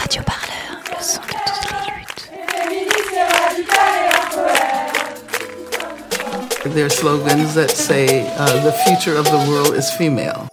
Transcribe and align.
Radio 0.00 0.22
Parleur, 0.22 0.80
le 0.90 1.02
son 1.02 1.20
de 1.22 1.26
toutes 1.46 1.70
les 1.70 1.86
luttes. 1.94 2.30
There 6.74 6.86
are 6.86 6.90
slogans 6.90 7.54
that 7.54 7.70
say 7.70 8.26
uh, 8.38 8.62
the 8.64 8.72
future 8.86 9.16
of 9.16 9.24
the 9.26 9.38
world 9.50 9.74
is 9.74 9.90
female. 9.90 10.48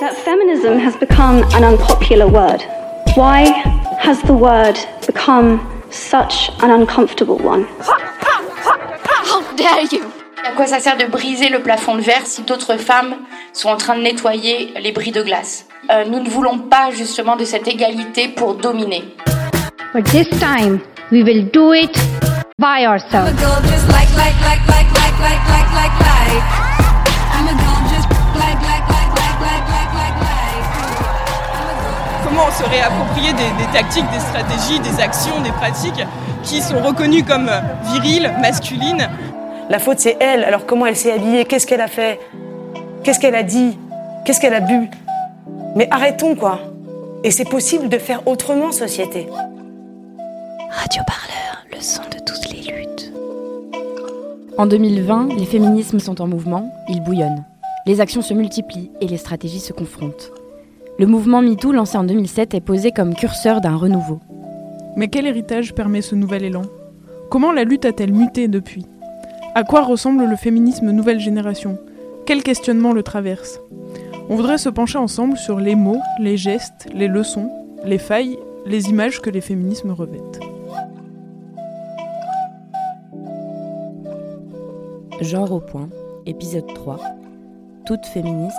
That 0.00 0.14
feminism 0.16 0.78
has 0.78 0.96
become 0.96 1.44
an 1.54 1.64
unpopular 1.64 2.26
word. 2.26 2.62
Why 3.14 3.44
has 3.98 4.20
the 4.22 4.34
word 4.34 4.78
become 5.06 5.60
such 5.90 6.50
an 6.62 6.70
uncomfortable 6.70 7.38
one? 7.38 7.66
How 7.80 9.42
dare 9.56 9.82
you? 9.92 10.02
À 10.44 10.52
quoi 10.52 10.66
ça 10.66 10.80
sert 10.80 10.96
de 10.96 11.06
briser 11.06 11.48
le 11.48 11.60
plafond 11.60 11.96
de 11.96 12.02
verre 12.02 12.26
si 12.26 12.42
d'autres 12.42 12.76
femmes 12.76 13.16
sont 13.52 13.68
en 13.68 13.76
train 13.76 13.96
de 13.96 14.02
nettoyer 14.02 14.72
les 14.80 14.92
bris 14.92 15.12
de 15.12 15.22
glace? 15.22 15.65
Euh, 15.90 16.04
Nous 16.10 16.20
ne 16.20 16.28
voulons 16.28 16.58
pas 16.58 16.90
justement 16.90 17.36
de 17.36 17.44
cette 17.44 17.68
égalité 17.68 18.28
pour 18.28 18.54
dominer. 18.54 19.04
But 19.94 20.04
this 20.04 20.28
time, 20.38 20.80
we 21.10 21.22
will 21.22 21.48
do 21.52 21.72
it 21.72 21.96
by 22.58 22.86
ourselves. 22.86 23.32
Comment 32.24 32.50
se 32.50 32.64
réapproprier 32.64 33.32
des, 33.32 33.64
des 33.64 33.72
tactiques, 33.72 34.04
des 34.12 34.20
stratégies, 34.20 34.80
des 34.80 35.00
actions, 35.02 35.40
des 35.42 35.52
pratiques 35.52 36.04
qui 36.42 36.60
sont 36.60 36.80
reconnues 36.82 37.22
comme 37.22 37.50
viriles, 37.92 38.32
masculines 38.40 39.08
La 39.70 39.78
faute, 39.78 40.00
c'est 40.00 40.16
elle. 40.20 40.44
Alors 40.44 40.66
comment 40.66 40.86
elle 40.86 40.96
s'est 40.96 41.12
habillée 41.12 41.44
Qu'est-ce 41.44 41.66
qu'elle 41.66 41.80
a 41.80 41.88
fait 41.88 42.20
Qu'est-ce 43.04 43.20
qu'elle 43.20 43.36
a 43.36 43.42
dit 43.42 43.78
Qu'est-ce 44.24 44.40
qu'elle 44.40 44.54
a 44.54 44.60
bu 44.60 44.88
Mais 45.76 45.88
arrêtons, 45.90 46.34
quoi. 46.34 46.58
Et 47.22 47.30
c'est 47.30 47.48
possible 47.48 47.90
de 47.90 47.98
faire 47.98 48.26
autrement, 48.26 48.72
société. 48.72 49.26
Radio 50.70 51.02
Parleur, 51.06 51.66
le 51.70 51.80
son 51.80 52.02
de 52.04 52.18
toutes 52.24 52.50
les 52.50 52.72
luttes. 52.72 53.12
En 54.56 54.64
2020, 54.64 55.34
les 55.36 55.44
féminismes 55.44 56.00
sont 56.00 56.22
en 56.22 56.26
mouvement, 56.26 56.72
ils 56.88 57.02
bouillonnent. 57.02 57.44
Les 57.84 58.00
actions 58.00 58.22
se 58.22 58.32
multiplient 58.32 58.90
et 59.02 59.06
les 59.06 59.18
stratégies 59.18 59.60
se 59.60 59.74
confrontent. 59.74 60.32
Le 60.98 61.06
mouvement 61.06 61.42
MeToo, 61.42 61.72
lancé 61.72 61.98
en 61.98 62.04
2007, 62.04 62.54
est 62.54 62.60
posé 62.62 62.90
comme 62.90 63.14
curseur 63.14 63.60
d'un 63.60 63.76
renouveau. 63.76 64.20
Mais 64.96 65.08
quel 65.08 65.26
héritage 65.26 65.74
permet 65.74 66.00
ce 66.00 66.14
nouvel 66.14 66.44
élan? 66.44 66.62
Comment 67.30 67.52
la 67.52 67.64
lutte 67.64 67.84
a-t-elle 67.84 68.14
muté 68.14 68.48
depuis? 68.48 68.86
À 69.54 69.62
quoi 69.62 69.82
ressemble 69.82 70.24
le 70.24 70.36
féminisme 70.36 70.90
nouvelle 70.90 71.20
génération? 71.20 71.78
Quels 72.24 72.42
questionnements 72.42 72.94
le 72.94 73.02
traversent 73.02 73.60
On 74.28 74.34
voudrait 74.34 74.58
se 74.58 74.68
pencher 74.68 74.98
ensemble 74.98 75.36
sur 75.36 75.60
les 75.60 75.76
mots, 75.76 76.00
les 76.18 76.36
gestes, 76.36 76.88
les 76.92 77.06
leçons, 77.06 77.48
les 77.84 77.98
failles, 77.98 78.36
les 78.66 78.88
images 78.88 79.20
que 79.20 79.30
les 79.30 79.40
féminismes 79.40 79.92
revêtent. 79.92 80.40
Genre 85.20 85.52
au 85.52 85.60
point, 85.60 85.88
épisode 86.26 86.66
3. 86.74 86.98
Toutes 87.86 88.04
féministes. 88.06 88.56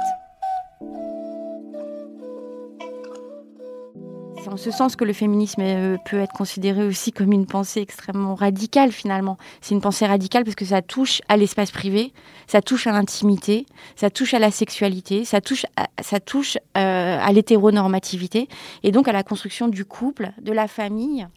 C'est 4.47 4.53
en 4.53 4.57
ce 4.57 4.71
sens 4.71 4.95
que 4.95 5.03
le 5.03 5.11
féminisme 5.11 5.61
euh, 5.61 5.97
peut 6.05 6.19
être 6.19 6.31
considéré 6.31 6.85
aussi 6.85 7.11
comme 7.11 7.33
une 7.33 7.45
pensée 7.45 7.81
extrêmement 7.81 8.33
radicale 8.33 8.93
finalement. 8.93 9.37
C'est 9.59 9.75
une 9.75 9.81
pensée 9.81 10.05
radicale 10.05 10.45
parce 10.45 10.55
que 10.55 10.63
ça 10.63 10.81
touche 10.81 11.21
à 11.27 11.35
l'espace 11.35 11.69
privé, 11.69 12.13
ça 12.47 12.61
touche 12.61 12.87
à 12.87 12.93
l'intimité, 12.93 13.65
ça 13.97 14.09
touche 14.09 14.33
à 14.33 14.39
la 14.39 14.49
sexualité, 14.49 15.25
ça 15.25 15.41
touche 15.41 15.65
à, 15.75 15.87
ça 16.01 16.21
touche 16.21 16.55
euh, 16.77 17.19
à 17.21 17.29
l'hétéronormativité 17.33 18.47
et 18.83 18.91
donc 18.93 19.09
à 19.09 19.11
la 19.11 19.21
construction 19.21 19.67
du 19.67 19.83
couple, 19.83 20.31
de 20.41 20.53
la 20.53 20.69
famille. 20.69 21.27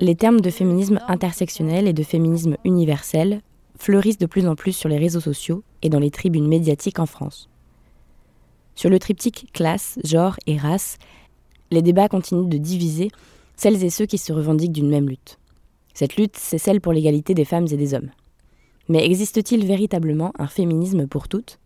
Les 0.00 0.16
termes 0.16 0.40
de 0.40 0.50
féminisme 0.50 0.98
intersectionnel 1.06 1.86
et 1.86 1.92
de 1.92 2.02
féminisme 2.02 2.56
universel 2.64 3.40
fleurissent 3.78 4.18
de 4.18 4.26
plus 4.26 4.48
en 4.48 4.56
plus 4.56 4.72
sur 4.72 4.88
les 4.88 4.98
réseaux 4.98 5.20
sociaux 5.20 5.62
et 5.82 5.90
dans 5.90 6.00
les 6.00 6.10
tribunes 6.10 6.48
médiatiques 6.48 6.98
en 6.98 7.06
France. 7.06 7.48
Sur 8.74 8.90
le 8.90 8.98
triptyque 8.98 9.46
classe, 9.52 10.00
genre 10.02 10.36
et 10.48 10.56
race, 10.56 10.98
les 11.70 11.82
débats 11.82 12.08
continuent 12.08 12.48
de 12.48 12.58
diviser 12.58 13.10
celles 13.56 13.82
et 13.84 13.90
ceux 13.90 14.06
qui 14.06 14.18
se 14.18 14.32
revendiquent 14.32 14.72
d'une 14.72 14.88
même 14.88 15.08
lutte. 15.08 15.38
Cette 15.94 16.16
lutte, 16.16 16.36
c'est 16.36 16.58
celle 16.58 16.80
pour 16.80 16.92
l'égalité 16.92 17.34
des 17.34 17.44
femmes 17.44 17.66
et 17.70 17.76
des 17.76 17.94
hommes. 17.94 18.10
Mais 18.88 19.04
existe-t-il 19.04 19.66
véritablement 19.66 20.32
un 20.38 20.46
féminisme 20.46 21.06
pour 21.06 21.28
toutes? 21.28 21.58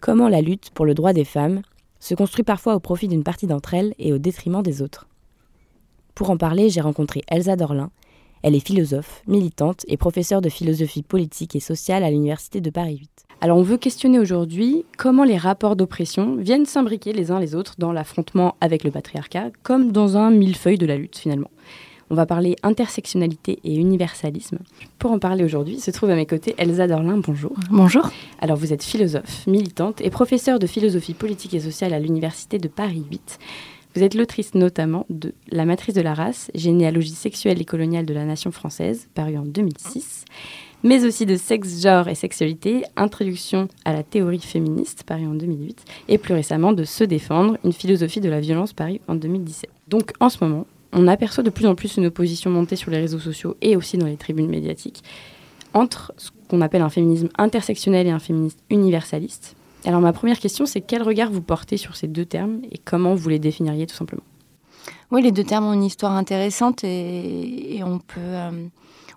Comment 0.00 0.28
la 0.28 0.42
lutte 0.42 0.70
pour 0.70 0.84
le 0.84 0.94
droit 0.94 1.12
des 1.12 1.24
femmes 1.24 1.62
se 1.98 2.14
construit 2.14 2.44
parfois 2.44 2.74
au 2.74 2.80
profit 2.80 3.08
d'une 3.08 3.24
partie 3.24 3.46
d'entre 3.46 3.74
elles 3.74 3.94
et 3.98 4.12
au 4.12 4.18
détriment 4.18 4.62
des 4.62 4.82
autres? 4.82 5.08
Pour 6.14 6.30
en 6.30 6.36
parler, 6.36 6.68
j'ai 6.68 6.80
rencontré 6.80 7.22
Elsa 7.28 7.56
Dorlin. 7.56 7.90
Elle 8.42 8.54
est 8.54 8.64
philosophe, 8.64 9.22
militante 9.26 9.84
et 9.88 9.96
professeure 9.96 10.40
de 10.40 10.48
philosophie 10.48 11.02
politique 11.02 11.56
et 11.56 11.60
sociale 11.60 12.04
à 12.04 12.10
l'Université 12.10 12.60
de 12.60 12.70
Paris 12.70 12.98
8. 12.98 13.27
Alors 13.40 13.58
on 13.58 13.62
veut 13.62 13.76
questionner 13.76 14.18
aujourd'hui 14.18 14.84
comment 14.96 15.22
les 15.22 15.36
rapports 15.36 15.76
d'oppression 15.76 16.34
viennent 16.34 16.66
s'imbriquer 16.66 17.12
les 17.12 17.30
uns 17.30 17.38
les 17.38 17.54
autres 17.54 17.76
dans 17.78 17.92
l'affrontement 17.92 18.56
avec 18.60 18.82
le 18.82 18.90
patriarcat, 18.90 19.50
comme 19.62 19.92
dans 19.92 20.16
un 20.16 20.30
millefeuille 20.30 20.76
de 20.76 20.86
la 20.86 20.96
lutte 20.96 21.18
finalement. 21.18 21.50
On 22.10 22.16
va 22.16 22.26
parler 22.26 22.56
intersectionnalité 22.64 23.60
et 23.62 23.76
universalisme. 23.76 24.58
Pour 24.98 25.12
en 25.12 25.20
parler 25.20 25.44
aujourd'hui, 25.44 25.78
se 25.78 25.92
trouve 25.92 26.10
à 26.10 26.16
mes 26.16 26.26
côtés 26.26 26.56
Elsa 26.58 26.88
Dorlin, 26.88 27.18
bonjour. 27.18 27.54
Bonjour. 27.70 28.10
Alors 28.40 28.56
vous 28.56 28.72
êtes 28.72 28.82
philosophe, 28.82 29.46
militante 29.46 30.00
et 30.00 30.10
professeure 30.10 30.58
de 30.58 30.66
philosophie 30.66 31.14
politique 31.14 31.54
et 31.54 31.60
sociale 31.60 31.94
à 31.94 32.00
l'Université 32.00 32.58
de 32.58 32.66
Paris 32.66 33.04
8. 33.08 33.38
Vous 33.94 34.02
êtes 34.02 34.14
l'autrice 34.14 34.54
notamment 34.54 35.06
de 35.10 35.32
La 35.50 35.64
matrice 35.64 35.94
de 35.94 36.00
la 36.00 36.14
race, 36.14 36.50
généalogie 36.56 37.10
sexuelle 37.10 37.60
et 37.60 37.64
coloniale 37.64 38.04
de 38.04 38.14
la 38.14 38.24
nation 38.24 38.50
française, 38.50 39.08
paru 39.14 39.38
en 39.38 39.44
2006 39.44 40.24
mais 40.82 41.04
aussi 41.04 41.26
de 41.26 41.36
sexe, 41.36 41.82
genre 41.82 42.08
et 42.08 42.14
sexualité, 42.14 42.84
introduction 42.96 43.68
à 43.84 43.92
la 43.92 44.02
théorie 44.02 44.40
féministe, 44.40 45.04
paru 45.04 45.26
en 45.26 45.34
2008, 45.34 45.84
et 46.08 46.18
plus 46.18 46.34
récemment 46.34 46.72
de 46.72 46.84
Se 46.84 47.04
défendre, 47.04 47.58
une 47.64 47.72
philosophie 47.72 48.20
de 48.20 48.28
la 48.28 48.40
violence, 48.40 48.72
paru 48.72 49.00
en 49.08 49.14
2017. 49.14 49.70
Donc 49.88 50.12
en 50.20 50.28
ce 50.28 50.42
moment, 50.42 50.66
on 50.92 51.06
aperçoit 51.08 51.44
de 51.44 51.50
plus 51.50 51.66
en 51.66 51.74
plus 51.74 51.96
une 51.96 52.06
opposition 52.06 52.50
montée 52.50 52.76
sur 52.76 52.90
les 52.90 52.98
réseaux 52.98 53.18
sociaux 53.18 53.56
et 53.60 53.76
aussi 53.76 53.98
dans 53.98 54.06
les 54.06 54.16
tribunes 54.16 54.48
médiatiques 54.48 55.02
entre 55.74 56.12
ce 56.16 56.30
qu'on 56.48 56.62
appelle 56.62 56.80
un 56.80 56.88
féminisme 56.88 57.28
intersectionnel 57.36 58.06
et 58.06 58.10
un 58.10 58.18
féminisme 58.18 58.58
universaliste. 58.70 59.54
Alors 59.84 60.00
ma 60.00 60.12
première 60.12 60.38
question, 60.38 60.64
c'est 60.64 60.80
quel 60.80 61.02
regard 61.02 61.30
vous 61.30 61.42
portez 61.42 61.76
sur 61.76 61.94
ces 61.94 62.08
deux 62.08 62.24
termes 62.24 62.60
et 62.72 62.78
comment 62.78 63.14
vous 63.14 63.28
les 63.28 63.38
définiriez 63.38 63.86
tout 63.86 63.94
simplement? 63.94 64.22
Oui, 65.10 65.22
les 65.22 65.32
deux 65.32 65.44
termes 65.44 65.66
ont 65.66 65.72
une 65.74 65.84
histoire 65.84 66.12
intéressante 66.12 66.84
et, 66.84 67.76
et 67.76 67.84
on 67.84 67.98
peut... 67.98 68.20
Euh 68.20 68.50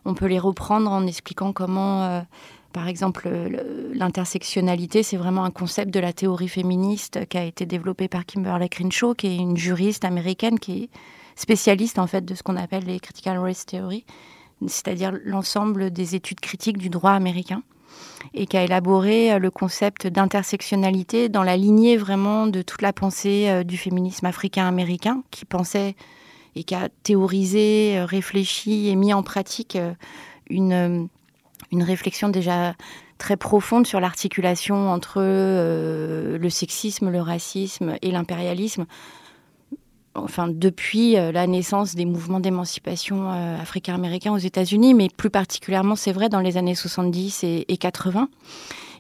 on 0.06 0.14
peut 0.14 0.28
les 0.28 0.40
reprendre 0.40 0.92
en 0.92 1.06
expliquant 1.06 1.54
comment, 1.54 2.04
euh, 2.04 2.22
par 2.74 2.88
exemple, 2.88 3.30
l'intersectionnalité, 3.94 5.04
c'est 5.04 5.18
vraiment 5.18 5.44
un 5.44 5.52
concept 5.52 5.94
de 5.94 6.00
la 6.00 6.14
théorie 6.14 6.48
féministe 6.48 7.28
qui 7.28 7.38
a 7.38 7.44
été 7.44 7.66
développé 7.66 8.08
par 8.08 8.26
Kimberly 8.26 8.70
Crenshaw, 8.70 9.14
qui 9.14 9.28
est 9.28 9.38
une 9.38 9.58
juriste 9.58 10.06
américaine 10.06 10.60
qui 10.60 10.84
est 10.84 10.90
spécialiste 11.36 12.00
en 12.00 12.08
fait 12.08 12.24
de 12.26 12.36
ce 12.36 12.44
qu'on 12.44 12.58
appelle 12.58 12.86
les 12.86 13.00
critical 13.00 13.38
race 13.38 13.66
theory, 13.66 14.06
c'est-à-dire 14.68 15.14
l'ensemble 15.24 15.92
des 15.92 16.16
études 16.16 16.40
critiques 16.40 16.78
du 16.78 16.90
droit 16.90 17.12
américain 17.12 17.64
et 18.34 18.46
qui 18.46 18.58
a 18.58 18.64
élaboré 18.64 19.38
le 19.40 19.52
concept 19.52 20.08
d'intersectionnalité 20.08 21.30
dans 21.30 21.44
la 21.44 21.58
lignée 21.58 21.98
vraiment 21.98 22.48
de 22.48 22.62
toute 22.62 22.82
la 22.82 22.94
pensée 22.94 23.48
euh, 23.50 23.64
du 23.64 23.78
féminisme 23.78 24.26
africain-américain 24.26 25.24
qui 25.32 25.46
pensait 25.46 25.96
et 26.56 26.64
qui 26.64 26.76
a 26.76 26.90
théorisé, 27.04 27.98
euh, 27.98 28.06
réfléchi 28.06 28.90
et 28.90 28.96
mis 28.96 29.14
en 29.14 29.24
pratique 29.24 29.76
euh, 29.76 29.94
une, 30.50 30.74
euh, 30.74 31.04
une 31.72 31.84
réflexion 31.84 32.30
déjà 32.30 32.74
très 33.18 33.38
profonde 33.38 33.86
sur 33.86 34.00
l'articulation 34.00 34.90
entre 34.90 35.22
le 35.22 36.50
sexisme, 36.50 37.12
le 37.12 37.22
racisme 37.22 37.96
et 38.02 38.10
l'impérialisme. 38.10 38.88
Enfin, 40.16 40.48
depuis 40.48 41.14
la 41.14 41.46
naissance 41.46 41.94
des 41.94 42.06
mouvements 42.06 42.40
d'émancipation 42.40 43.30
africains-américains 43.30 44.34
aux 44.34 44.40
États-Unis, 44.40 44.96
mais 44.96 45.08
plus 45.16 45.30
particulièrement, 45.30 45.96
c'est 45.96 46.12
vrai, 46.12 46.30
dans 46.30 46.40
les 46.40 46.58
années 46.58 46.74
70 46.74 47.44
et, 47.44 47.66
et 47.68 47.78
80, 47.78 48.28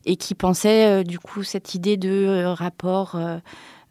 et 0.06 0.18
qui 0.18 0.36
pensait 0.36 1.03
du 1.03 1.18
coup 1.18 1.42
cette 1.42 1.74
idée 1.74 1.98
de 1.98 2.44
rapport 2.45 3.18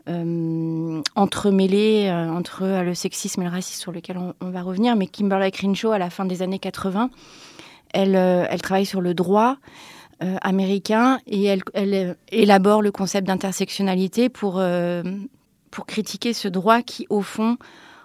euh, 0.08 1.02
entremêlés 1.14 2.08
euh, 2.08 2.30
entre 2.30 2.62
euh, 2.62 2.82
le 2.82 2.94
sexisme 2.94 3.42
et 3.42 3.44
le 3.44 3.50
racisme 3.50 3.80
sur 3.80 3.92
lequel 3.92 4.18
on, 4.18 4.50
va 4.50 4.62
revenir. 4.62 4.96
Mais 4.96 5.06
Kimberly 5.06 5.50
Crenshaw, 5.50 5.92
à 5.92 5.98
la 5.98 6.10
fin 6.10 6.24
des 6.24 6.42
années 6.42 6.58
80, 6.58 7.10
elle, 7.92 8.16
euh, 8.16 8.46
elle 8.48 8.62
travaille 8.62 8.86
sur 8.86 9.00
le 9.00 9.14
droit 9.14 9.56
américain 10.42 11.18
et 11.26 11.44
elle, 11.44 12.14
élabore 12.30 12.82
le 12.82 12.92
concept 12.92 13.26
d'intersectionnalité 13.26 14.28
pour, 14.28 14.62
pour 15.70 15.86
critiquer 15.86 16.34
ce 16.34 16.46
droit 16.46 16.82
qui, 16.82 17.06
au 17.08 17.22
fond, 17.22 17.56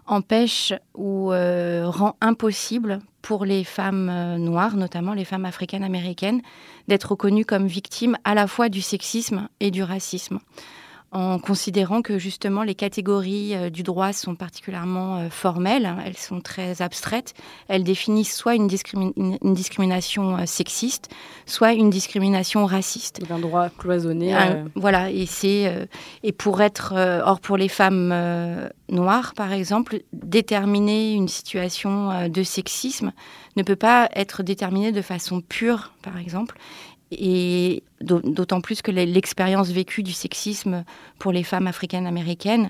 empêche 0.07 0.71
ou 0.93 1.31
rend 1.31 2.15
impossible 2.21 2.99
pour 3.21 3.43
les 3.43 3.65
femmes 3.65 4.37
noires, 4.37 4.77
notamment 4.77 5.13
les 5.13 5.25
femmes 5.25 5.43
africaines-américaines, 5.43 6.41
d'être 6.87 7.11
reconnues 7.11 7.43
comme 7.43 7.67
victimes 7.67 8.15
à 8.23 8.33
la 8.33 8.47
fois 8.47 8.69
du 8.69 8.81
sexisme 8.81 9.49
et 9.59 9.69
du 9.69 9.83
racisme 9.83 10.39
en 11.15 11.39
considérant 11.39 12.01
que 12.01 12.19
justement 12.19 12.63
les 12.63 12.75
catégories 12.75 13.55
euh, 13.55 13.69
du 13.69 13.83
droit 13.83 14.11
sont 14.11 14.35
particulièrement 14.35 15.17
euh, 15.17 15.29
formelles, 15.29 15.85
hein, 15.85 15.97
elles 16.05 16.17
sont 16.17 16.41
très 16.41 16.81
abstraites, 16.81 17.33
elles 17.69 17.85
définissent 17.85 18.35
soit 18.35 18.55
une, 18.55 18.67
discrimination 18.67 20.37
euh, 20.37 20.45
sexiste, 20.45 21.09
soit 21.45 21.71
une 21.71 21.89
discrimination 21.89 22.65
raciste. 22.65 23.21
Un 23.29 23.39
droit 23.39 23.69
cloisonné. 23.69 24.35
voilà, 24.75 25.09
et 25.09 25.25
c'est 25.25 25.87
et 26.23 26.31
pour 26.33 26.61
être 26.61 26.93
or 27.25 27.39
pour 27.39 27.55
les 27.55 27.69
femmes 27.69 28.13
noires 28.89 29.33
par 29.35 29.53
exemple, 29.53 30.01
déterminer 30.11 31.13
une 31.13 31.27
situation 31.27 32.27
de 32.27 32.43
sexisme 32.43 33.13
ne 33.55 33.63
peut 33.63 33.75
pas 33.75 34.09
être 34.15 34.43
déterminé 34.43 34.91
de 34.91 35.01
façon 35.01 35.41
pure 35.41 35.93
par 36.01 36.17
exemple 36.17 36.57
et 37.11 37.83
d'autant 38.01 38.61
plus 38.61 38.81
que 38.81 38.91
l'expérience 38.91 39.69
vécue 39.69 40.03
du 40.03 40.13
sexisme 40.13 40.83
pour 41.19 41.31
les 41.31 41.43
femmes 41.43 41.67
africaines-américaines 41.67 42.69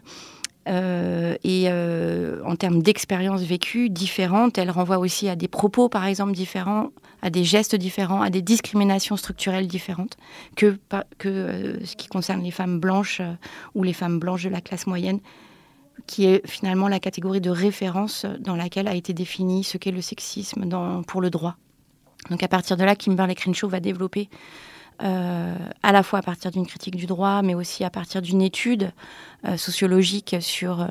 euh, 0.68 1.36
et 1.44 1.66
euh, 1.68 2.42
en 2.44 2.56
termes 2.56 2.82
d'expérience 2.82 3.42
vécue 3.42 3.90
différentes, 3.90 4.58
elle 4.58 4.72
renvoie 4.72 4.98
aussi 4.98 5.30
à 5.30 5.36
des 5.36 5.48
propos, 5.48 5.90
par 5.90 6.06
exemple, 6.06 6.32
différents, 6.32 6.90
à 7.22 7.30
des 7.30 7.44
gestes 7.44 7.76
différents, 7.76 8.22
à 8.22 8.30
des 8.30 8.42
discriminations 8.42 9.16
structurelles 9.16 9.68
différentes 9.68 10.18
que, 10.56 10.78
euh, 11.26 11.78
ce 11.86 11.96
qui 11.96 12.08
concerne 12.08 12.42
les 12.42 12.52
femmes 12.52 12.80
blanches 12.80 13.22
ou 13.76 13.84
les 13.84 13.94
femmes 13.94 14.20
blanches 14.20 14.44
de 14.44 14.50
la 14.50 14.62
classe 14.62 14.88
moyenne, 14.88 15.20
qui 16.08 16.26
est 16.26 16.46
finalement 16.48 16.88
la 16.88 17.00
catégorie 17.00 17.42
de 17.42 17.52
référence 17.52 18.26
dans 18.40 18.56
laquelle 18.56 18.88
a 18.88 18.96
été 18.96 19.14
défini 19.14 19.64
ce 19.64 19.78
qu'est 19.78 19.92
le 19.92 20.02
sexisme 20.02 20.68
pour 21.08 21.22
le 21.22 21.30
droit. 21.30 21.58
Donc 22.30 22.44
à 22.44 22.48
partir 22.48 22.78
de 22.78 22.84
là, 22.84 22.96
Kimberley 22.96 23.36
Crenshaw 23.36 23.70
va 23.70 23.80
développer 23.80 24.30
euh, 25.04 25.56
à 25.84 25.92
la 25.92 26.04
fois 26.04 26.20
à 26.20 26.22
partir 26.22 26.52
d'une 26.52 26.66
critique 26.66 26.96
du 26.96 27.06
droit, 27.06 27.42
mais 27.42 27.54
aussi 27.54 27.84
à 27.84 27.90
partir 27.90 28.22
d'une 28.22 28.42
étude 28.42 28.92
euh, 29.46 29.58
sociologique 29.58 30.38
sur 30.40 30.88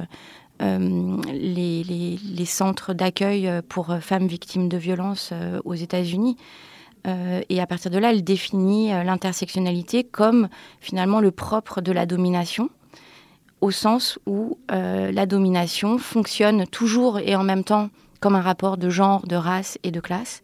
euh, 0.60 1.16
les, 1.32 2.44
centres 2.44 2.92
d'accueil 2.92 3.50
pour 3.68 3.96
femmes 4.00 4.26
victimes 4.26 4.68
de 4.68 4.76
violences 4.76 5.32
aux 5.64 5.74
États-Unis. 5.74 6.36
et 7.06 7.60
à 7.60 7.66
partir 7.66 7.90
de 7.90 7.98
là, 7.98 8.10
elle 8.10 8.22
définit 8.22 8.90
l'intersectionnalité 8.90 10.04
comme 10.04 10.48
finalement 10.80 11.20
le 11.20 11.30
propre 11.30 11.80
de 11.80 11.90
la 11.90 12.06
domination, 12.06 12.68
au 13.60 13.70
sens 13.70 14.18
où 14.26 14.58
la 14.68 15.26
domination 15.26 15.98
fonctionne 15.98 16.66
toujours 16.66 17.18
et 17.18 17.34
en 17.34 17.42
même 17.42 17.64
temps 17.64 17.88
comme 18.20 18.36
un 18.36 18.42
rapport 18.42 18.76
de 18.76 18.90
genre, 18.90 19.26
de 19.26 19.36
race 19.36 19.78
et 19.82 19.90
de 19.90 20.00
classe 20.00 20.42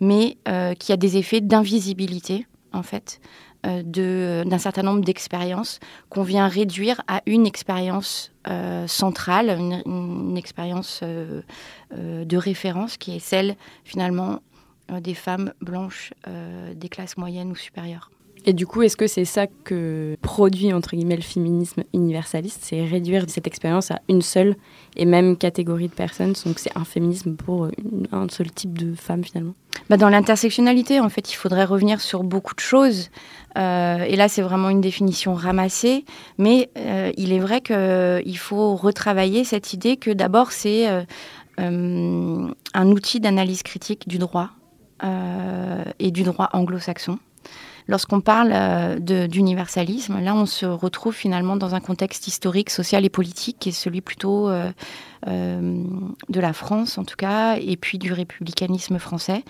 mais 0.00 0.36
euh, 0.48 0.74
qui 0.74 0.92
a 0.92 0.96
des 0.96 1.16
effets 1.16 1.40
d'invisibilité, 1.40 2.46
en 2.72 2.82
fait, 2.82 3.20
euh, 3.66 4.44
d'un 4.44 4.58
certain 4.58 4.82
nombre 4.82 5.02
d'expériences 5.02 5.80
qu'on 6.10 6.22
vient 6.22 6.48
réduire 6.48 7.00
à 7.08 7.22
une 7.26 7.46
expérience 7.46 8.32
euh, 8.48 8.86
centrale, 8.86 9.50
une, 9.50 10.36
expérience 10.36 11.02
de 11.02 12.36
référence 12.36 12.96
qui 12.96 13.16
est 13.16 13.20
celle, 13.20 13.56
finalement, 13.84 14.40
des 15.00 15.14
femmes 15.14 15.54
blanches 15.60 16.12
des 16.74 16.88
classes 16.90 17.16
moyennes 17.16 17.50
ou 17.50 17.56
supérieures. 17.56 18.10
Et 18.46 18.52
du 18.52 18.66
coup, 18.66 18.82
est-ce 18.82 18.96
que 18.96 19.06
c'est 19.06 19.24
ça 19.24 19.46
que 19.46 20.16
produit, 20.20 20.72
entre 20.72 20.96
guillemets, 20.96 21.16
le 21.16 21.22
féminisme 21.22 21.82
universaliste? 21.94 22.60
C'est 22.62 22.84
réduire 22.84 23.24
cette 23.28 23.46
expérience 23.46 23.90
à 23.90 24.00
une 24.08 24.20
seule 24.20 24.56
et 24.96 25.06
même 25.06 25.38
catégorie 25.38 25.88
de 25.88 25.94
personnes. 25.94 26.34
Donc 26.44 26.58
c'est 26.58 26.76
un 26.76 26.84
féminisme 26.84 27.36
pour 27.36 27.68
un 28.12 28.28
seul 28.28 28.50
type 28.50 28.78
de 28.78 28.94
femme, 28.94 29.24
finalement? 29.24 29.54
Bah 29.88 29.96
Dans 29.96 30.10
l'intersectionnalité, 30.10 31.00
en 31.00 31.08
fait, 31.08 31.32
il 31.32 31.36
faudrait 31.36 31.64
revenir 31.64 32.02
sur 32.02 32.22
beaucoup 32.22 32.54
de 32.54 32.60
choses. 32.60 33.10
Euh, 33.56 34.04
et 34.04 34.16
là, 34.16 34.28
c'est 34.28 34.42
vraiment 34.42 34.68
une 34.68 34.82
définition 34.82 35.32
ramassée. 35.32 36.04
Mais 36.36 36.68
euh, 36.76 37.12
il 37.16 37.32
est 37.32 37.38
vrai 37.38 37.62
qu'il 37.62 38.38
faut 38.38 38.76
retravailler 38.76 39.44
cette 39.44 39.72
idée 39.72 39.96
que 39.96 40.10
d'abord, 40.10 40.52
c'est 40.52 40.88
euh, 40.88 41.02
un 41.58 42.88
outil 42.88 43.20
d'analyse 43.20 43.62
critique 43.62 44.06
du 44.06 44.18
droit 44.18 44.50
et 45.98 46.10
du 46.10 46.22
droit 46.22 46.48
anglo-saxon. 46.54 47.18
Lorsqu'on 47.86 48.20
parle 48.20 48.50
euh, 48.52 49.26
d'universalisme, 49.28 50.18
là, 50.20 50.34
on 50.34 50.46
se 50.46 50.64
retrouve 50.64 51.14
finalement 51.14 51.56
dans 51.56 51.74
un 51.74 51.80
contexte 51.80 52.26
historique, 52.26 52.70
social 52.70 53.04
et 53.04 53.10
politique 53.10 53.58
qui 53.60 53.68
est 53.68 53.72
celui 53.72 54.00
plutôt 54.00 54.48
euh, 54.48 54.70
euh, 55.26 55.82
de 56.30 56.40
la 56.40 56.54
France, 56.54 56.96
en 56.96 57.04
tout 57.04 57.16
cas, 57.16 57.56
et 57.56 57.76
puis 57.76 57.98
du 57.98 58.12
républicanisme 58.12 58.98
français. 58.98 59.44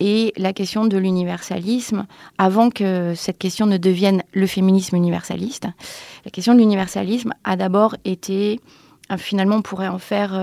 Et 0.00 0.32
la 0.36 0.52
question 0.52 0.86
de 0.86 0.96
l'universalisme, 0.96 2.06
avant 2.38 2.70
que 2.70 3.14
cette 3.14 3.38
question 3.38 3.66
ne 3.66 3.76
devienne 3.76 4.24
le 4.32 4.46
féminisme 4.46 4.96
universaliste, 4.96 5.68
la 6.24 6.30
question 6.30 6.54
de 6.54 6.58
l'universalisme 6.58 7.34
a 7.44 7.56
d'abord 7.56 7.96
été 8.04 8.60
finalement, 9.18 9.56
on 9.56 9.62
pourrait 9.62 9.88
en 9.88 9.98
faire 9.98 10.34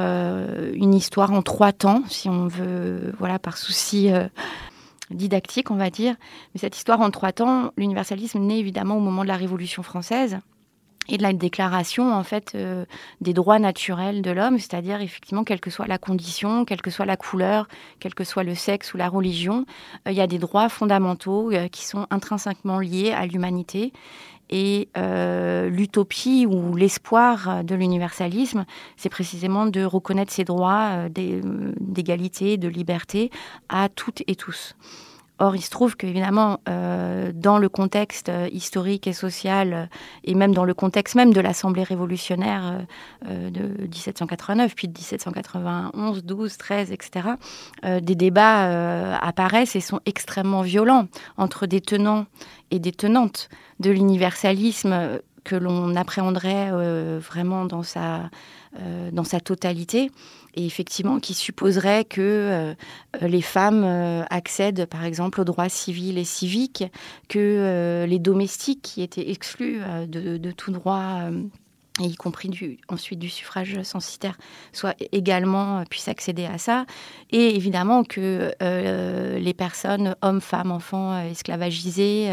une 0.74 0.94
histoire 0.94 1.32
en 1.32 1.42
trois 1.42 1.72
temps, 1.72 2.04
si 2.10 2.28
on 2.28 2.48
veut, 2.48 3.14
voilà, 3.18 3.40
par 3.40 3.58
souci 3.58 4.10
didactique, 5.12 5.72
on 5.72 5.76
va 5.76 5.90
dire. 5.90 6.16
Mais 6.54 6.60
cette 6.60 6.78
histoire 6.78 7.02
en 7.02 7.12
trois 7.12 7.32
temps, 7.32 7.72
l'universalisme 7.78 8.40
naît 8.40 8.60
évidemment 8.60 8.98
au 8.98 9.02
moment 9.02 9.24
de 9.24 9.28
la 9.28 9.38
Révolution 9.38 9.84
française 9.84 10.40
et 11.10 11.18
de 11.18 11.24
la 11.24 11.34
déclaration 11.34 12.14
en 12.14 12.24
fait 12.24 12.54
euh, 12.56 12.86
des 13.22 13.34
droits 13.34 13.60
naturels 13.60 14.22
de 14.22 14.32
l'homme, 14.32 14.60
c'est-à-dire 14.60 15.02
effectivement 15.02 15.44
quelle 15.44 15.60
que 15.60 15.70
soit 15.70 15.88
la 15.88 15.98
condition, 15.98 16.66
quelle 16.66 16.82
que 16.82 16.92
soit 16.92 17.06
la 17.06 17.18
couleur, 17.18 17.68
quel 18.00 18.14
que 18.14 18.24
soit 18.24 18.44
le 18.44 18.56
sexe 18.56 18.94
ou 18.94 18.98
la 18.98 19.10
religion, 19.10 19.66
euh, 20.08 20.12
il 20.12 20.18
y 20.18 20.22
a 20.22 20.28
des 20.28 20.40
droits 20.40 20.70
fondamentaux 20.70 21.52
euh, 21.52 21.68
qui 21.68 21.86
sont 21.86 22.08
intrinsèquement 22.10 22.80
liés 22.80 23.12
à 23.12 23.26
l'humanité 23.26 23.94
et 24.50 24.88
l'utopie 24.96 26.46
ou 26.46 26.74
l'espoir 26.78 27.66
de 27.66 27.76
l'universalisme, 27.76 28.64
c'est 28.96 29.10
précisément 29.10 29.66
de 29.66 29.84
reconnaître 29.84 30.32
ces 30.32 30.46
droits 30.46 31.10
d'égalité, 31.10 32.56
de 32.56 32.70
liberté 32.70 33.30
à 33.68 33.90
toutes 33.90 34.24
et 34.26 34.38
tous. 34.38 34.74
Or, 35.40 35.56
il 35.56 35.62
se 35.62 35.70
trouve 35.70 35.96
qu'évidemment, 35.96 36.62
euh, 36.68 37.32
dans 37.34 37.60
le 37.60 37.70
contexte 37.70 38.30
euh, 38.30 38.50
historique 38.52 39.06
et 39.06 39.14
social, 39.14 39.74
euh, 39.74 39.86
et 40.24 40.34
même 40.34 40.54
dans 40.54 40.66
le 40.66 40.74
contexte 40.74 41.14
même 41.14 41.32
de 41.32 41.40
l'Assemblée 41.40 41.84
révolutionnaire 41.84 42.86
de 43.26 43.82
1789, 43.82 44.74
puis 44.76 44.88
de 44.88 44.98
1791, 44.98 46.24
12, 46.24 46.58
13, 46.58 46.92
etc., 46.92 47.30
des 47.84 48.16
débats 48.16 49.18
apparaissent 49.20 49.76
et 49.76 49.80
sont 49.80 50.00
extrêmement 50.06 50.62
violents 50.62 51.08
entre 51.38 51.66
des 51.66 51.82
tenants 51.82 52.26
et 52.72 52.80
des 52.80 52.92
tenantes 52.92 53.50
de 53.80 53.92
l'universalisme 53.92 55.20
que 55.44 55.56
l'on 55.56 55.96
appréhenderait 55.96 56.72
vraiment 57.20 57.66
dans 57.66 57.84
sa, 57.84 58.30
dans 59.12 59.24
sa 59.24 59.40
totalité 59.40 60.12
et 60.56 60.66
effectivement 60.66 61.20
qui 61.20 61.34
supposerait 61.34 62.06
que 62.06 62.22
euh, 62.22 62.74
les 63.22 63.42
femmes 63.42 63.84
euh, 63.84 64.24
accèdent 64.30 64.86
par 64.86 65.04
exemple 65.04 65.42
aux 65.42 65.46
droits 65.46 65.70
civils 65.70 66.18
et 66.18 66.24
civiques, 66.24 66.84
que 67.30 67.40
euh, 67.40 68.06
les 68.06 68.20
domestiques 68.20 68.82
qui 68.82 69.02
étaient 69.02 69.30
exclus 69.30 69.80
de, 70.08 70.52
tout 70.52 70.72
droit 70.72 71.22
y 72.00 72.16
compris 72.16 72.78
ensuite 72.90 73.20
du 73.20 73.30
suffrage 73.30 73.82
censitaire, 73.84 74.38
soit 74.72 74.96
également 75.12 75.84
puissent 75.90 76.08
accéder 76.08 76.46
à 76.46 76.58
ça. 76.58 76.86
Et 77.32 77.56
évidemment 77.56 78.04
que 78.04 78.52
les 79.38 79.54
personnes, 79.54 80.16
hommes, 80.22 80.42
femmes, 80.42 80.72
enfants 80.72 81.20
esclavagisés, 81.22 82.30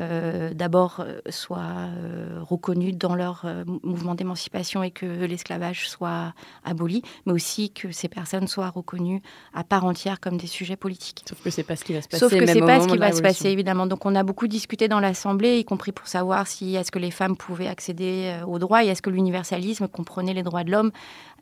euh, 0.00 0.52
d'abord 0.54 1.00
euh, 1.00 1.20
soient 1.28 1.60
euh, 1.60 2.40
reconnus 2.42 2.96
dans 2.96 3.14
leur 3.14 3.46
mouvement 3.82 4.14
d'émancipation 4.14 4.82
et 4.82 4.90
que 4.90 5.06
l'esclavage 5.06 5.88
soit 5.88 6.34
aboli, 6.64 7.02
mais 7.26 7.32
aussi 7.32 7.70
que 7.70 7.92
ces 7.92 8.08
personnes 8.08 8.48
soient 8.48 8.70
reconnues 8.70 9.22
à 9.52 9.62
part 9.64 9.84
entière 9.84 10.20
comme 10.20 10.36
des 10.36 10.46
sujets 10.46 10.76
politiques. 10.76 11.24
Sauf 11.28 11.42
que 11.42 11.50
c'est 11.50 11.62
pas 11.62 11.76
ce 11.76 11.84
qui 11.84 11.92
va 11.92 12.02
se 12.02 12.08
passer. 12.08 12.20
Sauf 12.20 12.36
que 12.36 12.46
c'est 12.46 12.60
pas 12.60 12.80
ce 12.80 12.88
qui 12.88 12.98
va 12.98 13.12
se 13.12 13.22
passer, 13.22 13.48
évidemment. 13.48 13.86
Donc 13.86 14.04
on 14.06 14.14
a 14.14 14.22
beaucoup 14.22 14.48
discuté 14.48 14.88
dans 14.88 15.00
l'Assemblée, 15.00 15.58
y 15.58 15.64
compris 15.64 15.92
pour 15.92 16.08
savoir 16.08 16.46
si 16.46 16.74
est-ce 16.74 16.90
que 16.90 16.98
les 16.98 17.10
femmes 17.10 17.36
pouvaient 17.36 17.68
accéder 17.68 18.36
aux 18.46 18.58
droits 18.58 18.84
et 18.84 18.88
est-ce 18.88 19.02
que 19.02 19.10
l'universalisme 19.10 19.88
comprenait 19.88 20.34
les 20.34 20.42
droits 20.42 20.64
de 20.64 20.70
l'homme 20.70 20.90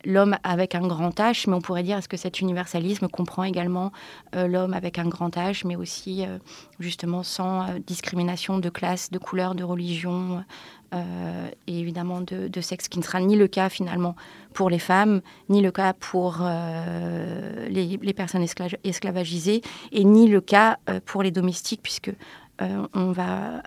l'homme 0.04 0.36
avec 0.44 0.74
un 0.74 0.86
grand 0.86 1.18
H, 1.18 1.48
mais 1.48 1.54
on 1.54 1.60
pourrait 1.60 1.82
dire 1.82 1.98
est-ce 1.98 2.08
que 2.08 2.16
cet 2.16 2.40
universalisme 2.40 3.08
comprend 3.08 3.44
également 3.44 3.92
euh, 4.34 4.46
l'homme 4.46 4.74
avec 4.74 4.98
un 4.98 5.08
grand 5.08 5.36
H, 5.36 5.66
mais 5.66 5.76
aussi 5.76 6.24
euh, 6.24 6.38
justement 6.78 7.22
sans 7.22 7.62
euh, 7.62 7.78
discrimination 7.86 8.58
de 8.58 8.68
classe, 8.68 9.10
de 9.10 9.18
couleur, 9.18 9.54
de 9.54 9.64
religion 9.64 10.44
et 11.66 11.80
évidemment 11.80 12.20
de, 12.20 12.60
sexe, 12.60 12.86
qui 12.86 12.98
ne 12.98 13.02
sera 13.02 13.18
ni 13.18 13.34
le 13.34 13.48
cas 13.48 13.70
finalement 13.70 14.14
pour 14.52 14.68
les 14.68 14.78
femmes, 14.78 15.22
ni 15.48 15.62
le 15.62 15.70
cas 15.70 15.94
pour 15.94 16.42
les, 16.42 18.12
personnes 18.14 18.44
esclavagisées, 18.84 19.62
et 19.90 20.04
ni 20.04 20.28
le 20.28 20.42
cas 20.42 20.76
pour 21.06 21.22
les 21.22 21.30
domestiques, 21.30 21.80
puisque 21.82 22.12
on 22.60 23.12
va 23.12 23.62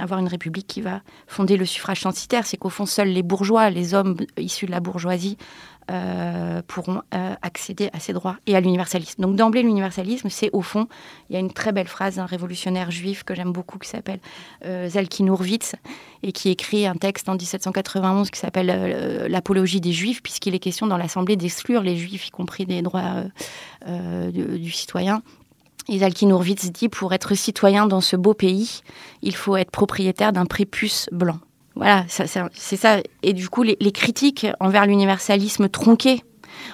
avoir 0.00 0.18
une 0.18 0.28
république 0.28 0.66
qui 0.66 0.80
va 0.80 1.02
fonder 1.26 1.56
le 1.56 1.66
suffrage 1.66 2.00
censitaire. 2.00 2.46
C'est 2.46 2.56
qu'au 2.56 2.68
fond, 2.68 2.86
seuls 2.86 3.08
les 3.08 3.22
bourgeois, 3.22 3.70
les 3.70 3.94
hommes 3.94 4.16
issus 4.36 4.66
de 4.66 4.72
la 4.72 4.80
bourgeoisie, 4.80 5.36
euh, 5.90 6.62
pourront 6.66 7.02
euh, 7.14 7.34
accéder 7.42 7.90
à 7.92 8.00
ces 8.00 8.14
droits 8.14 8.38
et 8.46 8.56
à 8.56 8.60
l'universalisme. 8.60 9.20
Donc 9.20 9.36
d'emblée, 9.36 9.62
l'universalisme, 9.62 10.30
c'est 10.30 10.48
au 10.54 10.62
fond, 10.62 10.88
il 11.28 11.34
y 11.34 11.36
a 11.36 11.40
une 11.40 11.52
très 11.52 11.72
belle 11.72 11.88
phrase 11.88 12.16
d'un 12.16 12.24
révolutionnaire 12.24 12.90
juif 12.90 13.22
que 13.22 13.34
j'aime 13.34 13.52
beaucoup 13.52 13.78
qui 13.78 13.90
s'appelle 13.90 14.20
euh, 14.64 14.88
Zalkin 14.88 15.26
et 16.22 16.32
qui 16.32 16.48
écrit 16.48 16.86
un 16.86 16.94
texte 16.94 17.28
en 17.28 17.32
1791 17.32 18.30
qui 18.30 18.40
s'appelle 18.40 18.70
euh, 18.70 19.28
L'apologie 19.28 19.82
des 19.82 19.92
juifs, 19.92 20.22
puisqu'il 20.22 20.54
est 20.54 20.58
question 20.58 20.86
dans 20.86 20.96
l'Assemblée 20.96 21.36
d'exclure 21.36 21.82
les 21.82 21.98
juifs, 21.98 22.28
y 22.28 22.30
compris 22.30 22.64
des 22.64 22.80
droits 22.80 23.24
du 24.32 24.70
citoyen. 24.70 25.22
Et 25.88 25.98
Zalkin 25.98 26.28
Hurwitz 26.30 26.70
dit, 26.72 26.88
pour 26.88 27.12
être 27.12 27.34
citoyen 27.34 27.86
dans 27.86 28.00
ce 28.00 28.16
beau 28.16 28.34
pays, 28.34 28.80
il 29.22 29.34
faut 29.34 29.56
être 29.56 29.70
propriétaire 29.70 30.32
d'un 30.32 30.46
prépuce 30.46 31.08
blanc. 31.12 31.38
Voilà, 31.76 32.04
c'est 32.08 32.26
ça. 32.76 33.00
Et 33.22 33.32
du 33.32 33.48
coup, 33.48 33.62
les, 33.62 33.76
critiques 33.92 34.46
envers 34.60 34.86
l'universalisme 34.86 35.68
tronqué, 35.68 36.22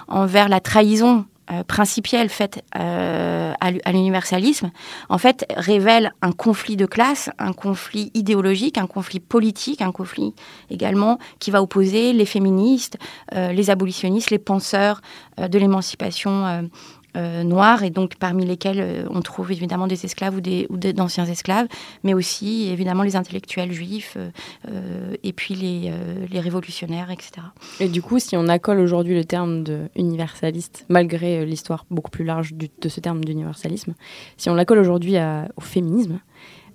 envers 0.09 0.49
la 0.49 0.61
trahison 0.61 1.25
euh, 1.51 1.65
principielle 1.65 2.29
faite 2.29 2.63
euh, 2.79 3.53
à, 3.61 3.93
l'universalisme, 3.93 4.71
en 5.09 5.17
fait, 5.17 5.47
révèlent 5.57 6.13
un 6.21 6.33
conflit 6.33 6.77
de 6.77 6.85
classe, 6.85 7.31
un 7.39 7.55
conflit 7.55 8.11
idéologique, 8.13 8.77
un 8.77 8.87
conflit 8.87 9.21
politique, 9.21 9.81
un 9.81 9.91
conflit 9.91 10.35
également 10.69 11.19
qui 11.39 11.51
va 11.51 11.63
opposer 11.63 12.13
les 12.13 12.27
féministes, 12.27 12.99
euh, 13.35 13.53
les 13.53 13.71
abolitionnistes, 13.71 14.31
les 14.31 14.39
penseurs 14.39 15.01
de 15.39 15.59
l'émancipation 15.59 16.69
euh, 17.17 17.43
noirs, 17.43 17.83
et 17.83 17.91
donc 17.91 18.15
parmi 18.17 18.47
lesquels 18.47 18.81
euh, 18.81 19.05
on 19.11 19.21
trouve 19.21 19.51
évidemment 19.51 19.87
des 19.87 20.05
esclaves 20.05 20.37
ou, 20.37 20.41
des, 20.41 20.67
ou 20.71 20.77
d'anciens 20.77 21.27
esclaves, 21.27 21.67
mais 22.05 22.15
aussi 22.15 22.69
évidemment 22.69 23.03
les 23.03 23.17
intellectuels 23.17 23.73
juifs, 23.73 24.17
euh, 24.17 25.17
et 25.23 25.33
puis 25.33 25.55
les, 25.55 25.93
les, 26.31 26.41
révolutionnaires, 26.41 27.11
etc. 27.11 27.33
Et 27.81 27.89
du 27.89 28.03
coup, 28.03 28.19
si 28.19 28.37
on 28.37 28.47
accole 28.49 28.79
aujourd'hui 28.79 29.15
le 29.15 29.25
terme 29.25 29.65
de 29.65 29.89
universaliste, 29.97 30.87
malgré 30.89 31.45
l'histoire 31.45 31.85
beaucoup 31.91 32.11
plus 32.11 32.25
large 32.25 32.55
de 32.55 32.89
ce 32.89 33.01
terme 33.01 33.25
d'universalisme, 33.25 33.95
si 34.37 34.49
on 34.49 34.55
l'accole 34.55 34.79
aujourd'hui 34.79 35.17
au 35.57 35.61
féminisme, 35.61 36.21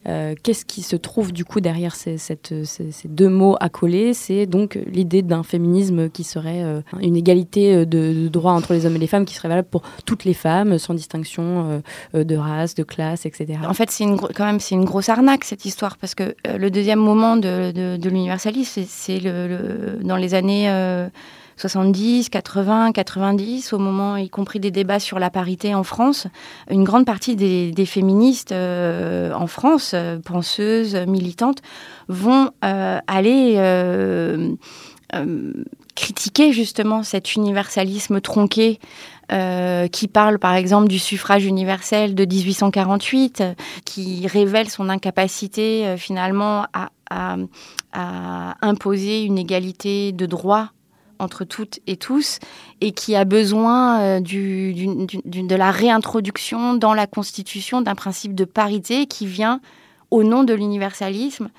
euh, 0.07 0.35
qu'est-ce 0.41 0.65
qui 0.65 0.83
se 0.83 0.95
trouve 0.95 1.31
du 1.31 1.45
coup 1.45 1.61
derrière 1.61 1.95
ces, 1.95 2.17
deux 3.05 3.29
mots 3.29 3.55
accolés? 3.59 4.13
C'est 4.13 4.45
donc 4.45 4.77
l'idée 4.85 5.21
d'un 5.21 5.43
féminisme 5.43 6.09
qui 6.09 6.23
serait 6.23 6.63
euh, 6.63 6.81
une 7.01 7.15
égalité 7.15 7.75
euh, 7.75 7.85
de, 7.85 8.27
droits 8.27 8.51
entre 8.51 8.73
les 8.73 8.85
hommes 8.85 8.95
et 8.95 8.99
les 8.99 9.07
femmes, 9.07 9.25
qui 9.25 9.33
serait 9.33 9.49
valable 9.49 9.67
pour 9.69 9.81
toutes 10.05 10.25
les 10.25 10.33
femmes, 10.33 10.77
sans 10.77 10.93
distinction 10.93 11.81
de 12.13 12.35
race, 12.35 12.75
de 12.75 12.83
classe, 12.83 13.25
etc. 13.25 13.59
En 13.67 13.73
fait, 13.73 13.89
c'est 13.91 14.05
quand 14.35 14.45
même 14.45 14.59
c'est 14.59 14.75
une 14.75 14.85
grosse 14.85 15.09
arnaque 15.09 15.43
cette 15.43 15.65
histoire, 15.65 15.97
parce 15.97 16.15
que 16.15 16.35
le 16.45 16.69
deuxième 16.69 16.99
moment 16.99 17.37
de, 17.37 17.97
l'universalisme, 18.07 18.83
c'est 18.87 19.21
dans 20.01 20.17
les 20.17 20.33
années 20.33 20.69
70, 21.57 22.29
80, 22.29 22.91
90, 22.91 23.73
au 23.73 23.77
moment 23.77 24.17
y 24.17 24.29
compris 24.29 24.59
des 24.59 24.71
débats 24.71 24.99
sur 24.99 25.19
la 25.19 25.29
parité 25.29 25.73
en 25.73 25.83
France, 25.83 26.27
une 26.69 26.83
grande 26.83 27.05
partie 27.05 27.35
des, 27.35 27.85
féministes 27.85 28.51
euh, 28.51 29.31
en 29.33 29.47
France, 29.47 29.91
euh, 29.93 30.19
penseuses, 30.19 30.95
militantes, 31.07 31.61
vont 32.07 32.49
euh, 32.63 32.99
aller 33.07 33.55
critiquer 35.95 36.51
justement 36.51 37.03
cet 37.03 37.35
universalisme 37.35 38.19
tronqué 38.19 38.79
qui 39.29 40.07
parle 40.07 40.39
par 40.39 40.55
exemple 40.55 40.87
du 40.87 40.99
suffrage 40.99 41.45
universel 41.45 42.15
de 42.15 42.25
1848, 42.25 43.43
qui 43.85 44.27
révèle 44.27 44.69
son 44.69 44.89
incapacité 44.89 45.95
finalement 45.97 46.65
à, 46.73 47.37
imposer 48.61 49.23
une 49.23 49.37
égalité 49.37 50.11
de 50.11 50.25
droit 50.25 50.71
entre 51.19 51.43
toutes 51.43 51.79
et 51.87 51.97
tous 51.97 52.39
et 52.81 52.91
qui 52.91 53.15
a 53.15 53.25
besoin 53.25 54.01
euh, 54.01 54.19
de 54.19 55.55
la 55.55 55.71
réintroduction 55.71 56.75
dans 56.75 56.93
la 56.93 57.07
Constitution 57.07 57.81
d'un 57.81 57.95
principe 57.95 58.35
de 58.35 58.45
parité 58.45 59.05
qui 59.05 59.25
vient, 59.27 59.61
au 60.11 60.23
nom 60.23 60.43
de 60.43 60.53
l'universalisme, 60.53 61.49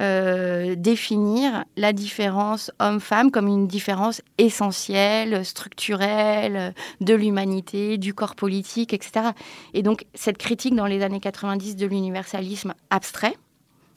euh, 0.00 0.76
définir 0.76 1.64
la 1.76 1.92
différence 1.92 2.70
homme-femme 2.78 3.32
comme 3.32 3.48
une 3.48 3.66
différence 3.66 4.22
essentielle, 4.38 5.44
structurelle 5.44 6.72
de 7.00 7.14
l'humanité, 7.14 7.98
du 7.98 8.14
corps 8.14 8.36
politique, 8.36 8.94
etc. 8.94 9.30
Et 9.74 9.82
donc 9.82 10.06
cette 10.14 10.38
critique 10.38 10.76
dans 10.76 10.86
les 10.86 11.02
années 11.02 11.18
90 11.18 11.74
de 11.74 11.86
l'universalisme 11.86 12.74
abstrait, 12.90 13.34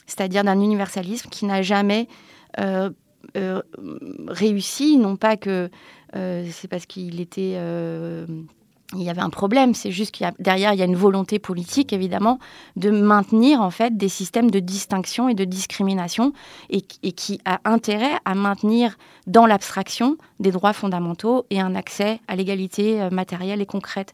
c'est-à-dire 0.08 0.44
d'un 0.44 0.60
universalisme 0.60 1.30
qui 1.30 1.46
n'a 1.46 1.62
jamais 1.62 2.08
euh, 2.60 2.90
euh, 3.38 3.62
réussi, 4.28 4.98
non 4.98 5.16
pas 5.16 5.38
que 5.38 5.70
euh, 6.16 6.46
c'est 6.52 6.68
parce 6.68 6.86
qu'il 6.86 7.22
était 7.22 7.54
euh, 7.56 8.26
il 8.94 9.04
y 9.04 9.10
avait 9.10 9.22
un 9.22 9.30
problème, 9.30 9.74
c'est 9.74 9.92
juste 9.92 10.12
qu'il 10.12 10.26
y 10.26 10.28
a, 10.28 10.34
derrière, 10.38 10.74
il 10.74 10.80
y 10.80 10.82
a 10.82 10.86
une 10.86 10.98
volonté 10.98 11.40
politique, 11.40 11.94
évidemment, 11.94 12.40
de 12.76 12.90
maintenir, 12.90 13.62
en 13.62 13.72
fait, 13.72 13.96
des 13.96 14.10
systèmes 14.10 14.52
de 14.52 14.60
distinction 14.60 15.30
et 15.30 15.34
de 15.34 15.46
discrimination 15.46 16.34
et, 16.70 16.84
et 17.02 17.14
qui 17.14 17.40
a 17.46 17.62
intérêt 17.64 18.18
à 18.26 18.36
maintenir 18.36 18.98
dans 19.28 19.46
l'abstraction 19.46 20.18
des 20.42 20.52
droits 20.52 20.74
fondamentaux 20.74 21.46
et 21.50 21.62
un 21.62 21.74
accès 21.74 22.20
à 22.28 22.36
l'égalité 22.36 23.08
matérielle 23.12 23.62
et 23.62 23.66
concrète. 23.66 24.14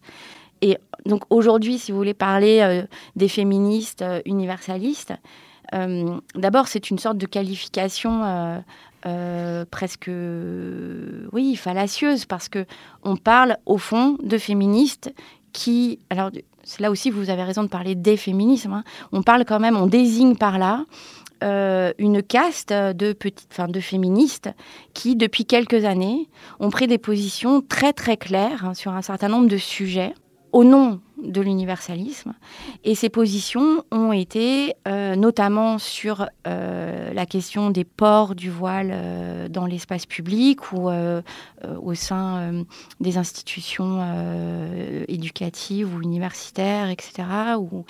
Et 0.62 0.78
donc, 1.08 1.24
aujourd'hui, 1.32 1.80
si 1.80 1.92
vous 1.92 1.98
voulez 1.98 2.14
parler 2.14 2.84
des 3.16 3.30
féministes 3.30 4.06
universalistes, 4.26 5.14
d'abord, 6.36 6.68
c'est 6.68 6.90
une 6.90 7.00
sorte 7.00 7.18
de 7.18 7.26
qualification 7.26 8.62
euh, 9.06 9.64
presque, 9.70 10.10
oui, 11.32 11.56
fallacieuse, 11.56 12.26
parce 12.26 12.50
que 12.50 12.66
on 13.04 13.16
parle 13.16 13.58
au 13.66 13.78
fond 13.78 14.18
de 14.22 14.38
féministes 14.38 15.14
qui, 15.54 16.00
alors 16.10 16.32
là 16.80 16.92
aussi 16.92 17.10
vous 17.10 17.30
avez 17.30 17.44
raison 17.44 17.64
de 17.64 17.70
parler 17.70 17.96
des 17.96 18.18
féminismes. 18.18 18.74
Hein. 18.74 18.84
on 19.12 19.22
parle 19.22 19.46
quand 19.46 19.60
même, 19.60 19.78
on 19.78 19.88
désigne 19.88 20.36
par 20.36 20.58
là 20.58 20.86
euh, 21.44 21.94
une 22.00 22.24
caste 22.24 22.74
de 22.74 23.14
petites, 23.14 23.56
de 23.70 23.80
féministes 23.80 24.50
qui, 24.94 25.16
depuis 25.16 25.46
quelques 25.46 25.86
années, 25.86 26.28
ont 26.60 26.72
pris 26.72 26.88
des 26.88 26.98
positions 26.98 27.62
très 27.62 27.94
très 27.94 28.18
claires 28.18 28.66
hein, 28.66 28.74
sur 28.74 28.92
un 28.92 29.04
certain 29.04 29.30
nombre 29.30 29.48
de 29.48 29.58
sujets 29.58 30.14
au 30.52 30.64
nom 30.64 31.00
de 31.22 31.42
l'universalisme. 31.42 32.34
Et 32.84 32.96
ces 32.96 33.10
positions 33.10 33.84
ont 33.92 34.12
été 34.12 34.76
euh, 34.88 35.16
notamment 35.16 35.78
sur 35.80 36.28
euh, 36.46 37.12
la 37.14 37.26
question 37.26 37.70
des 37.70 37.84
ports 37.84 38.36
du 38.36 38.50
voile 38.50 38.92
euh, 38.92 39.48
dans 39.48 39.66
l'espace 39.66 40.06
public 40.06 40.72
ou 40.72 40.90
au 41.82 41.94
sein 41.94 42.64
des 43.00 43.18
institutions 43.18 44.02
éducatives 45.08 45.94
ou 45.96 46.02
universitaires, 46.02 46.90
etc. 46.90 47.24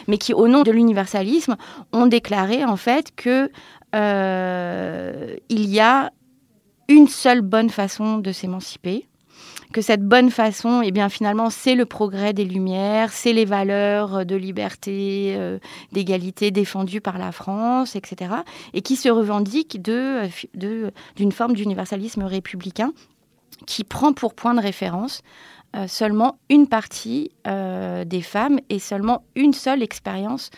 Mais 0.07 0.17
qui, 0.17 0.33
au 0.33 0.47
nom 0.47 0.63
de 0.63 0.71
l'universalisme, 0.71 1.55
ont 1.91 2.07
déclaré 2.07 2.63
en 2.63 2.77
fait 2.77 3.13
que 3.15 3.49
il 3.93 5.69
y 5.69 5.79
a 5.79 6.11
une 6.87 7.07
seule 7.07 7.41
bonne 7.41 7.69
façon 7.69 8.17
de 8.17 8.31
s'émanciper, 8.31 9.07
que 9.73 9.81
cette 9.81 10.03
bonne 10.03 10.31
façon, 10.31 10.81
eh 10.81 10.91
bien 10.91 11.09
finalement, 11.09 11.49
c'est 11.49 11.75
le 11.75 11.85
progrès 11.85 12.33
des 12.33 12.45
Lumières, 12.45 13.11
c'est 13.11 13.33
les 13.33 13.45
valeurs 13.45 14.25
de 14.25 14.35
liberté, 14.35 15.35
euh, 15.37 15.59
d'égalité 15.91 16.51
défendues 16.51 17.01
par 17.01 17.17
la 17.17 17.31
France, 17.31 17.95
etc., 17.95 18.31
et 18.73 18.81
qui 18.81 18.95
se 18.95 19.09
revendique 19.09 19.81
de, 19.81 20.23
d'une 21.15 21.31
forme 21.31 21.53
d'universalisme 21.53 22.23
républicain 22.23 22.93
qui 23.65 23.83
prend 23.83 24.13
pour 24.13 24.35
point 24.35 24.53
de 24.53 24.61
référence 24.61 25.21
euh, 25.75 25.87
seulement 25.87 26.37
une 26.49 26.67
partie 26.67 27.31
euh, 27.47 28.05
des 28.05 28.21
femmes 28.21 28.59
et 28.69 28.79
seulement 28.79 29.23
une 29.35 29.53
seule 29.53 29.83
expérience 29.83 30.49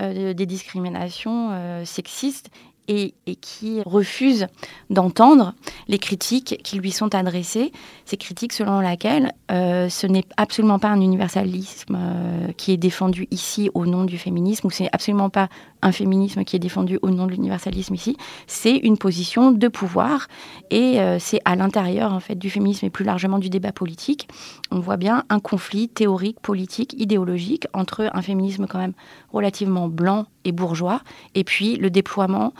des 0.00 0.46
discriminations 0.46 1.82
sexistes 1.84 2.50
et, 2.88 3.14
qui 3.40 3.82
refuse 3.82 4.46
d'entendre 4.90 5.54
les 5.86 5.98
critiques 5.98 6.58
qui 6.64 6.78
lui 6.78 6.90
sont 6.90 7.14
adressées, 7.14 7.72
ces 8.06 8.16
critiques 8.16 8.54
selon 8.54 8.80
lesquelles 8.80 9.32
euh, 9.50 9.88
ce 9.88 10.06
n'est 10.06 10.24
absolument 10.36 10.78
pas 10.78 10.88
un 10.88 11.00
universalisme 11.00 11.96
euh, 11.96 12.52
qui 12.56 12.72
est 12.72 12.78
défendu 12.78 13.28
ici 13.30 13.70
au 13.74 13.84
nom 13.84 14.04
du 14.04 14.16
féminisme, 14.16 14.66
ou 14.66 14.70
c'est 14.70 14.88
absolument 14.92 15.28
pas 15.28 15.48
un 15.82 15.92
féminisme 15.92 16.44
qui 16.44 16.56
est 16.56 16.58
défendu 16.58 16.98
au 17.02 17.10
nom 17.10 17.26
de 17.26 17.32
l'universalisme 17.32 17.94
ici, 17.94 18.16
c'est 18.46 18.76
une 18.76 18.96
position 18.96 19.52
de 19.52 19.68
pouvoir 19.68 20.26
et 20.70 21.00
euh, 21.00 21.18
c'est 21.20 21.40
à 21.44 21.54
l'intérieur 21.54 22.12
en 22.12 22.20
fait 22.20 22.34
du 22.34 22.50
féminisme 22.50 22.86
et 22.86 22.90
plus 22.90 23.04
largement 23.04 23.38
du 23.38 23.50
débat 23.50 23.72
politique, 23.72 24.28
on 24.70 24.80
voit 24.80 24.96
bien 24.96 25.24
un 25.28 25.38
conflit 25.38 25.88
théorique, 25.88 26.40
politique, 26.40 26.94
idéologique 26.98 27.66
entre 27.74 28.10
un 28.12 28.22
féminisme 28.22 28.66
quand 28.66 28.78
même 28.78 28.94
relativement 29.32 29.88
blanc 29.88 30.26
et 30.44 30.52
bourgeois 30.52 31.02
et 31.34 31.44
puis 31.44 31.76
le 31.76 31.90
déploiement 31.90 32.54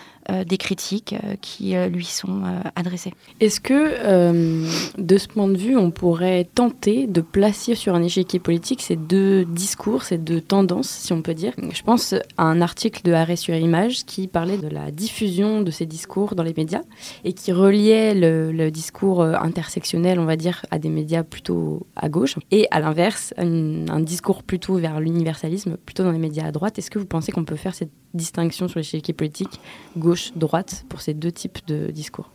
des 0.47 0.59
critiques 0.59 1.15
qui 1.41 1.75
lui 1.75 2.05
sont 2.05 2.43
adressées. 2.77 3.13
Est-ce 3.41 3.61
que, 3.61 5.01
de 5.01 5.19
ce 5.19 5.29
point 5.29 5.49
de 5.49 5.57
vue, 5.57 5.77
on 5.77 5.91
pourrait 5.91 6.45
tenter 6.55 7.07
de 7.07 7.21
placer 7.21 7.75
sur 7.75 7.95
un 7.95 8.03
échiquier 8.03 8.39
politique 8.39 8.83
ces 8.83 8.97
deux 8.97 9.45
discours, 9.45 10.03
ces 10.03 10.19
deux 10.19 10.41
tendances, 10.41 10.89
si 10.89 11.13
on 11.13 11.23
peut 11.23 11.35
dire? 11.35 11.53
Je 11.73 11.83
pense 11.83 12.15
à 12.37 12.45
un 12.45 12.61
article 12.61 13.03
de 13.05 13.13
Arrêt 13.13 13.37
sur 13.37 13.55
Image 13.55 14.05
qui 14.05 14.29
parlait 14.29 14.59
de 14.59 14.69
la 14.69 14.91
diffusion 14.91 15.63
de 15.63 15.71
ces 15.71 15.87
discours 15.87 16.35
dans 16.35 16.43
les 16.43 16.55
médias 16.57 16.83
et 17.25 17.33
qui 17.33 17.53
reliait 17.53 18.15
le, 18.15 18.71
discours 18.71 19.23
intersectionnel, 19.23 20.19
on 20.19 20.25
va 20.25 20.37
dire, 20.37 20.65
à 20.71 20.79
des 20.79 20.91
médias 20.91 21.23
plutôt 21.23 21.87
à 21.97 22.09
gauche 22.09 22.37
et 22.51 22.67
à 22.71 22.81
l'inverse, 22.81 23.33
un 23.39 24.01
discours 24.01 24.43
plutôt 24.43 24.75
vers 24.77 25.01
l'universalisme, 25.01 25.77
plutôt 25.77 26.05
dans 26.05 26.13
les 26.13 26.19
médias 26.19 26.47
à 26.47 26.53
droite. 26.53 26.79
Est-ce 26.79 26.91
que 26.91 26.99
vous 26.99 27.07
pensez 27.07 27.33
qu'on 27.33 27.45
peut 27.45 27.57
faire 27.57 27.75
cette 27.75 27.91
distinction 28.19 28.69
sur 28.69 28.79
l'échiquier 28.79 29.15
politique 29.15 29.61
gauche-droite 29.97 30.85
pour 30.91 31.01
ces 31.01 31.15
deux 31.15 31.33
types 31.33 31.67
de 31.67 31.91
discours. 31.91 32.31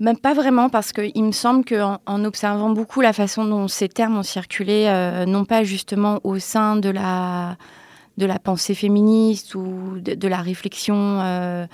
Même 0.00 0.16
pas 0.16 0.32
vraiment, 0.32 0.70
parce 0.70 0.92
qu'il 0.92 1.22
me 1.22 1.32
semble 1.32 1.62
qu'en 1.62 2.00
en 2.06 2.24
observant 2.24 2.70
beaucoup 2.70 3.02
la 3.02 3.12
façon 3.12 3.44
dont 3.44 3.68
ces 3.68 3.90
termes 3.90 4.16
ont 4.16 4.22
circulé, 4.22 4.86
euh, 4.86 5.26
non 5.26 5.44
pas 5.44 5.62
justement 5.62 6.20
au 6.24 6.38
sein 6.38 6.76
de 6.76 6.88
la, 6.88 7.58
de 8.16 8.24
la 8.24 8.38
pensée 8.38 8.74
féministe 8.74 9.54
ou 9.54 10.00
de, 10.00 10.28
la 10.28 10.40
réflexion 10.40 11.20
euh, 11.20 11.66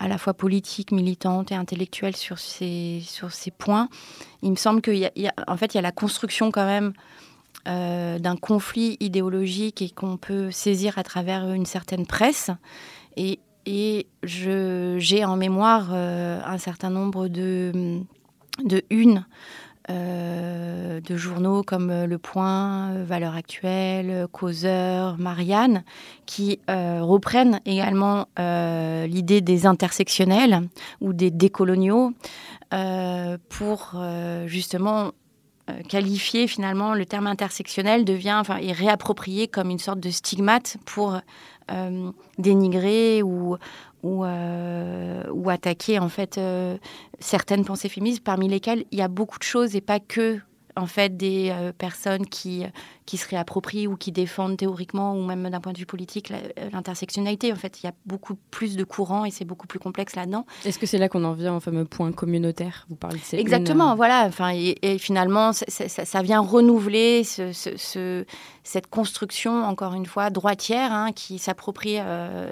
à 0.00 0.08
la 0.08 0.16
fois 0.16 0.32
politique, 0.32 0.92
militante 0.92 1.52
et 1.52 1.54
intellectuelle 1.54 2.16
sur 2.16 2.38
ces, 2.38 3.02
sur 3.06 3.32
ces 3.32 3.50
points, 3.50 3.90
il 4.42 4.50
me 4.50 4.56
semble 4.56 4.80
qu'en 4.80 4.92
en 5.46 5.56
fait, 5.58 5.74
il 5.74 5.76
y 5.76 5.78
a 5.78 5.82
la 5.82 5.92
construction 5.92 6.50
quand 6.50 6.64
même 6.66 6.94
euh, 7.66 8.18
d'un 8.18 8.36
conflit 8.36 8.98
idéologique 9.00 9.80
et 9.80 9.88
qu'on 9.88 10.18
peut 10.18 10.50
saisir 10.50 10.98
à 10.98 11.02
travers 11.02 11.50
une 11.50 11.64
certaine 11.64 12.04
presse. 12.04 12.50
Et, 13.16 13.40
et 13.64 14.06
j'ai 14.22 15.24
en 15.24 15.36
mémoire 15.38 15.88
euh, 15.94 16.42
un 16.44 16.58
certain 16.58 16.90
nombre 16.90 17.28
de, 17.28 18.02
de 18.62 18.82
unes 18.90 19.24
euh, 19.88 21.00
de 21.00 21.16
journaux 21.16 21.62
comme 21.62 22.04
Le 22.04 22.18
Point, 22.18 23.02
Valeurs 23.02 23.34
Actuelles, 23.34 24.26
Causeur, 24.30 25.16
Marianne, 25.16 25.84
qui 26.26 26.60
reprennent 26.68 27.60
également 27.64 28.28
l'idée 28.36 29.40
des 29.40 29.64
intersectionnels 29.64 30.68
ou 31.00 31.14
des 31.14 31.30
décoloniaux 31.30 32.12
pour 33.48 34.02
justement 34.46 35.12
euh, 35.70 35.80
qualifier 35.88 36.46
finalement 36.46 36.92
le 36.92 37.06
terme 37.06 37.26
intersectionnel 37.26 38.04
devient 38.04 38.36
enfin 38.38 38.58
est 38.58 38.72
réapproprié 38.72 39.48
comme 39.48 39.70
une 39.70 39.78
sorte 39.78 39.98
de 39.98 40.10
stigmate 40.10 40.76
pour 40.84 41.18
euh, 41.70 42.10
dénigrer 42.36 43.22
euh, 43.22 43.56
ou 45.32 45.50
attaquer 45.50 45.98
en 45.98 46.10
fait 46.10 46.38
certaines 47.18 47.64
pensées 47.64 47.88
féministes 47.88 48.22
parmi 48.22 48.46
lesquelles 48.46 48.84
il 48.90 48.98
y 48.98 49.02
a 49.02 49.08
beaucoup 49.08 49.38
de 49.38 49.44
choses 49.44 49.74
et 49.74 49.80
pas 49.80 50.00
que 50.00 50.38
en 50.76 50.86
fait 50.86 51.16
des 51.16 51.50
euh, 51.50 51.72
personnes 51.72 52.26
qui, 52.26 52.64
qui 53.06 53.16
se 53.16 53.28
réapproprient 53.28 53.86
ou 53.86 53.96
qui 53.96 54.12
défendent 54.12 54.56
théoriquement 54.56 55.14
ou 55.14 55.24
même 55.24 55.48
d'un 55.48 55.60
point 55.60 55.72
de 55.72 55.78
vue 55.78 55.86
politique 55.86 56.30
euh, 56.30 56.70
l'intersectionnalité. 56.72 57.52
En 57.52 57.56
fait, 57.56 57.82
il 57.82 57.86
y 57.86 57.88
a 57.88 57.92
beaucoup 58.06 58.34
plus 58.50 58.76
de 58.76 58.84
courants 58.84 59.24
et 59.24 59.30
c'est 59.30 59.44
beaucoup 59.44 59.66
plus 59.66 59.78
complexe 59.78 60.16
là-dedans. 60.16 60.46
Est-ce 60.64 60.78
que 60.78 60.86
c'est 60.86 60.98
là 60.98 61.08
qu'on 61.08 61.24
en 61.24 61.32
vient 61.32 61.56
au 61.56 61.60
fameux 61.60 61.84
point 61.84 62.10
communautaire? 62.12 62.86
Vous 62.88 62.96
parlez 62.96 63.18
de 63.18 63.38
Exactement, 63.38 63.92
euh, 63.92 63.94
voilà. 63.94 64.24
Enfin, 64.26 64.52
et, 64.54 64.98
finalement, 64.98 65.52
ça, 65.52 66.22
vient 66.22 66.40
renouveler 66.40 67.24
ce, 67.24 68.24
cette 68.62 68.86
construction, 68.88 69.64
encore 69.64 69.94
une 69.94 70.06
fois, 70.06 70.30
droitière, 70.30 70.92
hein, 70.92 71.12
qui 71.12 71.38
s'approprie 71.38 71.98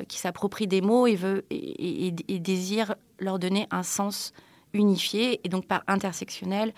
qui 0.09 0.19
s'approprie 0.19 0.67
des 0.67 0.81
mots 0.81 1.07
et, 1.07 1.17
veut, 1.17 1.45
et, 1.50 2.12
et 2.29 2.38
désire 2.38 2.95
leur 3.19 3.38
donner 3.38 3.67
un 3.71 3.83
sens 3.83 4.33
unifié 4.73 5.41
et 5.45 5.49
donc 5.49 5.67
par 5.67 5.83
intersectionnel 5.87 6.71
euh, 6.71 6.73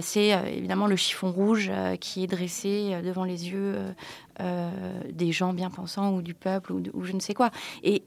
c'est 0.00 0.34
euh, 0.34 0.44
évidemment 0.46 0.86
le 0.86 0.96
chiffon 0.96 1.30
rouge 1.30 1.70
euh, 1.70 1.96
qui 1.96 2.24
est 2.24 2.26
dressé 2.26 2.96
devant 3.04 3.24
les 3.24 3.48
yeux 3.48 3.76
des 5.10 5.32
gens 5.32 5.54
bien 5.54 5.70
pensants 5.70 6.12
ou 6.12 6.22
du 6.22 6.34
peuple 6.34 6.72
ou, 6.72 7.04
je 7.04 7.12
ne 7.12 7.20
sais 7.20 7.34
quoi. 7.34 7.50
Et, 7.82 8.02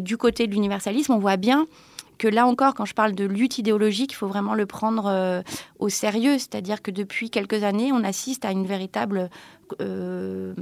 du 0.00 0.16
côté 0.16 0.46
de 0.46 0.52
l'universalisme, 0.52 1.12
on 1.12 1.18
voit 1.18 1.36
bien 1.36 1.66
que 2.18 2.28
là 2.28 2.46
encore, 2.46 2.74
quand 2.74 2.84
je 2.84 2.94
parle 2.94 3.14
de 3.14 3.24
lutte 3.24 3.58
idéologique, 3.58 4.12
il 4.12 4.16
faut 4.16 4.26
vraiment 4.26 4.54
le 4.54 4.66
prendre 4.66 5.06
euh, 5.06 5.42
au 5.78 5.88
sérieux. 5.88 6.38
C'est-à-dire 6.38 6.82
que 6.82 6.90
depuis 6.90 7.30
quelques 7.30 7.64
années, 7.64 7.90
on 7.92 8.04
assiste 8.04 8.44
à 8.44 8.52
une 8.52 8.66
véritable 8.66 9.30
euh, 9.80 10.54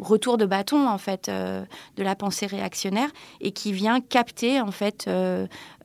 retour 0.00 0.38
de 0.38 0.46
bâton 0.46 0.88
en 0.88 0.98
fait 0.98 1.28
euh, 1.28 1.64
de 1.96 2.02
la 2.02 2.14
pensée 2.14 2.46
réactionnaire 2.46 3.10
et 3.40 3.52
qui 3.52 3.72
vient 3.72 4.00
capter 4.00 4.60
en 4.60 4.70
fait 4.70 5.08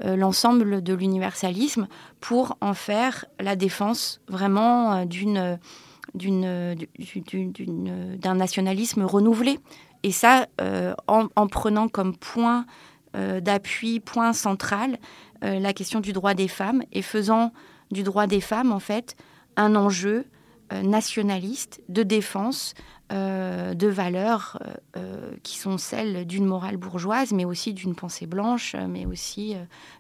l'ensemble 0.04 0.84
de 0.84 0.94
l'universalisme 0.94 1.88
pour 2.20 2.58
en 2.62 2.74
faire 2.74 3.26
la 3.40 3.56
défense 3.56 4.22
vraiment 4.28 5.06
d'une 5.06 5.58
d'un 6.16 6.76
nationalisme 8.36 9.04
renouvelé. 9.04 9.60
Et 10.02 10.12
ça, 10.12 10.48
en, 11.08 11.28
en, 11.36 11.48
prenant 11.48 11.88
comme 11.88 12.16
point 12.16 12.66
euh, 13.16 13.40
d'appui, 13.40 14.00
point 14.00 14.34
central, 14.34 15.00
euh, 15.44 15.58
la 15.58 15.74
question 15.74 16.00
du 16.00 16.14
droit 16.14 16.36
des 16.36 16.48
femmes 16.48 16.84
et 16.92 17.02
faisant 17.02 17.52
du 17.90 18.04
droit 18.04 18.28
des 18.28 18.40
femmes, 18.40 18.72
en 18.72 18.80
fait, 18.80 19.16
un 19.56 19.76
enjeu 19.76 20.18
euh, 20.18 20.24
nationaliste 20.72 21.82
de 21.90 22.04
défense 22.04 22.74
euh, 23.12 23.74
de 23.74 23.88
valeurs 23.88 24.60
euh, 24.62 24.74
euh, 24.98 25.32
qui 25.42 25.58
sont 25.58 25.80
celles 25.80 26.28
d'une 26.28 26.46
morale 26.46 26.78
bourgeoise, 26.78 27.32
mais 27.32 27.44
aussi 27.44 27.74
d'une 27.74 27.96
pensée 27.96 28.28
blanche, 28.28 28.76
mais 28.88 29.08
aussi 29.08 29.56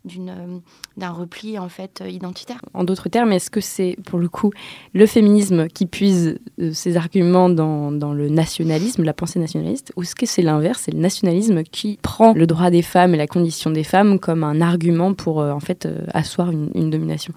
d'un 0.05 1.09
repli 1.09 1.57
en 1.57 1.69
fait 1.69 2.03
identitaire. 2.07 2.61
En 2.75 2.83
d'autres 2.83 3.09
termes, 3.09 3.31
est-ce 3.31 3.49
que 3.49 3.61
c'est 3.61 3.95
pour 4.05 4.19
le 4.19 4.29
coup 4.29 4.51
le 4.93 5.07
féminisme 5.07 5.67
qui 5.69 5.87
puise 5.87 6.37
ses 6.71 6.97
arguments 6.97 7.49
dans, 7.49 7.91
dans, 7.91 8.13
le 8.13 8.29
nationalisme, 8.29 9.03
la 9.03 9.13
pensée 9.13 9.39
nationaliste, 9.39 9.91
ou 9.95 10.03
est-ce 10.03 10.13
que 10.13 10.27
c'est 10.27 10.43
l'inverse, 10.43 10.83
c'est 10.85 10.93
le 10.93 10.99
nationalisme 10.99 11.63
qui 11.63 11.97
prend 12.03 12.33
le 12.33 12.45
droit 12.45 12.69
des 12.69 12.83
femmes 12.83 13.15
et 13.15 13.17
la 13.17 13.27
condition 13.27 13.71
des 13.71 13.83
femmes 13.83 14.19
comme 14.19 14.43
un 14.43 14.61
argument 14.61 15.15
pour 15.15 15.37
en 15.37 15.59
fait 15.59 15.87
asseoir 16.13 16.51
une 16.51 16.91
domination? 16.91 17.33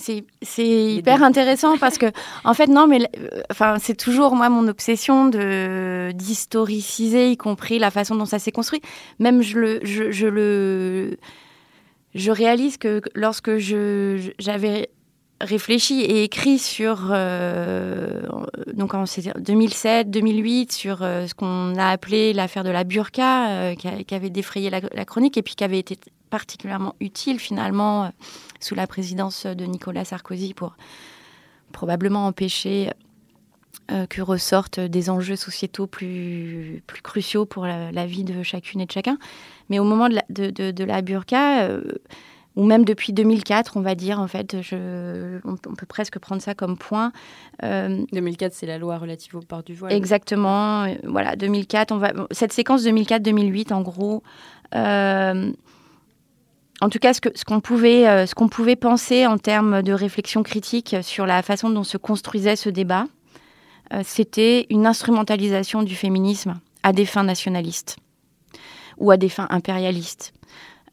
C'est 0.00 0.66
hyper 0.66 1.22
intéressant 1.22 1.78
parce 1.78 1.98
que, 1.98 2.06
en 2.44 2.54
fait, 2.54 2.66
non, 2.66 2.86
mais 2.86 3.02
euh, 3.02 3.42
enfin, 3.50 3.76
c'est 3.78 3.96
toujours 3.96 4.34
moi 4.34 4.48
mon 4.48 4.66
obsession 4.68 5.26
de 5.26 6.10
d'historiciser, 6.14 7.30
y 7.30 7.36
compris 7.36 7.78
la 7.78 7.90
façon 7.90 8.14
dont 8.14 8.24
ça 8.24 8.38
s'est 8.38 8.52
construit. 8.52 8.80
Même 9.18 9.42
je 9.42 9.58
le, 9.58 9.80
je, 9.82 10.26
le, 10.26 11.18
je 12.14 12.30
réalise 12.30 12.76
que 12.76 13.00
lorsque 13.14 13.58
je 13.58 14.32
j'avais 14.38 14.90
réfléchi 15.40 16.00
et 16.00 16.24
écrit 16.24 16.58
sur 16.58 17.08
euh, 17.10 18.20
donc 18.74 18.92
en 18.92 19.04
2007 19.38 20.10
2008 20.10 20.70
sur 20.70 21.02
euh, 21.02 21.26
ce 21.26 21.32
qu'on 21.32 21.76
a 21.76 21.86
appelé 21.86 22.34
l'affaire 22.34 22.62
de 22.62 22.68
la 22.68 22.84
burqa 22.84 23.74
qui, 23.74 24.14
avait 24.14 24.28
défrayé 24.28 24.68
la, 24.68 24.80
la, 24.92 25.04
chronique 25.06 25.38
et 25.38 25.42
puis 25.42 25.54
qui 25.54 25.64
avait 25.64 25.78
été 25.78 25.96
particulièrement 26.28 26.94
utile 27.00 27.38
finalement 27.38 28.10
sous 28.60 28.74
la 28.74 28.86
présidence 28.86 29.46
de 29.46 29.64
Nicolas 29.64 30.04
Sarkozy 30.04 30.54
pour 30.54 30.76
probablement 31.72 32.26
empêcher 32.26 32.90
euh, 33.90 34.06
que 34.06 34.22
ressortent 34.22 34.78
des 34.78 35.10
enjeux 35.10 35.34
sociétaux 35.34 35.88
plus, 35.88 36.82
plus 36.86 37.02
cruciaux 37.02 37.44
pour 37.44 37.66
la, 37.66 38.06
vie 38.06 38.22
de 38.22 38.42
chacune 38.44 38.80
et 38.80 38.86
de 38.86 38.92
chacun. 38.92 39.18
Mais 39.68 39.80
au 39.80 39.84
moment 39.84 40.08
de 40.08 40.14
la, 40.14 40.24
de, 40.28 40.84
la 40.84 41.02
burqa, 41.02 41.62
euh, 41.62 41.80
ou 42.54 42.64
même 42.64 42.84
depuis 42.84 43.12
2004, 43.12 43.76
on 43.76 43.80
va 43.80 43.96
dire, 43.96 44.20
en 44.20 44.28
fait, 44.28 44.60
je, 44.60 45.40
on, 45.44 45.56
peut 45.56 45.86
presque 45.86 46.20
prendre 46.20 46.40
ça 46.40 46.54
comme 46.54 46.76
point. 46.76 47.10
2004, 47.62 48.52
euh, 48.52 48.54
c'est 48.54 48.66
la 48.66 48.78
loi 48.78 48.96
relative 48.98 49.34
au 49.34 49.40
port 49.40 49.64
du 49.64 49.74
voile. 49.74 49.92
Exactement. 49.92 50.86
Voilà, 51.02 51.34
2004, 51.34 51.90
on 51.90 51.98
va, 51.98 52.12
cette 52.30 52.52
séquence 52.52 52.84
2004-2008, 52.84 53.72
en 53.72 53.82
gros, 53.82 54.22
en 56.80 56.88
tout 56.88 56.98
cas, 56.98 57.12
ce 57.12 57.20
qu'on 57.20 57.30
ce 57.34 57.60
pouvait, 57.60 58.08
euh, 58.08 58.26
qu'on 58.34 58.48
pouvait 58.48 58.76
penser 58.76 59.26
en 59.26 59.38
termes 59.38 59.82
de 59.82 59.92
réflexion 59.92 60.42
critique 60.42 60.96
sur 61.02 61.26
la 61.26 61.42
façon 61.42 61.70
dont 61.70 61.84
se 61.84 61.98
construisait 61.98 62.56
ce 62.56 62.70
débat, 62.70 63.06
euh, 63.92 64.02
c'était 64.04 64.66
une 64.70 64.86
instrumentalisation 64.86 65.82
du 65.82 65.94
féminisme 65.94 66.60
à 66.82 66.92
des 66.92 67.04
fins 67.04 67.24
nationalistes 67.24 67.96
ou 68.98 69.10
à 69.10 69.16
des 69.16 69.28
fins 69.28 69.48
impérialistes. 69.50 70.32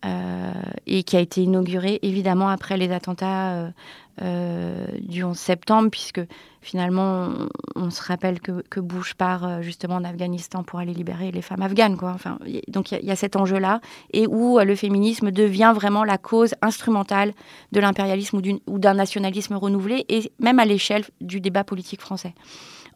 Euh, 0.05 0.53
et 0.85 1.03
qui 1.03 1.17
a 1.17 1.19
été 1.19 1.41
inaugurée 1.41 1.99
évidemment 2.03 2.49
après 2.49 2.77
les 2.77 2.91
attentats 2.91 3.71
du 4.19 5.23
11 5.23 5.37
septembre, 5.37 5.89
puisque 5.91 6.21
finalement, 6.67 7.29
on, 7.75 7.89
se 7.89 8.01
rappelle 8.03 8.41
que, 8.41 8.79
Bush 8.79 9.13
part 9.13 9.45
euh, 9.45 9.61
justement 9.61 9.95
en 9.95 10.03
Afghanistan 10.03 10.63
pour 10.63 10.79
aller 10.79 10.93
libérer 10.93 11.31
les 11.31 11.41
femmes 11.41 11.61
afghanes. 11.61 11.95
Quoi. 11.97 12.11
Enfin, 12.11 12.37
donc 12.67 12.91
il 12.91 13.05
y, 13.05 13.11
a 13.11 13.15
cet 13.15 13.35
enjeu-là, 13.37 13.79
et 14.11 14.27
où 14.27 14.59
euh, 14.59 14.65
le 14.65 14.75
féminisme 14.75 15.31
devient 15.31 15.71
vraiment 15.73 16.03
la 16.03 16.17
cause 16.17 16.55
instrumentale 16.61 17.33
de 17.71 17.79
l'impérialisme 17.79 18.41
ou 18.67 18.79
d'un 18.79 18.95
nationalisme 18.95 19.55
renouvelé, 19.55 20.05
et 20.09 20.31
même 20.39 20.59
à 20.59 20.65
l'échelle 20.65 21.05
du 21.21 21.39
débat 21.39 21.63
politique 21.63 22.01
français. 22.01 22.33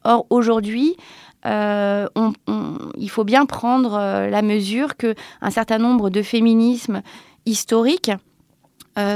Or, 0.03 0.25
aujourd'hui, 0.29 0.97
il 1.43 3.09
faut 3.09 3.23
bien 3.23 3.45
prendre 3.45 3.97
la 4.29 4.41
mesure 4.41 4.95
que 4.97 5.15
un 5.41 5.49
certain 5.49 5.79
nombre 5.79 6.09
de 6.09 6.21
féminismes 6.21 7.01
historiques 7.45 8.11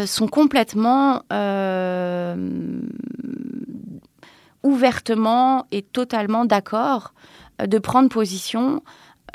sont 0.05 0.27
complètement 0.27 1.21
ouvertement 4.63 5.65
et 5.71 5.81
totalement 5.83 6.45
d'accord 6.45 7.13
de 7.63 7.77
prendre 7.77 8.09
position 8.09 8.81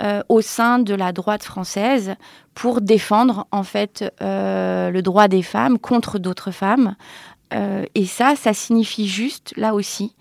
euh, 0.03 0.23
au 0.31 0.41
sein 0.41 0.79
de 0.79 0.95
la 0.95 1.13
droite 1.13 1.43
française 1.43 2.15
pour 2.55 2.81
défendre 2.81 3.47
en 3.53 3.65
fait 3.65 4.11
euh, 4.23 4.89
le 4.89 5.03
droit 5.03 5.29
des 5.29 5.43
femmes 5.43 5.79
contre 5.79 6.19
d'autres 6.19 6.53
femmes. 6.53 6.97
Euh, 7.53 7.85
et 7.95 8.07
ça, 8.07 8.35
ça 8.35 8.55
signifie 8.55 9.07
juste, 9.07 9.53
là 9.59 9.75
aussi, 9.75 10.15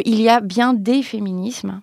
qu'il 0.00 0.20
y 0.20 0.28
a 0.28 0.40
bien 0.40 0.72
des 0.72 1.02
féminismes 1.02 1.80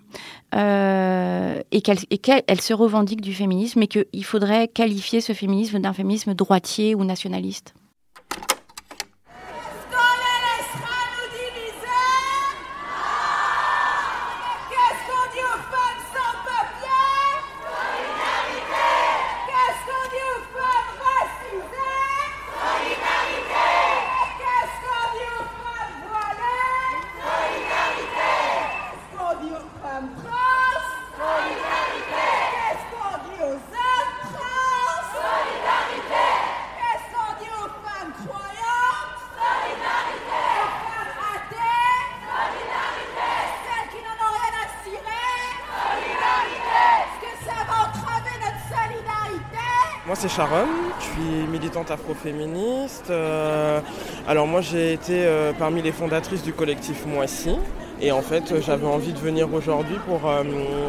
et 0.53 1.81
qu'elles 1.81 2.61
se 2.61 2.73
revendiquent 2.73 3.21
du 3.21 3.33
féminisme 3.33 3.83
et 3.83 3.87
qu'il 3.87 4.25
faudrait 4.25 4.67
qualifier 4.67 5.21
ce 5.21 5.33
féminisme 5.33 5.79
d'un 5.79 5.93
féminisme 5.93 6.33
droitier 6.33 6.95
ou 6.95 7.03
nationaliste. 7.03 7.75
C'est 50.29 50.35
Sharon, 50.35 50.67
je 50.99 51.05
suis 51.05 51.47
militante 51.51 51.91
afroféministe. 51.91 53.09
Euh, 53.09 53.79
alors 54.27 54.47
moi 54.47 54.61
j'ai 54.61 54.93
été 54.93 55.25
euh, 55.25 55.51
parmi 55.57 55.81
les 55.81 55.91
fondatrices 55.91 56.43
du 56.43 56.53
collectif 56.53 57.05
Moissy. 57.05 57.55
Et 58.01 58.13
en 58.13 58.21
fait, 58.21 58.61
j'avais 58.61 58.87
envie 58.87 59.11
de 59.11 59.19
venir 59.19 59.53
aujourd'hui 59.53 59.97
pour 60.07 60.29
euh, 60.29 60.43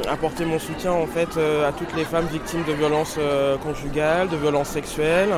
apporter 0.09 0.44
mon 0.44 0.61
soutien 0.61 0.92
en 0.92 1.07
fait 1.07 1.29
à 1.66 1.72
toutes 1.72 1.94
les 1.96 2.05
femmes 2.05 2.26
victimes 2.26 2.62
de 2.68 2.72
violences 2.72 3.18
conjugales, 3.64 4.29
de 4.29 4.37
violences 4.37 4.68
sexuelles 4.68 5.35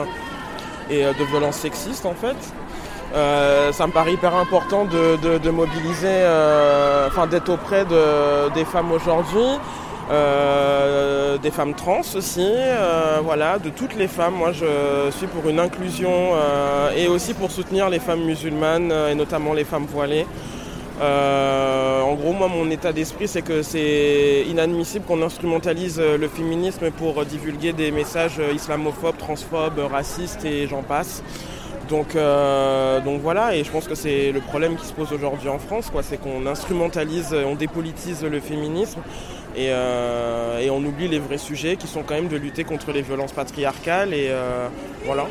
et 0.90 1.02
de 1.02 1.24
violences 1.30 1.56
sexistes 1.56 2.04
en 2.04 2.12
fait. 2.12 2.36
ça 3.72 3.86
me 3.86 3.92
paraît 3.92 4.12
hyper 4.12 4.36
important 4.36 4.84
de, 4.84 5.50
mobiliser, 5.50 6.26
enfin 7.06 7.26
d'être 7.26 7.48
auprès 7.48 7.86
des 8.54 8.64
femmes 8.66 8.92
aujourd'hui 8.92 9.58
euh, 10.10 11.38
des 11.38 11.50
femmes 11.50 11.74
trans 11.74 12.00
aussi, 12.16 12.40
euh, 12.44 13.20
voilà, 13.22 13.58
de 13.58 13.70
toutes 13.70 13.94
les 13.94 14.08
femmes. 14.08 14.34
Moi, 14.34 14.52
je 14.52 15.10
suis 15.10 15.26
pour 15.26 15.48
une 15.48 15.60
inclusion 15.60 16.10
euh, 16.34 16.90
et 16.96 17.08
aussi 17.08 17.34
pour 17.34 17.50
soutenir 17.50 17.88
les 17.88 18.00
femmes 18.00 18.24
musulmanes 18.24 18.92
et 19.10 19.14
notamment 19.14 19.52
les 19.52 19.64
femmes 19.64 19.86
voilées. 19.86 20.26
en 21.00 22.14
gros, 22.14 22.32
moi, 22.32 22.48
mon 22.48 22.68
état 22.70 22.92
d'esprit, 22.92 23.28
c'est 23.28 23.42
que 23.42 23.62
c'est 23.62 24.44
inadmissible 24.48 25.04
qu'on 25.04 25.22
instrumentalise 25.22 26.00
le 26.00 26.28
féminisme 26.28 26.90
pour 26.90 27.24
divulguer 27.24 27.72
des 27.72 27.90
messages 27.90 28.40
islamophobes, 28.54 29.16
transphobes, 29.16 29.80
racistes 29.90 30.44
et 30.44 30.66
j'en 30.66 30.82
passe. 30.82 31.22
Donc, 31.88 32.16
donc 33.04 33.20
voilà, 33.20 33.54
et 33.56 33.64
je 33.64 33.70
pense 33.70 33.86
que 33.86 33.94
c'est 33.94 34.32
le 34.32 34.40
problème 34.40 34.76
qui 34.76 34.86
se 34.86 34.92
pose 34.92 35.12
aujourd'hui 35.12 35.48
en 35.48 35.58
France, 35.58 35.90
quoi, 35.90 36.02
c'est 36.02 36.18
qu'on 36.18 36.46
instrumentalise, 36.46 37.34
on 37.34 37.54
dépolitise 37.54 38.22
le 38.24 38.40
féminisme 38.40 39.00
euh, 39.56 40.58
et, 40.58 40.70
on 40.70 40.78
oublie 40.78 41.08
les 41.08 41.18
vrais 41.18 41.38
sujets 41.38 41.76
qui 41.76 41.86
sont 41.86 42.02
quand 42.02 42.14
même 42.14 42.28
de 42.28 42.36
lutter 42.36 42.64
contre 42.64 42.92
les 42.92 43.02
violences 43.02 43.32
patriarcales 43.32 44.14
et 44.14 44.28
euh, 44.30 44.68
voilà. 45.04 45.26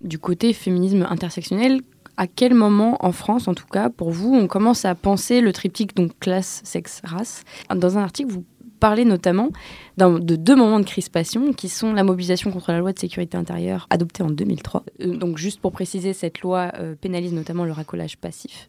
Du 0.00 0.18
côté 0.18 0.54
féminisme 0.54 1.06
intersectionnel, 1.10 1.82
à 2.16 2.26
quel 2.26 2.54
moment 2.54 2.96
en 3.04 3.12
France, 3.12 3.46
en 3.46 3.54
tout 3.54 3.66
cas 3.66 3.90
pour 3.90 4.10
vous, 4.10 4.34
on 4.34 4.46
commence 4.46 4.86
à 4.86 4.94
penser 4.94 5.42
le 5.42 5.52
triptyque 5.52 5.94
donc 5.94 6.18
classe, 6.18 6.62
sexe, 6.64 7.02
race? 7.04 7.42
Dans 7.74 7.98
un 7.98 8.02
article, 8.02 8.32
vous 8.32 8.44
parler 8.78 9.04
notamment 9.04 9.50
de 9.96 10.36
deux 10.36 10.56
moments 10.56 10.80
de 10.80 10.84
crispation 10.84 11.52
qui 11.52 11.68
sont 11.68 11.92
la 11.92 12.04
mobilisation 12.04 12.50
contre 12.50 12.72
la 12.72 12.78
loi 12.78 12.92
de 12.92 12.98
sécurité 12.98 13.36
intérieure 13.36 13.86
adoptée 13.90 14.22
en 14.22 14.30
2003. 14.30 14.84
Euh, 15.00 15.16
donc 15.16 15.38
juste 15.38 15.60
pour 15.60 15.72
préciser, 15.72 16.12
cette 16.12 16.40
loi 16.40 16.72
euh, 16.78 16.94
pénalise 16.94 17.32
notamment 17.32 17.64
le 17.64 17.72
racolage 17.72 18.16
passif. 18.16 18.68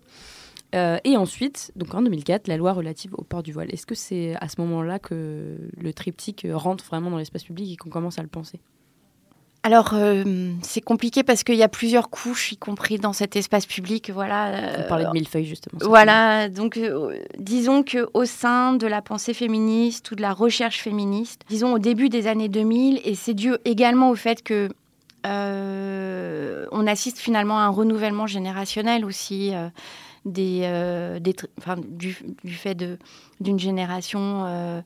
Euh, 0.76 0.98
et 1.04 1.18
ensuite, 1.18 1.72
donc 1.76 1.94
en 1.96 2.02
2004, 2.02 2.48
la 2.48 2.58
loi 2.58 2.74
relative 2.74 3.14
au 3.16 3.24
port 3.24 3.42
du 3.42 3.52
voile. 3.52 3.74
Est-ce 3.74 3.86
que 3.86 3.96
c'est 3.96 4.36
à 4.40 4.48
ce 4.48 4.62
moment-là 4.62 5.00
que 5.00 5.58
le 5.78 5.94
triptyque 5.94 6.46
rentre 6.52 6.86
vraiment 6.86 7.10
dans 7.10 7.18
l'espace 7.18 7.44
public 7.44 7.74
et 7.74 7.76
qu'on 7.76 7.90
commence 7.90 8.20
à 8.20 8.22
le 8.22 8.28
penser? 8.28 8.60
Alors, 9.62 9.92
euh, 9.94 10.54
c'est 10.62 10.82
compliqué 10.82 11.24
parce 11.24 11.44
qu'il 11.44 11.56
y 11.56 11.64
a 11.64 11.68
plusieurs 11.68 12.10
couches, 12.10 12.54
y 12.54 12.58
compris 12.58 12.98
dans 12.98 13.12
cet 13.12 13.36
espace 13.36 13.66
public. 13.66 14.10
Voilà, 14.10 14.52
On 14.78 14.88
parlait 14.88 15.06
de 15.06 15.12
millefeuille, 15.12 15.46
justement. 15.46 15.80
Voilà, 15.82 16.48
donc 16.48 16.78
euh, 16.78 17.18
disons 17.38 17.84
qu'au 17.84 18.26
sein 18.26 18.74
de 18.74 18.88
la 18.88 19.02
pensée 19.02 19.34
féministe 19.34 20.12
ou 20.12 20.16
de 20.16 20.22
la 20.22 20.32
recherche 20.32 20.80
féministe, 20.80 21.42
disons 21.50 21.74
au 21.74 21.80
début 21.80 22.08
des 22.08 22.28
années 22.28 22.48
2000, 22.48 23.02
et 23.04 23.16
c'est 23.16 23.34
dû 23.34 23.54
également 23.66 24.12
au 24.12 24.16
fait 24.16 24.44
que 24.44 24.70
euh, 25.26 26.66
on 26.72 26.88
assiste 26.88 27.18
finalement 27.18 27.60
à 27.60 27.64
un 27.64 27.70
renouvellement 27.70 28.28
générationnel 28.28 29.04
aussi. 29.04 29.52
Des, 30.26 31.18
des 31.22 31.36
du, 31.88 32.18
du, 32.44 32.54
fait 32.54 32.78
d'une 33.40 33.58
génération 33.58 34.84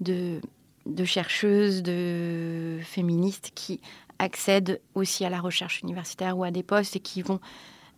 de, 0.00 0.40
de 0.86 1.04
chercheuses, 1.04 1.82
de 1.82 2.78
féministes 2.82 3.50
qui 3.54 3.80
accèdent 4.18 4.80
aussi 4.94 5.24
à 5.24 5.30
la 5.30 5.40
recherche 5.40 5.80
universitaire 5.82 6.36
ou 6.36 6.44
à 6.44 6.50
des 6.50 6.62
postes 6.62 6.96
et 6.96 7.00
qui 7.00 7.22
vont 7.22 7.40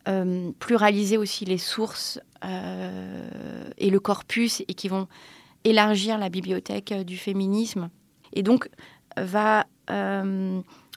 euh, 0.09 0.53
pluraliser 0.59 1.19
aussi 1.19 1.45
les 1.45 1.59
sources 1.59 2.19
euh, 2.43 3.69
et 3.77 3.91
le 3.91 4.01
corpus 4.01 4.63
et 4.67 4.73
qui 4.73 4.89
vont 4.89 5.07
élargir 5.65 6.17
la 6.17 6.31
bibliothèque 6.31 6.93
euh, 6.93 7.05
du 7.05 7.19
féminisme. 7.19 7.91
Et 8.33 8.43
donc 8.43 8.71
va 9.17 9.67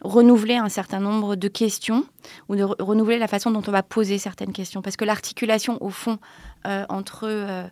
renouveler 0.03 0.55
un 0.55 0.67
certain 0.67 0.99
nombre 0.99 1.37
de 1.37 1.47
questions 1.47 2.03
ou 2.49 2.57
de 2.57 2.63
renouveler 2.63 3.17
la 3.19 3.29
façon 3.29 3.49
dont 3.49 3.63
on 3.65 3.71
va 3.71 3.83
poser 3.83 4.17
certaines 4.17 4.51
questions. 4.51 4.81
Parce 4.81 4.97
que 4.97 5.05
l'articulation, 5.05 5.81
au 5.81 5.89
fond, 5.89 6.19
entre 6.65 7.69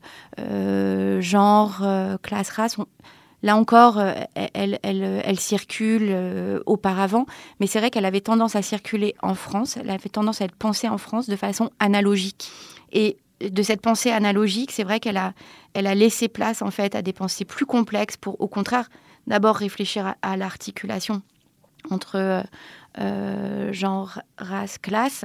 genre, 1.20 1.84
classe, 2.22 2.50
race, 2.52 2.78
Là 3.42 3.56
encore, 3.56 3.98
euh, 4.00 4.14
elle, 4.36 5.40
circule 5.40 6.10
euh, 6.10 6.60
auparavant, 6.66 7.26
mais 7.60 7.68
c'est 7.68 7.80
vrai 7.80 7.90
qu'elle 7.90 8.06
avait 8.06 8.22
tendance 8.22 8.56
à 8.56 8.62
circuler 8.62 9.16
en 9.22 9.34
France, 9.34 9.78
elle 9.78 9.90
avait 9.90 10.10
tendance 10.10 10.42
à 10.42 10.46
être 10.46 10.56
pensée 10.56 10.90
en 10.90 10.98
France 10.98 11.30
de 11.30 11.36
façon 11.36 11.70
analogique. 11.80 12.52
Et 12.92 13.18
de 13.40 13.64
cette 13.64 13.82
pensée 13.82 14.12
analogique, 14.12 14.72
c'est 14.72 14.84
vrai 14.84 15.00
qu'elle 15.00 15.18
a, 15.18 15.34
laissé 15.74 16.28
place 16.28 16.62
en 16.62 16.72
fait 16.72 16.96
à 16.96 17.02
des 17.02 17.14
pensées 17.14 17.46
plus 17.46 17.66
complexes 17.66 18.18
pour, 18.18 18.40
au 18.42 18.48
contraire, 18.48 18.90
d'abord 19.28 19.56
réfléchir 19.56 20.16
à, 20.22 20.36
l'articulation 20.36 21.22
entre 21.92 22.44
euh, 23.00 23.72
genre, 23.72 24.20
race, 24.38 24.78
classe, 24.78 25.24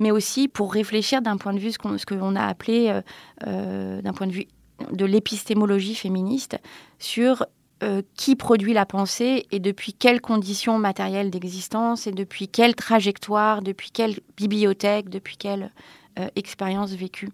mais 0.00 0.10
aussi 0.10 0.48
pour 0.48 0.74
réfléchir 0.74 1.22
d'un 1.22 1.38
point 1.38 1.54
de 1.54 1.58
vue 1.58 1.72
ce 1.72 1.78
qu'on 1.78 2.36
a 2.36 2.44
appelé, 2.44 3.00
d'un 3.40 4.12
point 4.12 4.26
de 4.26 4.32
vue 4.32 4.48
de 4.90 5.04
l'épistémologie 5.04 5.94
féministe 5.94 6.58
sur 6.98 7.44
euh, 7.82 8.02
qui 8.14 8.36
produit 8.36 8.72
la 8.72 8.86
pensée 8.86 9.46
et 9.50 9.58
depuis 9.58 9.92
quelles 9.92 10.20
conditions 10.20 10.78
matérielles 10.78 11.30
d'existence 11.30 12.06
et 12.06 12.12
depuis 12.12 12.48
quelle 12.48 12.74
trajectoire, 12.74 13.62
depuis 13.62 13.90
quelle 13.90 14.20
bibliothèque, 14.36 15.08
depuis 15.10 15.36
quelle 15.36 15.70
euh, 16.18 16.28
expérience 16.36 16.92
vécue. 16.92 17.30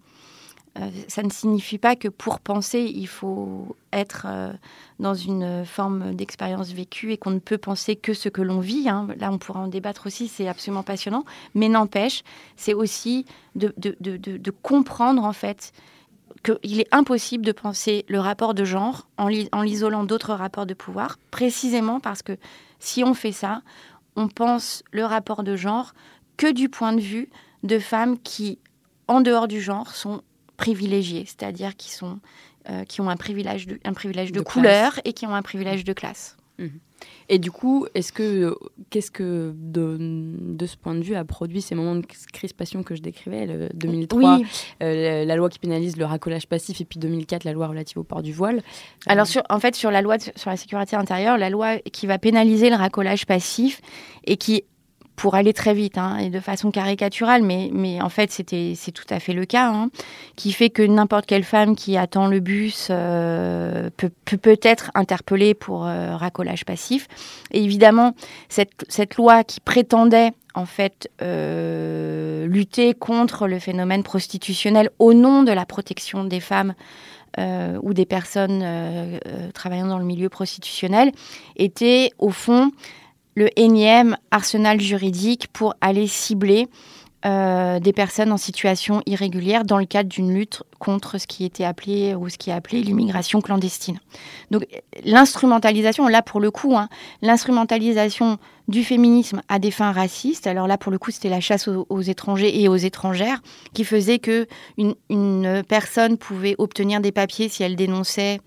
Euh, 0.79 0.88
ça 1.09 1.22
ne 1.22 1.31
signifie 1.31 1.79
pas 1.79 1.94
que 1.94 2.09
pour 2.09 2.40
penser, 2.40 2.81
il 2.81 3.07
faut 3.07 3.76
être 3.92 4.26
dans 4.98 5.14
une 5.14 5.64
forme 5.66 6.14
d'expérience 6.14 6.72
vécue 6.72 7.12
et 7.12 7.18
qu'on 7.18 7.33
ne 7.33 7.38
peut 7.38 7.59
penser 7.59 7.94
que 7.94 8.14
ce 8.14 8.29
que 8.29 8.40
l'on 8.40 8.61
vit. 8.61 8.88
Hein. 8.88 9.09
Là, 9.18 9.31
on 9.31 9.38
pourra 9.38 9.61
en 9.61 9.68
débattre 9.68 10.07
aussi, 10.07 10.26
c'est 10.26 10.48
absolument 10.48 10.83
passionnant. 10.83 11.24
Mais 11.55 11.68
n'empêche, 11.68 12.22
c'est 12.57 12.74
aussi 12.74 13.26
de, 13.55 13.74
de, 13.76 13.94
de, 14.00 14.16
de, 14.16 14.50
comprendre 14.50 15.22
en 15.22 15.35
fait 15.35 15.72
qu'il 16.42 16.81
est 16.81 16.88
impossible 16.92 17.44
de 17.44 17.53
penser 17.53 18.05
le 18.09 18.18
rapport 18.18 18.55
de 18.55 18.64
genre 18.64 19.09
en 19.18 19.29
l'isolant 19.29 20.05
d'autres 20.05 20.35
rapports 20.35 20.66
de 20.66 20.74
pouvoir, 20.74 21.18
précisément 21.31 22.00
parce 22.00 22.22
que 22.22 22.37
si 22.79 23.05
on 23.05 23.14
fait 23.14 23.33
ça, 23.33 23.62
on 24.16 24.29
pense 24.29 24.83
le 24.90 25.05
rapport 25.05 25.42
de 25.42 25.57
genre 25.57 25.92
que 26.37 26.50
du 26.50 26.68
point 26.68 26.92
de 26.92 27.00
vue 27.00 27.29
de 27.62 27.79
femmes 27.79 28.18
qui, 28.18 28.59
en 29.09 29.20
dehors 29.20 29.48
du 29.48 29.61
genre, 29.61 29.94
sont 29.94 30.22
privilégiées, 30.57 31.24
c'est-à-dire 31.26 31.76
qui, 31.76 31.90
sont, 31.90 32.18
euh, 32.68 32.85
qui 32.85 33.00
ont 33.00 33.11
un 33.11 33.16
privilège 33.16 33.66
de, 33.66 33.79
un 33.85 33.92
privilège 33.92 34.33
de, 34.33 34.40
couleur 34.40 34.98
et 35.05 35.12
qui 35.12 35.26
ont 35.26 35.35
un 35.35 35.42
privilège 35.42 35.85
de 35.85 35.92
classe. 35.92 36.37
Et 37.29 37.38
du 37.38 37.51
coup, 37.51 37.87
est-ce 37.94 38.12
que 38.12 38.57
qu'est-ce 38.90 39.11
que 39.11 39.55
de, 39.57 39.96
de, 39.99 40.66
ce 40.66 40.77
point 40.77 40.94
de 40.94 41.03
vue 41.03 41.14
a 41.14 41.25
produit 41.25 41.62
ces 41.62 41.75
moments 41.75 41.94
de 41.94 42.05
crispation 42.33 42.83
que 42.83 42.94
je 42.94 43.01
décrivais, 43.01 43.46
le 43.46 43.68
2003, 43.75 44.40
euh, 44.83 45.25
la 45.25 45.37
loi 45.37 45.49
qui 45.49 45.59
pénalise 45.59 45.96
le 45.96 46.05
racolage 46.05 46.46
passif, 46.46 46.81
et 46.81 46.85
puis 46.85 46.99
2004, 46.99 47.44
la 47.44 47.53
loi 47.53 47.68
relative 47.68 47.99
au 47.99 48.05
port 48.05 48.23
du 48.23 48.33
voile. 48.33 48.57
Euh, 48.59 48.61
Alors, 49.07 49.27
sur, 49.27 49.42
en 49.49 49.61
fait, 49.61 49.75
sur 49.77 49.90
la 49.90 50.03
loi 50.03 50.18
sur 50.18 50.51
la 50.51 50.57
sécurité 50.57 50.96
intérieure, 50.96 51.38
la 51.38 51.51
loi 51.51 51.79
qui 51.79 52.07
va 52.07 52.18
pénaliser 52.18 52.68
le 52.68 52.77
racolage 52.77 53.27
passif 53.27 53.81
et 54.25 54.37
qui 54.37 54.64
pour 55.20 55.35
aller 55.35 55.52
très 55.52 55.74
vite 55.74 55.98
hein, 55.98 56.16
et 56.16 56.30
de 56.30 56.40
façon 56.40 56.70
caricaturale, 56.70 57.42
mais, 57.42 57.68
mais 57.74 58.00
en 58.00 58.09
fait 58.09 58.33
c'était 58.33 58.72
c'est 58.74 58.90
tout 58.90 59.04
à 59.11 59.20
fait 59.20 59.35
le 59.35 59.44
cas, 59.44 59.68
hein, 59.68 59.90
qui 60.35 60.50
fait 60.50 60.70
que 60.70 60.83
n'importe 60.83 61.26
quelle 61.26 61.44
femme 61.44 61.76
qui 61.76 61.98
attend 61.98 62.26
le 62.26 62.40
bus 62.40 62.88
euh, 62.88 63.90
peut, 63.98 64.09
peut 64.24 64.59
être 64.62 64.90
interpellée 64.94 65.52
pour 65.52 65.87
euh, 65.87 66.16
racolage 66.16 66.64
passif. 66.64 67.06
Et 67.50 67.62
évidemment, 67.62 68.14
cette, 68.48 68.87
cette 68.88 69.16
loi 69.16 69.44
qui 69.44 69.61
prétendait 69.61 70.33
en 70.54 70.64
fait 70.64 71.11
euh, 71.20 72.46
lutter 72.46 72.94
contre 72.94 73.46
le 73.46 73.59
phénomène 73.59 74.02
prostitutionnel 74.02 74.88
au 74.98 75.12
nom 75.12 75.42
de 75.42 75.52
la 75.52 75.66
protection 75.66 76.24
des 76.24 76.40
femmes 76.40 76.72
ou 77.83 77.94
des 77.94 78.06
personnes 78.06 78.64
travaillant 79.54 79.87
dans 79.87 80.00
le 80.00 80.04
milieu 80.04 80.28
prostitutionnel 80.28 81.12
était 81.56 82.11
au 82.18 82.30
fond 82.30 82.72
le 83.40 83.48
énième 83.59 84.18
arsenal 84.31 84.83
juridique 84.83 85.48
pour 85.50 85.74
aller 85.81 86.07
cibler 86.07 86.68
euh, 87.24 87.81
des 87.81 87.94
personnes 87.94 88.33
en 88.33 88.37
situation 88.37 89.03
irrégulière 89.07 89.64
dans 89.64 89.79
le 89.79 89.87
cadre 89.87 90.11
d'une 90.11 90.33
lutte 90.35 90.62
contre 90.79 91.16
ce 91.16 91.26
qui 91.26 91.46
était 91.46 91.64
appelé 91.64 92.14
ou 92.14 92.29
ce 92.29 92.37
qui 92.37 92.50
est 92.50 92.53
appelé 92.53 92.83
l'immigration 92.83 93.40
clandestine. 93.40 93.98
Donc 94.50 94.66
l'instrumentalisation, 95.05 96.07
là 96.07 96.20
pour 96.20 96.38
le 96.38 96.50
coup, 96.50 96.76
hein, 96.76 96.90
l'instrumentalisation 97.22 98.37
du 98.68 98.85
féminisme 98.85 99.40
à 99.48 99.59
des 99.59 99.70
fins 99.70 99.92
racistes. 99.92 100.46
Alors 100.46 100.66
là 100.66 100.76
pour 100.76 100.92
le 100.92 100.98
coup 100.98 101.11
c'était 101.11 101.31
la 101.31 101.40
chasse 101.40 101.66
aux, 101.66 102.03
étrangers 102.03 102.61
et 102.61 102.68
aux 102.68 102.76
étrangères 102.76 103.40
qui 103.72 103.85
faisait 103.85 104.18
que 104.18 104.46
une 104.76 105.62
personne 105.66 106.18
pouvait 106.18 106.57
obtenir 106.59 107.00
des 107.00 107.12
papiers 107.12 107.48
si 107.48 107.62
elle 107.62 107.76
dénonçait 107.76 108.40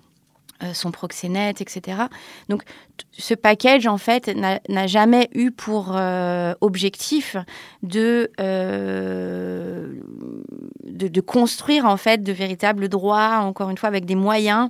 euh, 0.63 0.73
son 0.73 0.91
proxénète, 0.91 1.61
etc. 1.61 2.03
Donc 2.47 2.63
ce 3.11 3.33
package, 3.33 3.87
en 3.87 3.97
fait, 3.97 4.31
n'a 4.35 4.87
jamais 4.87 5.29
eu 5.33 5.51
pour 5.51 5.93
euh, 5.95 6.53
objectif 6.61 7.37
de, 7.83 8.31
euh, 8.39 9.93
de, 10.83 11.07
de, 11.07 11.21
construire, 11.21 11.85
en 11.85 11.97
fait, 11.97 12.23
de 12.23 12.31
véritables 12.31 12.89
droits, 12.89 13.39
encore 13.41 13.69
une 13.69 13.77
fois, 13.77 13.89
avec 13.89 14.05
des 14.05 14.15
moyens 14.15 14.69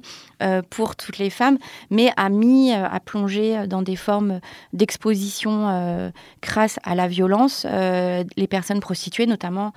pour 0.69 0.97
toutes 0.97 1.19
les 1.19 1.29
femmes, 1.29 1.57
mais 1.89 2.11
a 2.17 2.27
mis, 2.27 2.73
à 2.73 2.99
plonger 2.99 3.65
dans 3.65 3.81
des 3.81 3.95
formes 3.95 4.41
d'exposition 4.73 6.11
grâce 6.41 6.79
à 6.83 6.95
la 6.95 7.07
violence 7.07 7.65
les 7.65 8.47
personnes 8.49 8.81
prostituées, 8.81 9.25
notamment 9.25 9.71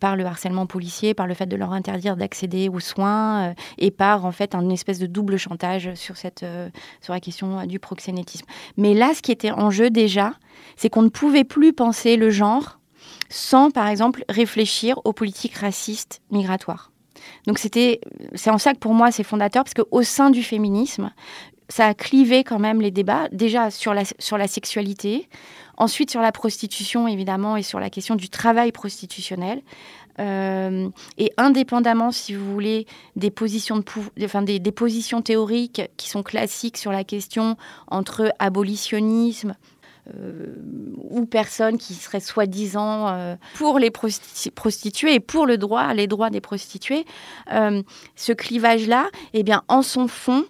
par 0.00 0.16
le 0.16 0.24
harcèlement 0.24 0.66
policier, 0.66 1.14
par 1.14 1.28
le 1.28 1.34
fait 1.34 1.46
de 1.46 1.54
leur 1.54 1.72
interdire 1.72 2.16
d'accéder 2.16 2.68
aux 2.68 2.80
soins 2.80 3.54
et 3.78 3.92
par, 3.92 4.24
en 4.24 4.32
fait, 4.32 4.56
un 4.56 4.68
espèce 4.68 4.98
de 4.98 5.06
double 5.06 5.36
chantage 5.36 5.94
sur, 5.94 6.16
cette, 6.16 6.42
euh, 6.42 6.68
sur 7.00 7.12
la 7.12 7.20
question 7.20 7.66
du 7.66 7.78
Mais 8.76 8.94
là, 8.94 9.14
ce 9.14 9.22
qui 9.22 9.32
était 9.32 9.52
en 9.52 9.70
jeu 9.70 9.90
déjà, 9.90 10.34
c'est 10.76 10.88
qu'on 10.88 11.02
ne 11.02 11.08
pouvait 11.08 11.44
plus 11.44 11.72
penser 11.72 12.16
le 12.16 12.30
genre 12.30 12.78
sans, 13.28 13.70
par 13.70 13.86
exemple, 13.86 14.24
réfléchir 14.28 15.00
aux 15.04 15.12
politiques 15.12 15.54
racistes 15.54 16.20
migratoires. 16.30 16.90
Donc 17.46 17.58
c'était, 17.58 18.00
c'est 18.34 18.50
en 18.50 18.58
ça 18.58 18.72
que 18.72 18.78
pour 18.78 18.94
moi 18.94 19.10
c'est 19.10 19.22
fondateur, 19.22 19.64
parce 19.64 19.74
qu'au 19.74 20.02
sein 20.02 20.30
du 20.30 20.42
féminisme, 20.42 21.12
ça 21.68 21.86
a 21.86 21.94
clivé 21.94 22.44
quand 22.44 22.58
même 22.58 22.80
les 22.80 22.90
débats, 22.90 23.28
déjà 23.30 23.70
sur 23.70 23.94
la, 23.94 24.02
sur 24.18 24.36
la 24.36 24.48
sexualité, 24.48 25.28
ensuite 25.76 26.10
sur 26.10 26.20
la 26.20 26.32
prostitution 26.32 27.06
évidemment 27.08 27.56
et 27.56 27.62
sur 27.62 27.78
la 27.78 27.90
question 27.90 28.16
du 28.16 28.28
travail 28.28 28.72
prostitutionnel, 28.72 29.62
euh, 30.18 30.88
et 31.18 31.32
indépendamment, 31.36 32.10
si 32.10 32.34
vous 32.34 32.52
voulez, 32.52 32.86
des 33.16 33.30
positions, 33.30 33.78
de 33.78 33.84
enfin, 34.24 34.42
des, 34.42 34.60
positions 34.72 35.22
théoriques 35.22 35.82
qui 35.96 36.08
sont 36.08 36.22
classiques 36.22 36.76
sur 36.76 36.92
la 36.92 37.04
question 37.04 37.56
entre 37.88 38.32
abolitionnisme, 38.38 39.54
euh, 40.14 40.54
ou 41.10 41.26
personnes 41.26 41.78
qui 41.78 41.94
seraient 41.94 42.20
soi-disant 42.20 43.08
euh, 43.08 43.36
pour 43.54 43.78
les 43.78 43.90
prostituées 43.90 45.14
et 45.14 45.20
pour 45.20 45.46
le 45.46 45.58
droit, 45.58 45.92
les 45.94 46.06
droits 46.06 46.30
des 46.30 46.40
prostituées, 46.40 47.04
ce 47.48 48.32
clivage-là, 48.32 49.08
eh 49.34 49.42
bien, 49.42 49.62
en 49.68 49.82
son 49.82 50.08
fond, 50.08 50.44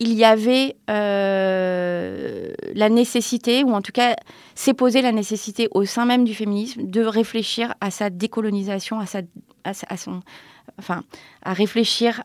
il 0.00 0.12
y 0.12 0.24
avait 0.24 0.76
euh, 0.90 2.52
la 2.74 2.88
nécessité, 2.88 3.62
ou 3.62 3.72
en 3.72 3.82
tout 3.82 3.92
cas 3.92 4.16
s'est 4.54 4.74
posé 4.74 5.02
la 5.02 5.12
nécessité 5.12 5.68
au 5.70 5.84
sein 5.84 6.04
même 6.04 6.24
du 6.24 6.34
féminisme 6.34 6.82
de 6.84 7.04
réfléchir 7.04 7.74
à 7.80 7.90
sa 7.90 8.10
décolonisation, 8.10 8.98
à, 8.98 9.06
sa, 9.06 9.20
à, 9.64 9.96
son, 9.96 10.20
enfin, 10.78 11.02
à 11.42 11.52
réfléchir 11.52 12.22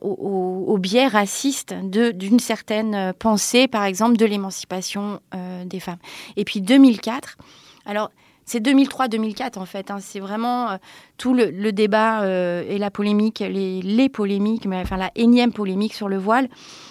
au, 0.00 0.78
biais 0.78 1.06
raciste 1.06 1.74
d'une 1.74 2.40
certaine 2.40 3.12
pensée, 3.18 3.68
par 3.68 3.84
exemple, 3.84 4.16
de 4.16 4.24
l'émancipation 4.24 5.20
euh, 5.34 5.64
des 5.64 5.80
femmes. 5.80 5.98
Et 6.36 6.44
puis 6.44 6.62
2004, 6.62 7.36
alors 7.84 8.10
c'est 8.46 8.64
2003-2004 8.64 9.58
en 9.58 9.66
fait. 9.66 9.90
Hein. 9.90 9.98
C'est 10.00 10.20
vraiment 10.20 10.70
euh, 10.70 10.76
tout 11.18 11.34
le, 11.34 11.72
débat 11.72 12.22
euh, 12.22 12.62
et 12.68 12.78
la 12.78 12.92
polémique, 12.92 13.40
les, 13.40 14.08
polémiques, 14.08 14.66
mais 14.66 14.76
enfin 14.76 14.96
la 14.96 15.10
énième 15.16 15.52
polémique 15.52 15.94
sur 15.94 16.08
le 16.08 16.16
voile, 16.16 16.48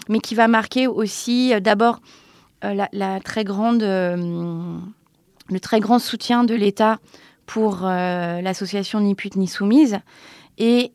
mais 0.10 0.20
qui 0.20 0.36
va 0.36 0.48
marquer 0.48 0.86
aussi 0.86 1.54
euh, 1.54 1.60
d'abord 1.60 2.02
le 2.62 3.20
très 3.20 3.44
grand 5.80 6.00
soutien 6.00 6.44
de 6.44 6.56
l'État 6.56 6.98
pour 7.46 7.82
l'association 7.84 9.00
Ni 9.00 9.14
pute 9.14 9.36
ni 9.36 9.48
soumise. 9.48 10.00
Et 10.58 10.92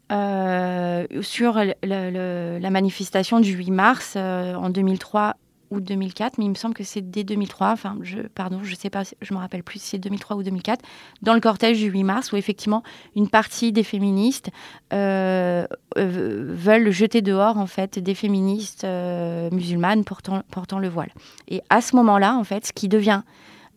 sur 1.21 1.61
la 1.83 2.71
manifestation 2.71 3.39
du 3.39 3.53
8 3.53 3.71
mars 3.71 4.17
en 4.17 4.69
2003 4.69 5.37
ou 5.71 5.81
2004, 5.81 6.39
mais 6.39 6.45
il 6.45 6.51
me 6.51 6.55
semble 6.55 6.75
que 6.75 6.85
c'est 6.85 7.01
dès 7.01 7.25
2003. 7.25 7.69
Enfin, 7.69 7.97
je, 8.03 8.21
pardon, 8.21 8.61
je 8.63 8.75
sais 8.75 8.91
pas, 8.91 9.03
je 9.21 9.35
me 9.35 9.39
rappelle 9.39 9.63
plus 9.63 9.79
si 9.79 9.89
c'est 9.91 9.99
2003 9.99 10.37
ou 10.37 10.43
2004, 10.43 10.85
dans 11.23 11.35
le 11.35 11.41
cortège 11.41 11.79
du 11.79 11.91
8 11.91 12.05
mars, 12.05 12.33
où 12.33 12.37
effectivement 12.37 12.83
une 13.17 13.29
partie 13.29 13.73
des 13.73 13.85
féministes 13.85 14.51
euh, 14.93 15.67
euh, 15.97 16.53
veulent 16.55 16.91
jeter 16.91 17.23
dehors 17.23 17.59
en 17.59 17.67
fait 17.67 17.99
des 17.99 18.15
féministes 18.15 18.85
euh, 18.85 19.49
musulmanes 19.53 20.05
portant, 20.05 20.79
le 20.79 20.89
voile. 20.89 21.11
Et 21.49 21.63
à 21.71 21.81
ce 21.81 21.95
moment-là, 21.97 22.37
en 22.37 22.45
fait, 22.45 22.67
ce 22.67 22.73
qui 22.73 22.89
devient 22.89 23.23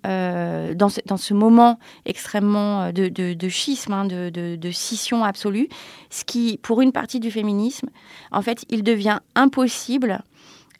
dans, 0.05 0.89
ce, 0.89 0.99
dans, 1.05 1.15
ce, 1.15 1.33
moment 1.33 1.79
extrêmement 2.05 2.91
de, 2.91 3.07
de, 3.07 3.49
schisme, 3.49 3.93
hein, 3.93 4.03
de, 4.03 4.29
de, 4.29 4.71
scission 4.71 5.23
absolue, 5.23 5.69
ce 6.09 6.25
qui, 6.25 6.59
pour 6.61 6.81
une 6.81 6.91
partie 6.91 7.21
du 7.21 7.31
féminisme, 7.31 7.87
en 8.33 8.41
fait, 8.41 8.65
il 8.69 8.83
devient 8.83 9.19
impossible 9.35 10.21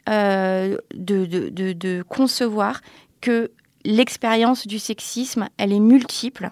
euh, 0.08 0.76
de, 0.94 1.24
de, 1.24 1.72
de, 1.72 2.04
concevoir 2.06 2.80
que 3.20 3.50
l'expérience 3.84 4.66
du 4.66 4.78
sexisme, 4.78 5.48
elle 5.56 5.72
est 5.72 5.80
multiple 5.80 6.50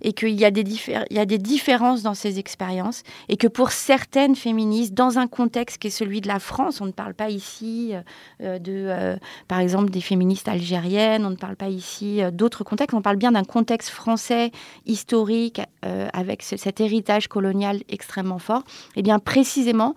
et 0.00 0.14
qu'il 0.14 0.30
y, 0.30 0.46
a 0.46 0.50
des 0.50 0.64
y 1.10 1.18
a 1.18 1.26
des 1.26 1.36
différences 1.36 2.02
dans 2.02 2.14
ces 2.14 2.38
expériences 2.38 3.02
et 3.28 3.36
que 3.36 3.46
pour 3.46 3.70
certaines 3.72 4.34
féministes, 4.34 4.94
dans 4.94 5.18
un 5.18 5.26
contexte 5.26 5.76
qui 5.76 5.88
est 5.88 5.90
celui 5.90 6.22
de 6.22 6.28
la 6.28 6.38
France, 6.38 6.80
on 6.80 6.86
ne 6.86 6.92
parle 6.92 7.12
pas 7.12 7.28
ici 7.28 7.92
euh, 8.40 8.58
de, 8.58 8.72
euh, 8.88 9.16
par 9.46 9.60
exemple, 9.60 9.90
des 9.90 10.00
féministes 10.00 10.48
algériennes, 10.48 11.26
on 11.26 11.30
ne 11.30 11.36
parle 11.36 11.56
pas 11.56 11.68
ici 11.68 12.20
d'autres 12.32 12.64
contextes, 12.64 12.94
on 12.94 13.02
parle 13.02 13.16
bien 13.16 13.32
d'un 13.32 13.44
contexte 13.44 13.90
français 13.90 14.50
historique 14.86 15.60
avec 15.82 16.42
cet 16.42 16.80
héritage 16.80 17.28
colonial 17.28 17.80
extrêmement 17.88 18.38
fort. 18.38 18.62
Et 18.96 19.00
eh 19.00 19.02
bien 19.02 19.18
précisément, 19.18 19.94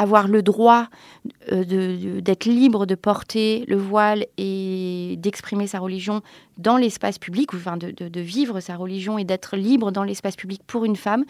avoir 0.00 0.28
le 0.28 0.42
droit 0.42 0.86
euh, 1.52 2.20
d'être 2.22 2.46
libre 2.46 2.86
de 2.86 2.94
porter 2.94 3.66
le 3.68 3.76
voile 3.76 4.24
et 4.38 5.16
d'exprimer 5.18 5.66
sa 5.66 5.78
religion 5.78 6.22
dans 6.56 6.78
l'espace 6.78 7.18
public, 7.18 7.52
ou 7.52 7.56
enfin 7.56 7.76
de, 7.76 8.20
vivre 8.20 8.60
sa 8.60 8.76
religion 8.76 9.18
et 9.18 9.24
d'être 9.24 9.58
libre 9.58 9.92
dans 9.92 10.02
l'espace 10.02 10.36
public 10.36 10.62
pour 10.66 10.86
une 10.86 10.96
femme, 10.96 11.26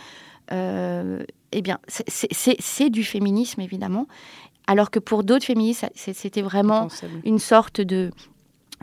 euh, 0.53 1.25
eh 1.51 1.63
bien, 1.63 1.81
c'est 1.89 2.91
du 2.91 3.03
féminisme, 3.03 3.61
évidemment. 3.61 4.07
Alors 4.69 4.93
que 4.93 5.01
pour 5.01 5.25
d'autres 5.25 5.47
féministes, 5.47 5.91
c'était 5.97 6.43
vraiment 6.43 6.87
une 7.25 7.41
sorte 7.41 7.81
de 7.81 8.13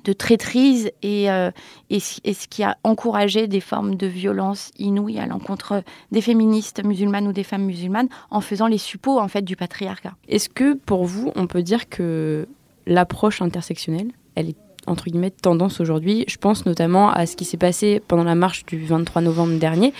de 0.03 0.13
traîtrise 0.13 0.91
et, 1.01 1.29
euh, 1.31 1.51
et, 1.89 1.99
ce 1.99 2.47
qui 2.47 2.63
a 2.63 2.77
encouragé 2.83 3.47
des 3.47 3.59
formes 3.59 3.95
de 3.95 4.07
violence 4.07 4.71
inouïes 4.77 5.19
à 5.19 5.25
l'encontre 5.25 5.83
des 6.11 6.21
féministes 6.21 6.83
musulmanes 6.83 7.27
ou 7.27 7.33
des 7.33 7.43
femmes 7.43 7.65
musulmanes 7.65 8.09
en 8.29 8.41
faisant 8.41 8.67
les 8.67 8.77
suppôts 8.77 9.19
en 9.19 9.27
fait 9.27 9.41
du 9.41 9.55
patriarcat. 9.55 10.13
Est-ce 10.27 10.49
que 10.49 10.73
pour 10.73 11.05
vous, 11.05 11.31
on 11.35 11.47
peut 11.47 11.63
dire 11.63 11.89
que 11.89 12.47
l'approche 12.85 13.41
intersectionnelle, 13.41 14.11
elle 14.35 14.49
est 14.49 14.66
entre 14.87 15.05
guillemets 15.05 15.31
tendance 15.31 15.79
aujourd'hui. 15.79 16.25
Je 16.27 16.37
pense 16.37 16.65
notamment 16.65 17.11
à 17.11 17.25
ce 17.25 17.35
qui 17.35 17.45
s'est 17.45 17.57
passé 17.57 18.01
pendant 18.07 18.23
la 18.23 18.35
marche 18.35 18.65
du 18.65 18.83
23 18.85 19.21
novembre 19.21 19.59
dernier. 19.59 19.93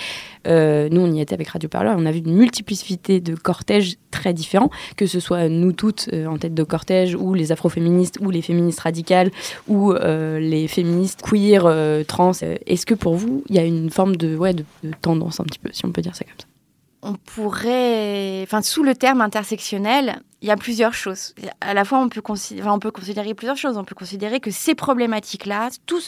Euh, 0.47 0.87
nous, 0.89 1.01
on 1.01 1.11
y 1.11 1.19
était 1.19 1.33
avec 1.33 1.49
Radio 1.49 1.69
Parleur, 1.69 1.95
on 1.97 2.05
a 2.05 2.11
vu 2.11 2.19
une 2.19 2.35
multiplicité 2.35 3.19
de 3.19 3.35
cortèges 3.35 3.97
très 4.11 4.33
différents, 4.33 4.69
que 4.95 5.05
ce 5.05 5.19
soit 5.19 5.49
nous 5.49 5.73
toutes 5.73 6.09
euh, 6.13 6.25
en 6.27 6.37
tête 6.37 6.53
de 6.53 6.63
cortège, 6.63 7.15
ou 7.15 7.33
les 7.33 7.51
afroféministes, 7.51 8.19
ou 8.21 8.29
les 8.29 8.41
féministes 8.41 8.79
radicales, 8.79 9.31
ou 9.67 9.91
euh, 9.91 10.39
les 10.39 10.67
féministes 10.67 11.21
queer, 11.21 11.63
trans. 12.07 12.31
Est-ce 12.65 12.85
que 12.85 12.93
pour 12.93 13.15
vous, 13.15 13.43
il 13.49 13.55
y 13.55 13.59
a 13.59 13.63
une 13.63 13.89
forme 13.89 14.15
de, 14.15 14.35
ouais, 14.35 14.53
de 14.53 14.63
tendance 15.01 15.39
un 15.39 15.43
petit 15.43 15.59
peu, 15.59 15.69
si 15.73 15.85
on 15.85 15.91
peut 15.91 16.01
dire 16.01 16.15
ça 16.15 16.23
comme 16.23 16.33
ça? 16.39 16.56
On 17.01 17.13
pourrait, 17.13 18.41
enfin, 18.43 18.61
sous 18.61 18.83
le 18.83 18.95
terme 18.95 19.21
intersectionnel, 19.21 20.21
il 20.41 20.47
y 20.47 20.51
a 20.51 20.57
plusieurs 20.57 20.93
choses. 20.93 21.33
À 21.61 21.73
la 21.73 21.85
fois, 21.85 21.99
on 21.99 22.09
peut, 22.09 22.21
considérer, 22.21 23.33
plusieurs 23.33 23.57
choses. 23.57 23.77
On 23.77 23.83
peut 23.83 23.95
considérer 23.95 24.39
que 24.39 24.51
ces 24.51 24.75
problématiques-là, 24.75 25.69
tout, 25.85 26.01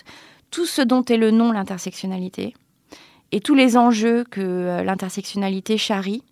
tout 0.51 0.65
ce 0.65 0.81
dont 0.81 1.03
est 1.05 1.17
le 1.17 1.31
nom 1.31 1.51
l'intersectionnalité, 1.51 2.53
et 3.31 3.39
tous 3.39 3.55
les 3.55 3.77
enjeux 3.77 4.23
que 4.23 4.41
euh, 4.41 4.83
l'intersectionnalité 4.83 5.77
charrie, 5.77 6.23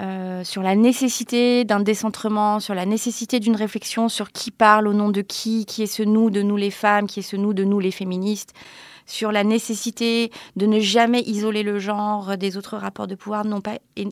euh, 0.00 0.42
sur 0.42 0.62
la 0.62 0.74
nécessité 0.74 1.64
d'un 1.64 1.78
décentrement, 1.78 2.58
sur 2.58 2.74
la 2.74 2.84
nécessité 2.84 3.38
d'une 3.38 3.54
réflexion 3.54 4.08
sur 4.08 4.32
qui 4.32 4.50
parle 4.50 4.88
au 4.88 4.92
nom 4.92 5.08
de 5.08 5.20
qui, 5.20 5.66
qui 5.66 5.84
est 5.84 5.86
ce 5.86 6.02
nous 6.02 6.30
de 6.30 6.42
nous 6.42 6.56
les 6.56 6.72
femmes, 6.72 7.06
qui 7.06 7.20
est 7.20 7.22
ce 7.22 7.36
nous 7.36 7.52
de 7.52 7.62
nous 7.62 7.78
les 7.78 7.92
féministes, 7.92 8.54
sur 9.06 9.32
la 9.32 9.44
nécessité 9.44 10.30
de 10.56 10.66
ne 10.66 10.80
jamais 10.80 11.20
isoler 11.22 11.62
le 11.62 11.78
genre 11.78 12.36
des 12.36 12.56
autres 12.56 12.76
rapports 12.76 13.06
de 13.06 13.14
pouvoir, 13.14 13.44
non 13.44 13.60
pas 13.60 13.78
et, 13.96 14.08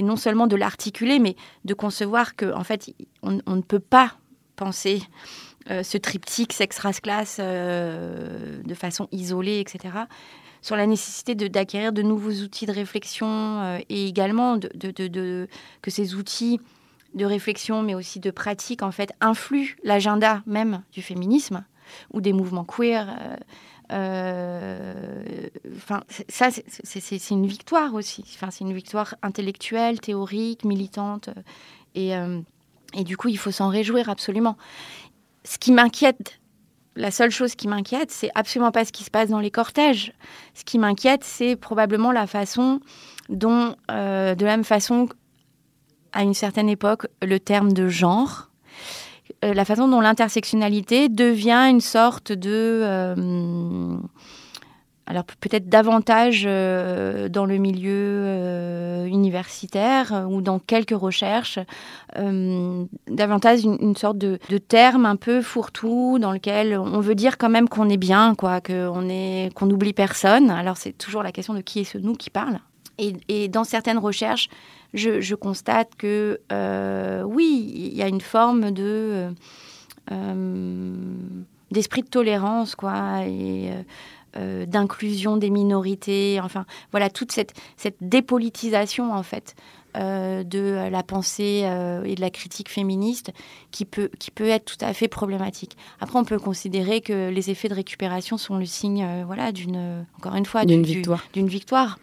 non 0.00 0.16
seulement 0.16 0.46
de 0.46 0.56
l'articuler, 0.56 1.18
mais 1.18 1.36
de 1.64 1.74
concevoir 1.74 2.36
que 2.36 2.52
en 2.52 2.64
fait 2.64 2.94
on, 3.22 3.32
ne 3.32 3.62
peut 3.62 3.78
pas 3.78 4.12
penser 4.56 5.02
euh, 5.70 5.82
ce 5.82 5.98
triptyque 5.98 6.52
sexe 6.52 6.78
race 6.78 7.00
classe 7.00 7.36
euh, 7.40 8.62
de 8.62 8.74
façon 8.74 9.08
isolée, 9.12 9.60
etc. 9.60 9.94
Sur 10.60 10.76
la 10.76 10.86
nécessité 10.86 11.34
d'acquérir 11.34 11.92
de, 11.92 12.02
nouveaux 12.02 12.42
outils 12.42 12.66
de 12.66 12.72
réflexion 12.72 13.28
euh, 13.28 13.78
et 13.88 14.06
également 14.06 14.56
de, 14.56 15.48
que 15.82 15.90
ces 15.90 16.14
outils 16.14 16.60
de 17.14 17.24
réflexion, 17.24 17.82
mais 17.82 17.94
aussi 17.94 18.20
de 18.20 18.30
pratique, 18.30 18.82
en 18.82 18.90
fait, 18.90 19.12
influent 19.20 19.74
l'agenda 19.84 20.42
même 20.46 20.82
du 20.92 21.02
féminisme 21.02 21.64
ou 22.12 22.20
des 22.20 22.32
mouvements 22.32 22.64
queer. 22.64 23.38
Euh, 23.90 25.48
enfin, 25.76 26.02
ça, 26.28 26.48
c'est 26.50 27.30
une 27.30 27.46
victoire 27.46 27.94
aussi. 27.94 28.24
Enfin, 28.34 28.50
c'est 28.50 28.64
une 28.64 28.72
victoire 28.72 29.14
intellectuelle, 29.22 30.00
théorique, 30.00 30.64
militante. 30.64 31.30
Et, 31.94 32.16
euh, 32.16 32.40
et 32.94 33.04
du 33.04 33.16
coup, 33.16 33.28
il 33.28 33.38
faut 33.38 33.50
s'en 33.50 33.68
réjouir 33.68 34.08
absolument. 34.08 34.56
Ce 35.44 35.58
qui 35.58 35.72
m'inquiète, 35.72 36.40
la 36.94 37.10
seule 37.10 37.30
chose 37.30 37.54
qui 37.54 37.68
m'inquiète, 37.68 38.10
c'est 38.10 38.30
absolument 38.34 38.70
pas 38.70 38.84
ce 38.84 38.92
qui 38.92 39.04
se 39.04 39.10
passe 39.10 39.30
dans 39.30 39.40
les 39.40 39.50
cortèges. 39.50 40.12
Ce 40.54 40.64
qui 40.64 40.78
m'inquiète, 40.78 41.24
c'est 41.24 41.56
probablement 41.56 42.12
la 42.12 42.26
façon 42.26 42.80
dont, 43.28 43.76
euh, 43.90 44.34
de 44.34 44.44
la 44.44 44.52
même 44.52 44.64
façon, 44.64 45.08
à 46.12 46.22
une 46.22 46.34
certaine 46.34 46.68
époque, 46.68 47.06
le 47.22 47.40
terme 47.40 47.72
de 47.72 47.88
genre 47.88 48.50
la 49.42 49.64
façon 49.64 49.88
dont 49.88 50.00
l'intersectionnalité 50.00 51.08
devient 51.08 51.66
une 51.68 51.80
sorte 51.80 52.32
de... 52.32 52.80
Euh, 52.82 53.96
alors 55.06 55.24
peut-être 55.24 55.68
davantage 55.68 56.44
euh, 56.46 57.28
dans 57.28 57.44
le 57.44 57.56
milieu 57.56 59.04
universitaire 59.06 60.26
ou 60.30 60.40
dans 60.40 60.60
quelques 60.60 60.96
recherches, 60.96 61.58
davantage 62.16 63.64
une, 63.64 63.96
sorte 63.96 64.16
de, 64.16 64.38
terme 64.58 65.04
un 65.04 65.16
peu 65.16 65.42
fourre-tout 65.42 66.18
dans 66.20 66.30
lequel 66.30 66.78
on 66.78 67.00
veut 67.00 67.16
dire 67.16 67.36
quand 67.36 67.50
même 67.50 67.68
qu'on 67.68 67.88
est 67.88 67.96
bien, 67.96 68.36
quoi, 68.36 68.60
qu'on 68.60 69.66
n'oublie 69.66 69.92
personne. 69.92 70.50
Alors 70.50 70.76
c'est 70.76 70.96
toujours 70.96 71.24
la 71.24 71.32
question 71.32 71.52
de 71.52 71.60
qui 71.60 71.80
est 71.80 71.84
ce 71.84 71.98
nous 71.98 72.14
qui 72.14 72.30
parle. 72.30 72.60
et 72.98 73.48
dans 73.48 73.64
certaines 73.64 73.98
recherches, 73.98 74.48
je, 74.94 75.34
constate 75.34 75.94
que 75.96 76.40
euh, 76.52 77.22
oui, 77.22 77.72
il 77.74 77.94
y 77.94 78.02
a 78.02 78.08
une 78.08 78.20
forme 78.20 78.70
de 78.70 79.32
euh, 80.10 80.94
d'esprit 81.70 82.02
de 82.02 82.08
tolérance, 82.08 82.74
quoi, 82.74 83.24
et 83.24 83.70
euh, 84.36 84.66
d'inclusion 84.66 85.38
des 85.38 85.48
minorités. 85.48 86.38
Enfin, 86.42 86.66
voilà 86.90 87.08
toute 87.08 87.32
cette, 87.32 87.54
cette 87.76 87.96
dépolitisation 88.00 89.12
en 89.12 89.22
fait. 89.22 89.54
de 89.94 90.88
la 90.90 91.02
pensée 91.02 91.68
et 92.04 92.14
de 92.14 92.20
la 92.20 92.30
critique 92.30 92.70
féministe 92.70 93.30
qui 93.70 93.84
peut, 93.84 94.10
qui 94.18 94.30
peut 94.30 94.48
être 94.48 94.64
tout 94.64 94.82
à 94.82 94.94
fait 94.94 95.08
problématique. 95.08 95.76
Après, 96.00 96.18
on 96.18 96.24
peut 96.24 96.38
considérer 96.38 97.02
que 97.02 97.28
les 97.28 97.50
effets 97.50 97.68
de 97.68 97.74
récupération 97.74 98.38
sont 98.38 98.56
le 98.56 98.64
signe, 98.64 99.06
voilà, 99.26 99.52
d'une, 99.52 100.06
encore 100.16 100.34
une 100.34 100.46
fois, 100.46 100.64
d'une 100.64 100.82
victoire. 100.82 101.24
D'une 101.34 101.48
victoire. 101.48 101.98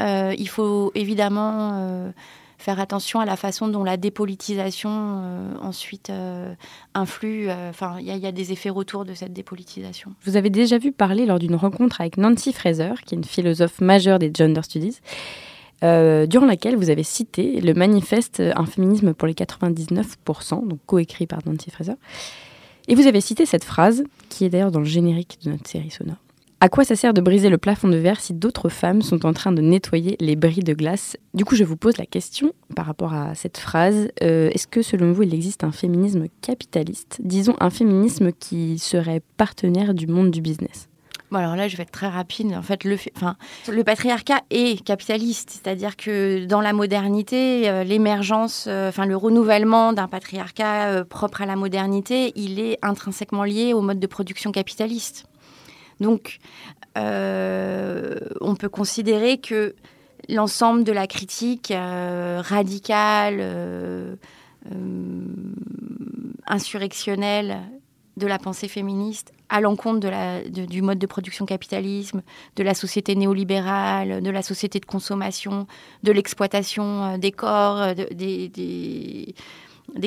Euh, 0.00 0.34
il 0.38 0.48
faut 0.48 0.92
évidemment 0.94 1.72
euh, 1.74 2.10
faire 2.58 2.80
attention 2.80 3.20
à 3.20 3.24
la 3.24 3.36
façon 3.36 3.68
dont 3.68 3.84
la 3.84 3.96
dépolitisation 3.96 4.90
euh, 4.92 5.54
ensuite 5.60 6.12
influe. 6.94 7.50
Enfin, 7.50 7.96
il 8.00 8.06
y, 8.06 8.26
a 8.26 8.32
des 8.32 8.52
effets 8.52 8.70
retours 8.70 9.04
de 9.04 9.14
cette 9.14 9.32
dépolitisation. 9.32 10.12
Vous 10.24 10.36
avez 10.36 10.50
déjà 10.50 10.78
vu 10.78 10.92
parler 10.92 11.26
lors 11.26 11.38
d'une 11.38 11.56
rencontre 11.56 12.00
avec 12.00 12.16
Nancy 12.16 12.52
Fraser, 12.52 12.94
qui 13.04 13.14
est 13.14 13.18
une 13.18 13.24
philosophe 13.24 13.80
majeure 13.80 14.18
des 14.18 14.30
gender 14.34 14.62
studies, 14.62 15.00
durant 15.82 16.46
laquelle 16.46 16.76
vous 16.76 16.90
avez 16.90 17.02
cité 17.02 17.60
le 17.60 17.74
manifeste 17.74 18.40
Un 18.54 18.66
féminisme 18.66 19.14
pour 19.14 19.26
les 19.26 19.34
99%, 19.34 20.68
donc 20.68 20.78
coécrit 20.86 21.26
par 21.26 21.40
Nancy 21.44 21.70
Fraser. 21.70 21.94
Et 22.88 22.94
vous 22.94 23.06
avez 23.06 23.20
cité 23.20 23.46
cette 23.46 23.64
phrase, 23.64 24.04
qui 24.28 24.44
est 24.44 24.48
d'ailleurs 24.48 24.70
dans 24.70 24.80
le 24.80 24.84
générique 24.84 25.38
de 25.44 25.50
notre 25.50 25.68
série 25.68 25.90
sonore. 25.90 26.16
À 26.62 26.68
quoi 26.68 26.84
ça 26.84 26.94
sert 26.94 27.12
de 27.12 27.20
briser 27.20 27.48
le 27.48 27.58
plafond 27.58 27.88
de 27.88 27.96
verre 27.96 28.20
si 28.20 28.34
d'autres 28.34 28.68
femmes 28.68 29.02
sont 29.02 29.26
en 29.26 29.32
train 29.32 29.50
de 29.50 29.60
nettoyer 29.60 30.16
les 30.20 30.36
bris 30.36 30.60
de 30.60 30.74
glace? 30.74 31.16
Du 31.34 31.44
coup, 31.44 31.56
je 31.56 31.64
vous 31.64 31.76
pose 31.76 31.96
la 31.96 32.06
question 32.06 32.52
par 32.76 32.86
rapport 32.86 33.14
à 33.14 33.34
cette 33.34 33.58
phrase. 33.58 34.12
Euh, 34.22 34.48
est-ce 34.50 34.68
que 34.68 34.80
selon 34.80 35.10
vous, 35.10 35.24
il 35.24 35.34
existe 35.34 35.64
un 35.64 35.72
féminisme 35.72 36.26
capitaliste? 36.40 37.18
Disons 37.20 37.56
un 37.58 37.70
féminisme 37.70 38.30
qui 38.30 38.78
serait 38.78 39.22
partenaire 39.38 39.92
du 39.92 40.06
monde 40.06 40.30
du 40.30 40.40
business 40.40 40.88
Bon, 41.32 41.38
alors 41.38 41.56
là, 41.56 41.66
je 41.66 41.76
vais 41.76 41.82
être 41.82 41.90
très 41.90 42.06
rapide. 42.06 42.54
En 42.54 42.62
fait, 42.62 42.84
le, 42.84 43.82
patriarcat 43.82 44.42
est 44.50 44.84
capitaliste, 44.84 45.50
c'est-à-dire 45.50 45.96
que 45.96 46.44
dans 46.44 46.60
la 46.60 46.72
modernité, 46.72 47.68
euh, 47.68 47.82
l'émergence, 47.82 48.66
euh, 48.68 48.88
enfin, 48.88 49.06
le 49.06 49.16
renouvellement 49.16 49.92
d'un 49.92 50.06
patriarcat 50.06 51.02
propre 51.10 51.42
à 51.42 51.46
la 51.46 51.56
modernité, 51.56 52.32
il 52.36 52.60
est 52.60 52.78
intrinsèquement 52.82 53.42
lié 53.42 53.72
au 53.74 53.80
mode 53.80 53.98
de 53.98 54.06
production 54.06 54.52
capitaliste. 54.52 55.26
Donc, 56.02 56.38
euh, 56.98 58.18
on 58.40 58.54
peut 58.54 58.68
considérer 58.68 59.38
que 59.38 59.74
l'ensemble 60.28 60.84
de 60.84 60.92
la 60.92 61.06
critique 61.06 61.70
euh, 61.70 62.42
radicale, 62.44 63.38
euh, 63.40 64.14
insurrectionnelle 66.46 67.58
de 68.16 68.26
la 68.26 68.38
pensée 68.38 68.68
féministe 68.68 69.32
à 69.48 69.60
l'encontre 69.60 70.08
du 70.48 70.82
mode 70.82 70.98
de 70.98 71.06
production 71.06 71.44
capitalisme, 71.44 72.22
de 72.56 72.62
la 72.62 72.74
société 72.74 73.14
néolibérale, 73.14 74.22
de 74.22 74.30
la 74.30 74.42
société 74.42 74.80
de 74.80 74.86
consommation, 74.86 75.66
de 76.02 76.12
l'exploitation 76.12 77.18
des 77.18 77.32
corps, 77.32 77.94
des 77.94 78.48
des 78.48 79.34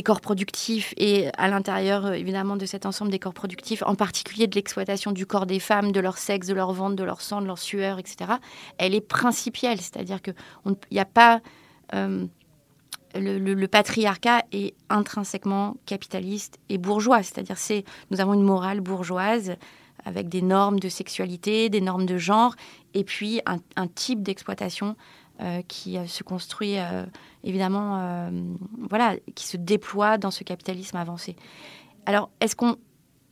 corps 0.03 0.21
productifs 0.21 0.93
et 0.97 1.29
à 1.37 1.47
l'intérieur, 1.47 2.05
euh, 2.05 2.13
évidemment, 2.13 2.55
de 2.55 2.65
cet 2.65 2.85
ensemble 2.85 3.11
des 3.11 3.19
corps 3.19 3.33
productifs, 3.33 3.83
en 3.85 3.95
particulier 3.95 4.47
de 4.47 4.55
l'exploitation 4.55 5.11
du 5.11 5.25
corps 5.25 5.45
des 5.45 5.59
femmes, 5.59 5.91
de 5.91 5.99
leur 5.99 6.17
sexe, 6.17 6.47
de 6.47 6.53
leur 6.53 6.73
ventre, 6.73 6.95
de 6.95 7.03
leur 7.03 7.21
sang, 7.21 7.41
de 7.41 7.47
leur 7.47 7.59
sueur, 7.59 7.99
etc., 7.99 8.33
elle 8.77 8.95
est 8.95 9.01
principielle. 9.01 9.79
C'est-à-dire 9.81 10.21
qu'il 10.21 10.35
n'y 10.91 10.99
a 10.99 11.05
pas. 11.05 11.41
Euh, 11.93 12.25
le, 13.17 13.65
patriarcat 13.67 14.43
est 14.51 14.75
intrinsèquement 14.89 15.77
capitaliste 15.85 16.57
et 16.67 16.77
bourgeois. 16.77 17.23
C'est-à-dire 17.23 17.57
c'est 17.57 17.85
nous 18.11 18.19
avons 18.19 18.33
une 18.33 18.43
morale 18.43 18.81
bourgeoise 18.81 19.55
avec 20.03 20.27
des 20.27 20.41
normes 20.41 20.81
de 20.81 20.89
sexualité, 20.89 21.69
des 21.69 21.79
normes 21.79 22.05
de 22.05 22.17
genre, 22.17 22.55
et 22.93 23.05
puis 23.05 23.39
un 23.45 23.87
type 23.87 24.21
d'exploitation 24.21 24.97
euh, 25.41 25.61
qui 25.67 25.97
euh, 25.97 26.07
se 26.07 26.23
construit 26.23 26.77
euh, 26.77 27.05
évidemment, 27.43 28.29
voilà, 28.89 29.15
qui 29.35 29.45
se 29.45 29.57
déploie 29.57 30.17
dans 30.17 30.31
ce 30.31 30.43
capitalisme 30.43 30.95
avancé. 30.97 31.35
Alors, 32.05 32.29
est-ce 32.39 32.55
qu'on 32.55 32.77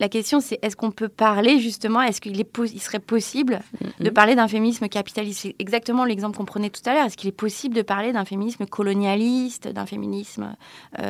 la 0.00 0.08
question, 0.08 0.40
c'est 0.40 0.58
est-ce 0.60 0.76
qu'on 0.76 0.90
peut 0.90 1.08
parler 1.08 1.60
justement, 1.60 2.02
est-ce 2.02 2.20
qu'il 2.20 2.38
est 2.38 2.58
il 2.58 2.80
serait 2.80 2.98
possible 2.98 3.60
de 4.00 4.10
parler 4.10 4.34
d'un 4.34 4.48
féminisme 4.48 4.88
capitaliste? 4.88 5.40
C'est 5.42 5.56
exactement 5.58 6.04
l'exemple 6.04 6.36
qu'on 6.36 6.44
prenait 6.44 6.68
tout 6.68 6.82
à 6.84 6.94
l'heure. 6.94 7.06
Est-ce 7.06 7.16
qu'il 7.16 7.28
est 7.28 7.32
possible 7.32 7.74
de 7.74 7.82
parler 7.82 8.12
d'un 8.12 8.24
féminisme 8.24 8.66
colonialiste, 8.66 9.68
d'un 9.68 9.86
féminisme 9.86 10.56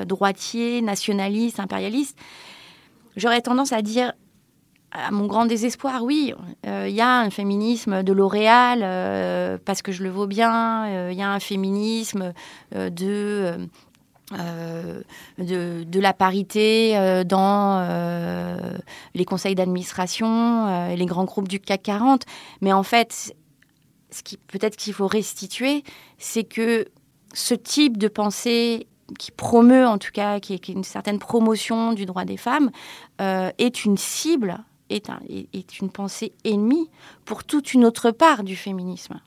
droitier, 0.07 0.83
nationaliste, 0.83 1.61
impérialiste? 1.61 2.18
J'aurais 3.16 3.40
tendance 3.40 3.72
à 3.72 3.80
dire 3.80 4.12
à 4.94 5.11
mon 5.11 5.26
grand 5.26 5.44
désespoir, 5.46 6.02
oui, 6.04 6.33
il 6.64 6.90
y 6.90 7.00
a 7.00 7.18
un 7.18 7.31
féminisme 7.31 8.02
de 8.02 8.12
L'Oréal 8.12 9.58
parce 9.64 9.83
que 9.83 9.92
je 9.92 10.02
le 10.02 10.08
vaux 10.08 10.27
bien. 10.29 11.10
Il 11.10 11.18
y 11.18 11.23
a 11.23 11.31
un 11.31 11.40
féminisme 11.40 12.33
de 12.73 13.58
euh, 14.33 15.85
la 15.92 16.12
parité 16.12 16.96
euh, 16.96 17.25
dans 17.25 17.79
euh, 17.81 18.56
les 19.14 19.25
conseils 19.25 19.54
d'administration 19.54 20.94
les 20.94 21.06
grands 21.06 21.25
groupes 21.25 21.48
du 21.48 21.60
CAC 21.60 21.83
40. 21.83 22.23
Mais 22.60 22.73
en 22.73 22.83
fait, 22.83 23.35
ce 24.10 24.23
qui 24.23 24.37
peut-être 24.37 24.77
qu'il 24.77 24.94
faut 24.94 25.06
restituer, 25.06 25.85
c'est 26.18 26.44
que 26.44 26.87
ce 27.33 27.54
type 27.54 27.98
de 27.98 28.08
pensée 28.08 28.87
qui 29.18 29.31
promeut, 29.31 29.87
en 29.87 29.98
tout 29.98 30.12
cas, 30.12 30.40
qui 30.40 30.54
est, 30.54 30.68
une 30.68 30.85
certaine 30.85 31.18
promotion 31.18 31.92
du 31.92 32.06
droit 32.06 32.25
des 32.25 32.37
femmes, 32.37 32.71
est 33.18 33.85
une 33.85 33.96
cible, 33.96 34.58
est, 34.90 35.78
une 35.80 35.90
pensée 35.90 36.32
ennemie 36.44 36.88
pour 37.24 37.44
toute 37.44 37.74
une 37.74 37.85
autre 37.85 38.10
part 38.10 38.44
du 38.44 38.56
féminisme. 38.56 39.20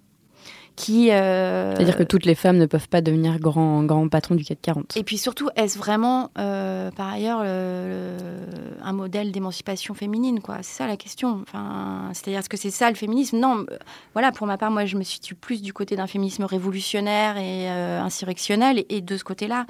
Euh, 0.89 1.73
C'est-à-dire 1.75 1.97
que 1.97 2.03
toutes 2.03 2.25
les 2.25 2.35
femmes 2.35 2.57
ne 2.57 2.65
peuvent 2.65 2.87
pas 2.87 3.01
devenir 3.01 3.39
grand, 3.39 3.83
grand 3.83 4.07
patron 4.07 4.35
du 4.35 4.43
440. 4.43 4.95
Et 4.97 5.03
puis 5.03 5.17
surtout, 5.17 5.49
est-ce 5.55 5.77
vraiment, 5.77 6.29
euh, 6.37 6.91
par 6.91 7.11
ailleurs, 7.11 7.41
un 7.41 8.93
modèle 8.93 9.31
d'émancipation 9.31 9.93
féminine 9.93 10.39
quoi? 10.39 10.57
C'est 10.61 10.77
ça 10.77 10.87
la 10.87 10.97
question. 10.97 11.39
Enfin, 11.41 12.09
C'est-à-dire, 12.13 12.39
est-ce 12.39 12.49
que 12.49 12.57
c'est 12.57 12.71
ça 12.71 12.89
le 12.89 12.95
féminisme? 12.95 13.37
Non, 13.37 13.65
euh, 13.71 13.77
voilà, 14.13 14.31
pour 14.31 14.47
ma 14.47 14.57
part, 14.57 14.71
moi, 14.71 14.85
je 14.85 14.97
me 14.97 15.03
situe 15.03 15.35
plus 15.35 15.61
du 15.61 15.73
côté 15.73 15.95
d'un 15.95 16.07
féminisme 16.07 16.43
révolutionnaire 16.43 17.37
et 17.37 17.67
insurrectionnel. 17.67 18.83
Et, 18.89 19.01
de 19.01 19.17
ce 19.17 19.23
côté-là, 19.23 19.65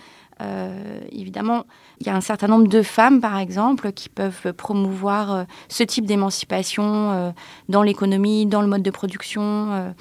évidemment, 1.11 1.65
il 1.99 2.07
y 2.07 2.09
a 2.09 2.15
un 2.15 2.21
certain 2.21 2.47
nombre 2.47 2.67
de 2.67 2.81
femmes, 2.81 3.21
par 3.21 3.37
exemple, 3.37 3.91
qui 3.91 4.09
peuvent 4.09 4.53
promouvoir 4.53 5.45
ce 5.67 5.83
type 5.83 6.05
d'émancipation 6.05 7.33
dans 7.69 7.83
l'économie, 7.83 8.45
dans 8.45 8.61
le 8.61 8.67
mode 8.67 8.83
de 8.83 8.91
production 8.91 9.93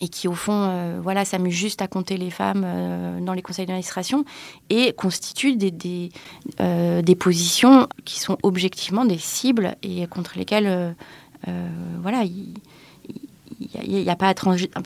et 0.00 0.08
qui 0.08 0.28
au 0.28 0.32
fond 0.32 0.52
euh, 0.54 0.98
voilà 1.02 1.24
s'amusent 1.24 1.54
juste 1.54 1.82
à 1.82 1.86
compter 1.86 2.16
les 2.16 2.30
femmes 2.30 2.62
euh, 2.64 3.20
dans 3.20 3.34
les 3.34 3.42
conseils 3.42 3.66
d'administration 3.66 4.24
et 4.70 4.92
constituent 4.92 5.56
des, 5.56 6.10
euh, 6.60 7.02
des, 7.02 7.14
positions 7.14 7.86
qui 8.04 8.18
sont 8.18 8.38
objectivement 8.42 9.04
des 9.04 9.18
cibles 9.18 9.76
et 9.82 10.06
contre 10.06 10.38
lesquelles 10.38 10.94
voilà 12.02 12.24
il 12.24 12.54
n'y 13.88 14.08
a, 14.08 14.16
pas 14.16 14.28
à, 14.28 14.34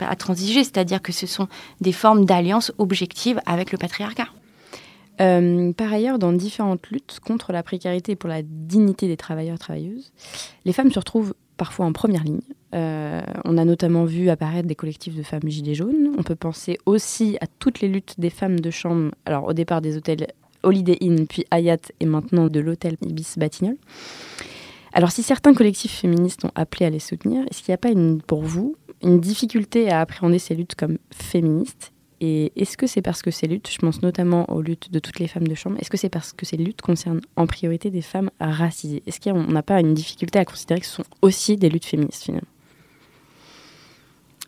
à 0.09 0.15
transiger, 0.15 0.63
c'est-à-dire 0.63 1.01
que 1.01 1.11
ce 1.11 1.27
sont 1.27 1.47
des 1.81 1.91
formes 1.91 2.25
d'alliance 2.25 2.71
objectives 2.77 3.39
avec 3.45 3.71
le 3.71 3.77
patriarcat. 3.77 4.27
par 5.17 5.93
ailleurs, 5.93 6.19
dans 6.19 6.33
différentes 6.33 6.87
luttes 6.87 7.19
contre 7.25 7.51
la 7.51 7.63
précarité 7.63 8.13
et 8.13 8.15
pour 8.15 8.29
la 8.29 8.41
dignité 8.41 9.07
des 9.07 9.17
travailleurs 9.17 9.55
et 9.55 9.59
travailleuses, 9.59 10.11
les 10.65 10.73
femmes 10.73 10.91
se 10.91 10.99
retrouvent 10.99 11.33
parfois 11.57 11.85
en 11.85 11.93
première 11.93 12.23
ligne. 12.23 12.41
Euh, 12.73 13.21
on 13.45 13.57
a 13.57 13.65
notamment 13.65 14.05
vu 14.05 14.29
apparaître 14.29 14.67
des 14.67 14.75
collectifs 14.75 15.15
de 15.15 15.23
femmes 15.23 15.47
gilets 15.47 15.75
jaunes. 15.75 16.13
On 16.17 16.23
peut 16.23 16.35
penser 16.35 16.77
aussi 16.85 17.37
à 17.41 17.47
toutes 17.47 17.79
les 17.79 17.87
luttes 17.87 18.15
des 18.17 18.29
femmes 18.29 18.59
de 18.59 18.69
chambre, 18.69 19.11
alors 19.25 19.47
au 19.47 19.53
départ 19.53 19.81
des 19.81 19.97
hôtels 19.97 20.27
Holiday 20.63 20.97
Inn, 21.01 21.27
puis 21.27 21.45
Hayat 21.51 21.77
et 21.99 22.05
maintenant 22.05 22.47
de 22.47 22.59
l'hôtel 22.59 22.97
Ibis 23.01 23.35
Batignolles. 23.37 23.77
Alors 24.93 25.11
si 25.11 25.23
certains 25.23 25.53
collectifs 25.53 25.99
féministes 25.99 26.45
ont 26.45 26.51
appelé 26.55 26.85
à 26.85 26.89
les 26.89 26.99
soutenir, 26.99 27.45
est-ce 27.49 27.61
qu'il 27.61 27.71
n'y 27.71 27.75
a 27.75 27.77
pas 27.77 27.89
pour 28.27 28.41
vous 28.41 28.75
une 29.03 29.19
difficulté 29.19 29.89
à 29.89 30.01
appréhender 30.01 30.39
ces 30.39 30.55
luttes 30.55 30.75
comme 30.75 30.97
féministes? 31.11 31.91
Et 32.25 32.51
est-ce 32.55 32.75
que 32.75 32.87
c'est 32.87 33.03
parce 33.03 33.21
que 33.21 33.29
ces 33.29 33.45
luttes, 33.45 33.69
je 33.71 33.77
pense 33.77 34.01
notamment 34.01 34.49
aux 34.49 34.63
luttes 34.63 34.91
de 34.91 34.97
toutes 34.97 35.19
les 35.19 35.27
femmes 35.27 35.47
de 35.47 35.53
chambre, 35.53 35.77
est-ce 35.79 35.91
que 35.91 35.97
c'est 35.97 36.09
parce 36.09 36.33
que 36.33 36.43
ces 36.43 36.57
luttes 36.57 36.81
concernent 36.81 37.21
en 37.35 37.45
priorité 37.45 37.91
des 37.91 38.01
femmes 38.01 38.31
racisées? 38.39 39.03
Est-ce 39.05 39.19
qu'on 39.19 39.43
n'a 39.43 39.61
pas 39.61 39.79
une 39.79 39.93
difficulté 39.93 40.39
à 40.39 40.45
considérer 40.45 40.79
que 40.79 40.87
ce 40.87 40.93
sont 40.93 41.03
aussi 41.21 41.55
des 41.55 41.69
luttes 41.69 41.85
féministes 41.85 42.23
finalement? 42.23 42.47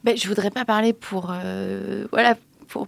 Ben, 0.04 0.18
Je 0.18 0.28
voudrais 0.28 0.50
pas 0.50 0.66
parler 0.66 0.94
pour, 0.94 1.32
euh, 1.32 2.08
voilà, 2.12 2.36
pour, 2.68 2.88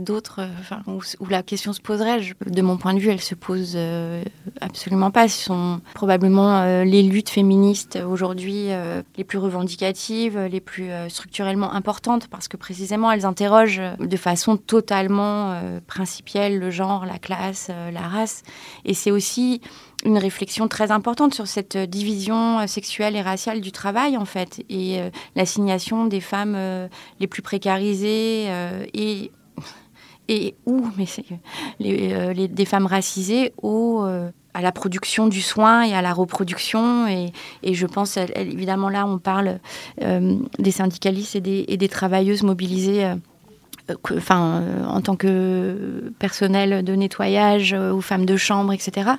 d'autres, 0.00 0.40
euh, 0.40 0.48
enfin, 0.60 0.82
où, 0.86 1.26
la 1.28 1.42
question 1.42 1.72
se 1.72 1.80
poserait, 1.80 2.20
de 2.44 2.62
mon 2.62 2.76
point 2.76 2.94
de 2.94 2.98
vue, 2.98 3.10
elle 3.10 3.20
se 3.20 3.34
pose 3.34 3.72
euh, 3.76 4.22
absolument 4.60 5.10
pas. 5.10 5.28
Ce 5.28 5.44
sont 5.44 5.80
probablement 5.94 6.60
euh, 6.60 6.84
les 6.84 7.02
luttes 7.02 7.30
féministes 7.30 7.98
aujourd'hui 8.06 8.68
les 9.16 9.24
plus 9.24 9.38
revendicatives, 9.38 10.38
les 10.38 10.60
plus 10.60 10.90
structurellement 11.08 11.72
importantes, 11.72 12.28
parce 12.28 12.48
que 12.48 12.56
précisément 12.56 13.10
elles 13.10 13.26
interrogent 13.26 13.82
de 13.98 14.16
façon 14.16 14.56
totalement 14.56 15.60
principielle 15.86 16.58
le 16.58 16.70
genre, 16.70 17.06
la 17.06 17.18
classe, 17.18 17.70
la 17.92 18.00
race. 18.00 18.42
Et 18.84 18.94
c'est 18.94 19.10
aussi 19.10 19.60
une 20.04 20.18
réflexion 20.18 20.68
très 20.68 20.90
importante 20.90 21.34
sur 21.34 21.46
cette 21.46 21.76
division 21.76 22.66
sexuelle 22.66 23.16
et 23.16 23.22
raciale 23.22 23.60
du 23.60 23.72
travail, 23.72 24.16
en 24.16 24.24
fait, 24.24 24.62
et 24.68 25.00
l'assignation 25.34 26.04
des 26.06 26.20
femmes 26.20 26.56
les 27.18 27.26
plus 27.26 27.42
précarisées 27.42 28.46
et, 28.94 29.30
et 30.28 30.54
où 30.66 30.86
mais 30.96 31.06
les, 31.78 32.12
euh, 32.12 32.32
les, 32.32 32.48
des 32.48 32.64
femmes 32.64 32.86
racisées 32.86 33.52
au, 33.62 34.04
euh, 34.04 34.30
à 34.54 34.62
la 34.62 34.72
production 34.72 35.28
du 35.28 35.42
soin 35.42 35.82
et 35.82 35.94
à 35.94 36.02
la 36.02 36.12
reproduction. 36.12 37.06
Et, 37.06 37.32
et 37.62 37.74
je 37.74 37.86
pense, 37.86 38.16
évidemment, 38.36 38.88
là, 38.88 39.06
on 39.06 39.18
parle 39.18 39.58
euh, 40.02 40.36
des 40.58 40.70
syndicalistes 40.70 41.36
et 41.36 41.76
des 41.76 41.88
travailleuses 41.88 42.42
mobilisées 42.42 43.12
enfin, 44.16 44.62
en 44.88 45.00
tant 45.00 45.16
que 45.16 46.12
personnel 46.18 46.84
de 46.84 46.94
nettoyage 46.94 47.72
ou 47.74 48.00
femmes 48.00 48.26
de 48.26 48.36
chambre, 48.36 48.72
etc. 48.72 49.10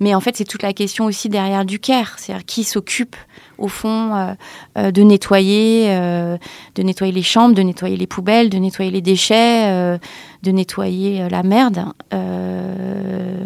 Mais 0.00 0.14
en 0.14 0.20
fait, 0.20 0.36
c'est 0.36 0.44
toute 0.44 0.62
la 0.62 0.72
question 0.72 1.06
aussi 1.06 1.28
derrière 1.28 1.64
du 1.64 1.78
care, 1.78 2.18
c'est-à-dire 2.18 2.44
qui 2.44 2.64
s'occupe 2.64 3.16
au 3.62 3.68
fond, 3.68 4.14
euh, 4.14 4.34
euh, 4.76 4.90
de 4.90 5.02
nettoyer, 5.02 5.86
euh, 5.90 6.36
de 6.74 6.82
nettoyer 6.82 7.12
les 7.12 7.22
chambres, 7.22 7.54
de 7.54 7.62
nettoyer 7.62 7.96
les 7.96 8.06
poubelles, 8.06 8.50
de 8.50 8.58
nettoyer 8.58 8.90
les 8.90 9.00
déchets, 9.00 9.98
de 10.42 10.50
nettoyer 10.50 11.28
la 11.28 11.42
merde, 11.42 11.84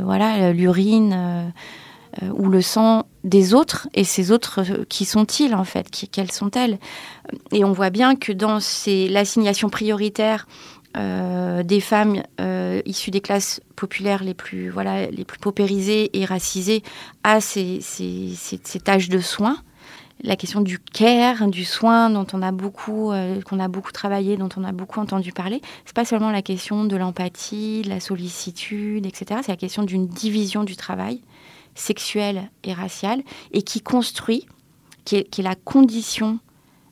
voilà, 0.02 0.52
l'urine 0.52 1.52
ou 2.34 2.48
le 2.48 2.62
sang 2.62 3.06
des 3.24 3.54
autres. 3.54 3.88
Et 3.94 4.04
ces 4.04 4.30
autres, 4.30 4.62
qui 4.88 5.04
sont-ils 5.04 5.54
en 5.54 5.64
fait 5.64 5.88
Quelles 6.10 6.32
sont-elles? 6.32 6.78
Et 7.52 7.64
on 7.64 7.72
voit 7.72 7.90
bien 7.90 8.16
que 8.16 8.32
dans 8.32 8.58
l'assignation 9.10 9.68
prioritaire 9.68 10.46
des 10.94 11.80
femmes 11.80 12.22
issues 12.86 13.10
des 13.10 13.20
classes 13.20 13.60
populaires 13.74 14.24
les 14.24 14.34
plus, 14.34 14.70
voilà, 14.70 15.06
les 15.10 15.24
plus 15.24 15.38
paupérisées 15.38 16.16
et 16.18 16.24
racisées 16.24 16.82
à 17.22 17.40
ces, 17.40 17.80
ces, 17.82 18.32
ces 18.34 18.80
tâches 18.80 19.08
de 19.08 19.18
soins, 19.18 19.58
la 20.22 20.36
question 20.36 20.60
du 20.60 20.78
care, 20.78 21.48
du 21.48 21.64
soin 21.64 22.10
dont 22.10 22.26
on 22.32 22.42
a 22.42 22.52
beaucoup, 22.52 23.12
euh, 23.12 23.40
qu'on 23.42 23.60
a 23.60 23.68
beaucoup 23.68 23.92
travaillé, 23.92 24.36
dont 24.36 24.48
on 24.56 24.64
a 24.64 24.72
beaucoup 24.72 25.00
entendu 25.00 25.32
parler. 25.32 25.60
C'est 25.84 25.94
pas 25.94 26.04
seulement 26.04 26.30
la 26.30 26.42
question 26.42 26.84
de 26.84 26.96
l'empathie, 26.96 27.82
de 27.82 27.88
la 27.88 28.00
sollicitude, 28.00 29.06
etc. 29.06 29.40
C'est 29.42 29.52
la 29.52 29.56
question 29.56 29.82
d'une 29.82 30.06
division 30.06 30.64
du 30.64 30.76
travail 30.76 31.20
sexuel 31.76 32.50
et 32.64 32.72
racial 32.72 33.22
et 33.52 33.62
qui 33.62 33.80
construit, 33.80 34.46
qui 35.04 35.16
est 35.16 35.38
la 35.38 35.54
condition 35.54 36.40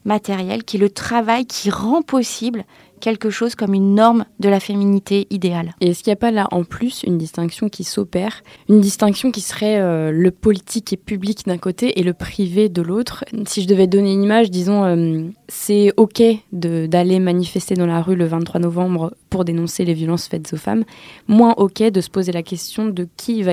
matérielle, 0.04 0.64
qui 0.64 0.76
est 0.76 0.80
le 0.80 0.90
travail 0.90 1.46
qui 1.46 1.70
rend 1.70 2.02
possible 2.02 2.64
quelque 3.04 3.28
chose 3.28 3.54
comme 3.54 3.74
une 3.74 3.94
norme 3.94 4.24
de 4.40 4.48
la 4.48 4.60
féminité 4.60 5.26
idéale. 5.28 5.74
Et 5.82 5.88
est-ce 5.88 6.02
qu'il 6.02 6.10
n'y 6.10 6.14
a 6.14 6.16
pas 6.16 6.30
là 6.30 6.48
en 6.52 6.64
plus 6.64 7.02
une 7.02 7.18
distinction 7.18 7.68
qui 7.68 7.84
s'opère 7.84 8.42
Une 8.70 8.80
distinction 8.80 9.30
qui 9.30 9.42
serait 9.42 9.78
euh, 9.78 10.10
le 10.10 10.30
politique 10.30 10.94
et 10.94 10.96
public 10.96 11.42
d'un 11.46 11.58
côté 11.58 12.00
et 12.00 12.02
le 12.02 12.14
privé 12.14 12.70
de 12.70 12.80
l'autre? 12.80 13.22
Si 13.46 13.60
je 13.60 13.68
devais 13.68 13.86
donner 13.86 14.14
une 14.14 14.22
image, 14.22 14.50
disons, 14.50 14.84
euh, 14.84 15.22
c'est 15.48 15.92
OK 15.98 16.22
d'aller 16.50 17.20
manifester 17.20 17.74
dans 17.74 17.84
la 17.84 18.00
rue 18.00 18.16
le 18.16 18.24
23 18.24 18.58
novembre 18.58 19.14
pour 19.28 19.44
dénoncer 19.44 19.84
les 19.84 19.92
violences 19.92 20.26
faites 20.26 20.54
aux 20.54 20.56
femmes, 20.56 20.84
moins 21.28 21.52
OK 21.58 21.82
de 21.82 22.00
se 22.00 22.08
poser 22.08 22.32
la 22.32 22.42
question 22.42 22.86
de 22.86 23.06
qui 23.18 23.42
va 23.42 23.52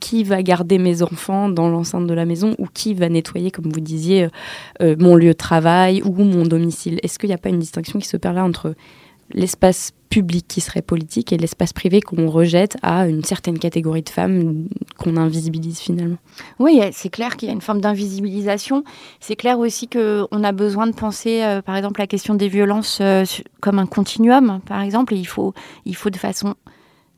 qui 0.00 0.24
va 0.24 0.42
garder 0.42 0.78
mes 0.78 1.02
enfants 1.02 1.48
dans 1.48 1.68
l'enceinte 1.68 2.06
de 2.06 2.14
la 2.14 2.24
maison 2.24 2.54
ou 2.58 2.66
qui 2.72 2.94
va 2.94 3.08
nettoyer, 3.08 3.50
comme 3.50 3.68
vous 3.68 3.80
disiez, 3.80 4.28
euh, 4.80 4.96
mon 4.98 5.16
lieu 5.16 5.28
de 5.28 5.32
travail 5.32 6.02
ou 6.04 6.12
mon 6.24 6.44
domicile. 6.44 6.98
Est-ce 7.02 7.18
qu'il 7.18 7.28
n'y 7.28 7.34
a 7.34 7.38
pas 7.38 7.48
une 7.48 7.58
distinction 7.58 7.98
qui 7.98 8.06
s'opère 8.06 8.32
là 8.32 8.44
entre 8.44 8.55
l'espace 9.32 9.92
public 10.08 10.46
qui 10.48 10.60
serait 10.60 10.82
politique 10.82 11.32
et 11.32 11.36
l'espace 11.36 11.72
privé 11.72 12.00
qu'on 12.00 12.30
rejette 12.30 12.76
à 12.82 13.08
une 13.08 13.24
certaine 13.24 13.58
catégorie 13.58 14.02
de 14.02 14.08
femmes 14.08 14.68
qu'on 14.98 15.16
invisibilise 15.16 15.80
finalement. 15.80 16.16
Oui, 16.58 16.80
c'est 16.92 17.08
clair 17.08 17.36
qu'il 17.36 17.48
y 17.48 17.50
a 17.50 17.54
une 17.54 17.60
forme 17.60 17.80
d'invisibilisation. 17.80 18.84
C'est 19.20 19.36
clair 19.36 19.58
aussi 19.58 19.88
qu'on 19.88 20.44
a 20.44 20.52
besoin 20.52 20.86
de 20.86 20.94
penser, 20.94 21.42
euh, 21.42 21.60
par 21.60 21.76
exemple, 21.76 22.00
la 22.00 22.06
question 22.06 22.34
des 22.34 22.48
violences 22.48 22.98
euh, 23.00 23.24
comme 23.60 23.78
un 23.78 23.86
continuum, 23.86 24.60
par 24.64 24.80
exemple. 24.80 25.14
Il 25.14 25.26
faut, 25.26 25.54
il 25.84 25.96
faut 25.96 26.10
de 26.10 26.16
façon, 26.16 26.54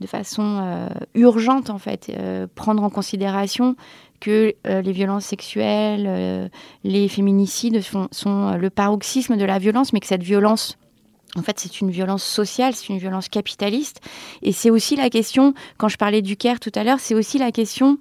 de 0.00 0.06
façon 0.06 0.58
euh, 0.62 0.88
urgente, 1.14 1.70
en 1.70 1.78
fait, 1.78 2.10
prendre 2.54 2.82
en 2.82 2.90
considération 2.90 3.76
que 4.20 4.52
les 4.64 4.92
violences 4.92 5.26
sexuelles, 5.26 6.50
les 6.82 7.06
féminicides 7.06 7.80
sont 8.10 8.56
le 8.56 8.70
paroxysme 8.70 9.36
de 9.36 9.44
la 9.44 9.60
violence, 9.60 9.92
mais 9.92 10.00
que 10.00 10.08
cette 10.08 10.24
violence 10.24 10.76
en 11.36 11.42
fait, 11.42 11.60
c'est 11.60 11.80
une 11.80 11.90
violence 11.90 12.24
sociale, 12.24 12.74
c'est 12.74 12.88
une 12.88 12.98
violence 12.98 13.28
capitaliste. 13.28 14.00
Et 14.42 14.52
c'est 14.52 14.70
aussi 14.70 14.96
la 14.96 15.10
question, 15.10 15.54
quand 15.76 15.88
je 15.88 15.96
parlais 15.96 16.22
du 16.22 16.36
CARE 16.36 16.60
tout 16.60 16.72
à 16.74 16.84
l'heure, 16.84 17.00
c'est 17.00 17.14
aussi 17.14 17.38
la 17.38 17.52
question, 17.52 17.98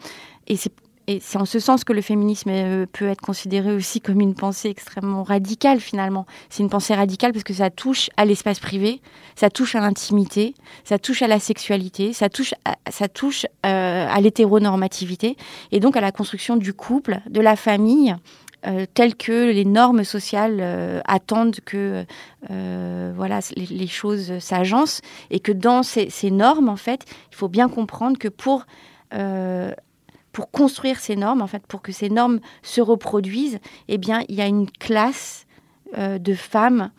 et 0.48 0.56
c'est 0.56 1.38
en 1.38 1.46
ce 1.46 1.60
sens 1.60 1.86
que 1.86 1.94
le 1.94 2.02
féminisme 2.02 2.50
euh, 2.50 2.86
peut 2.92 3.08
être 3.08 3.22
considéré 3.22 3.72
aussi 3.74 4.02
comme 4.02 4.20
une 4.20 4.36
pensée 4.36 4.70
extrêmement 4.70 5.24
radicale 5.24 5.80
finalement. 5.80 6.26
C'est 6.50 6.64
une 6.64 6.70
pensée 6.70 6.94
radicale 6.96 7.32
parce 7.32 7.46
que 7.46 7.54
ça 7.54 7.70
touche 7.70 8.10
à 8.18 8.26
l'espace 8.26 8.60
privé, 8.60 9.02
ça 9.36 9.50
touche 9.50 9.76
à 9.76 9.80
l'intimité, 9.80 10.54
ça 10.84 11.00
touche 11.00 11.22
à 11.22 11.28
la 11.28 11.40
sexualité, 11.40 12.12
ça 12.12 12.28
touche 12.30 12.54
à, 12.66 12.76
euh, 13.66 14.08
à 14.10 14.20
l'hétéronormativité 14.20 15.38
et 15.72 15.80
donc 15.80 15.96
à 15.96 16.02
la 16.02 16.12
construction 16.12 16.58
du 16.58 16.74
couple, 16.74 17.22
de 17.30 17.40
la 17.40 17.56
famille. 17.56 18.16
Euh, 18.66 18.88
telles 18.91 19.16
que 19.16 19.51
les 19.51 19.66
normes 19.66 20.03
sociales 20.03 20.58
euh, 20.62 20.99
attendent 21.05 21.60
que 21.64 22.05
euh, 22.49 23.14
voilà 23.16 23.39
les, 23.55 23.86
choses 23.86 24.39
s'agencent 24.39 25.01
et 25.30 25.39
que 25.39 25.51
dans 25.51 25.84
ces, 25.84 26.10
normes 26.32 26.68
en 26.68 26.76
fait 26.76 27.05
il 27.32 27.36
faut 27.36 27.49
bien 27.49 27.70
comprendre 27.70 28.18
que 28.18 28.28
pour 28.28 28.66
pour 30.34 30.51
construire 30.51 30.99
ces 30.99 31.16
normes, 31.16 31.41
en 31.41 31.47
fait, 31.47 31.66
pour 31.66 31.82
que 31.82 31.91
ces 31.91 32.10
normes 32.10 32.41
se 32.62 32.80
reproduisent, 32.80 33.58
eh 33.88 33.97
bien, 33.97 34.24
il 34.28 34.36
y 34.36 34.41
a 34.41 34.45
une 34.45 34.70
classe 34.70 35.47
de 35.97 36.34
femmes 36.36 36.91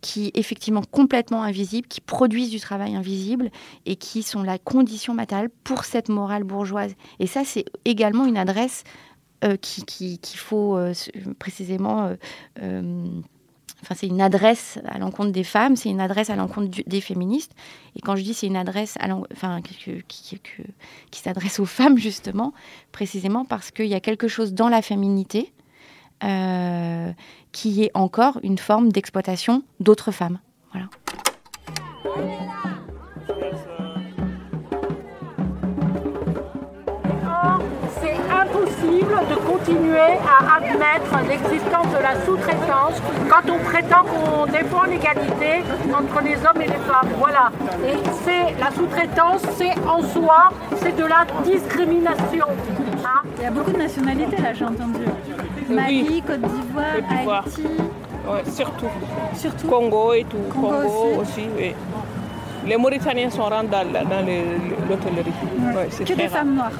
qui 0.00 0.30
effectivement 0.34 0.82
complètement 0.90 1.42
invisibles, 1.42 1.88
qui 1.88 2.00
produisent 2.00 2.50
du 2.50 2.60
travail 2.60 2.94
invisible 2.94 3.50
et 3.84 3.96
qui 3.96 4.22
sont 4.22 4.42
la 4.42 4.58
condition 4.58 5.12
matérielle 5.12 5.50
pour 5.64 5.84
cette 5.84 6.08
morale 6.08 6.44
bourgeoise. 6.44 6.94
Et 7.18 7.26
ça, 7.26 7.42
c'est 7.44 7.64
également 7.84 8.24
une 8.24 8.38
adresse 8.38 8.84
euh, 9.44 9.56
qui, 9.56 10.18
faut 10.36 10.76
euh, 10.76 10.92
précisément 11.38 12.14
euh, 12.60 13.06
Enfin, 13.80 13.94
c'est 13.94 14.08
une 14.08 14.20
adresse 14.20 14.80
à 14.88 14.98
l'encontre 14.98 15.30
des 15.30 15.44
femmes, 15.44 15.76
c'est 15.76 15.88
une 15.88 16.00
adresse 16.00 16.30
à 16.30 16.34
l'encontre 16.34 16.82
des 16.84 17.00
féministes. 17.00 17.52
Et 17.94 18.00
quand 18.00 18.16
je 18.16 18.22
dis 18.22 18.34
c'est 18.34 18.48
une 18.48 18.56
adresse 18.56 18.96
à 18.98 19.06
enfin, 19.32 19.62
qui, 19.62 20.02
qui, 20.08 21.20
s'adresse 21.20 21.60
aux 21.60 21.64
femmes, 21.78 21.96
justement, 21.96 22.52
précisément 22.90 23.44
parce 23.44 23.70
qu'il 23.70 23.86
y 23.86 23.94
a 23.94 24.00
quelque 24.00 24.26
chose 24.26 24.52
dans 24.52 24.68
la 24.68 24.82
féminité 24.82 25.52
qui 27.52 27.84
est 27.84 27.92
encore 27.94 28.40
une 28.42 28.58
forme 28.58 28.90
d'exploitation 28.90 29.62
d'autres 29.78 30.10
femmes. 30.10 30.40
Voilà. 30.72 30.88
Continuer 39.68 39.98
à 39.98 40.56
admettre 40.56 41.28
l'existence 41.28 41.86
de 41.88 42.02
la 42.02 42.24
sous-traitance 42.24 43.02
quand 43.28 43.50
on 43.50 43.58
prétend 43.58 44.02
qu'on 44.04 44.46
défend 44.46 44.84
l'égalité 44.84 45.62
entre 45.92 46.22
les 46.22 46.36
hommes 46.36 46.62
et 46.62 46.66
les 46.66 46.84
femmes. 46.88 47.08
Voilà. 47.18 47.50
Et 47.86 47.96
c'est 48.24 48.58
la 48.58 48.70
sous-traitance, 48.70 49.42
c'est 49.56 49.74
en 49.86 50.02
soi, 50.02 50.50
c'est 50.76 50.96
de 50.96 51.04
la 51.04 51.26
discrimination. 51.44 52.46
Hein 53.04 53.22
Il 53.36 53.42
y 53.42 53.46
a 53.46 53.50
beaucoup 53.50 53.72
de 53.72 53.78
nationalités 53.78 54.40
là, 54.40 54.52
j'ai 54.54 54.64
entendu. 54.64 55.00
Mali, 55.68 56.22
Côte 56.26 56.40
d'Ivoire, 56.40 57.42
Haïti. 57.44 57.62
Ouais, 58.26 58.50
surtout. 58.50 58.86
Surtout. 59.34 59.66
Congo 59.66 60.12
et 60.14 60.24
tout. 60.24 60.36
Congo, 60.52 60.68
Congo 60.68 61.20
aussi. 61.20 61.40
aussi 61.40 61.48
oui. 61.56 61.74
Les 62.66 62.76
Mauritaniens 62.76 63.30
sont 63.30 63.42
rentrés 63.42 63.68
dans, 63.68 64.08
dans 64.08 64.26
l'hôtellerie. 64.88 65.32
Ouais. 65.60 65.74
Ouais, 65.74 66.04
que 66.04 66.12
des 66.14 66.28
femmes 66.28 66.54
noires 66.54 66.70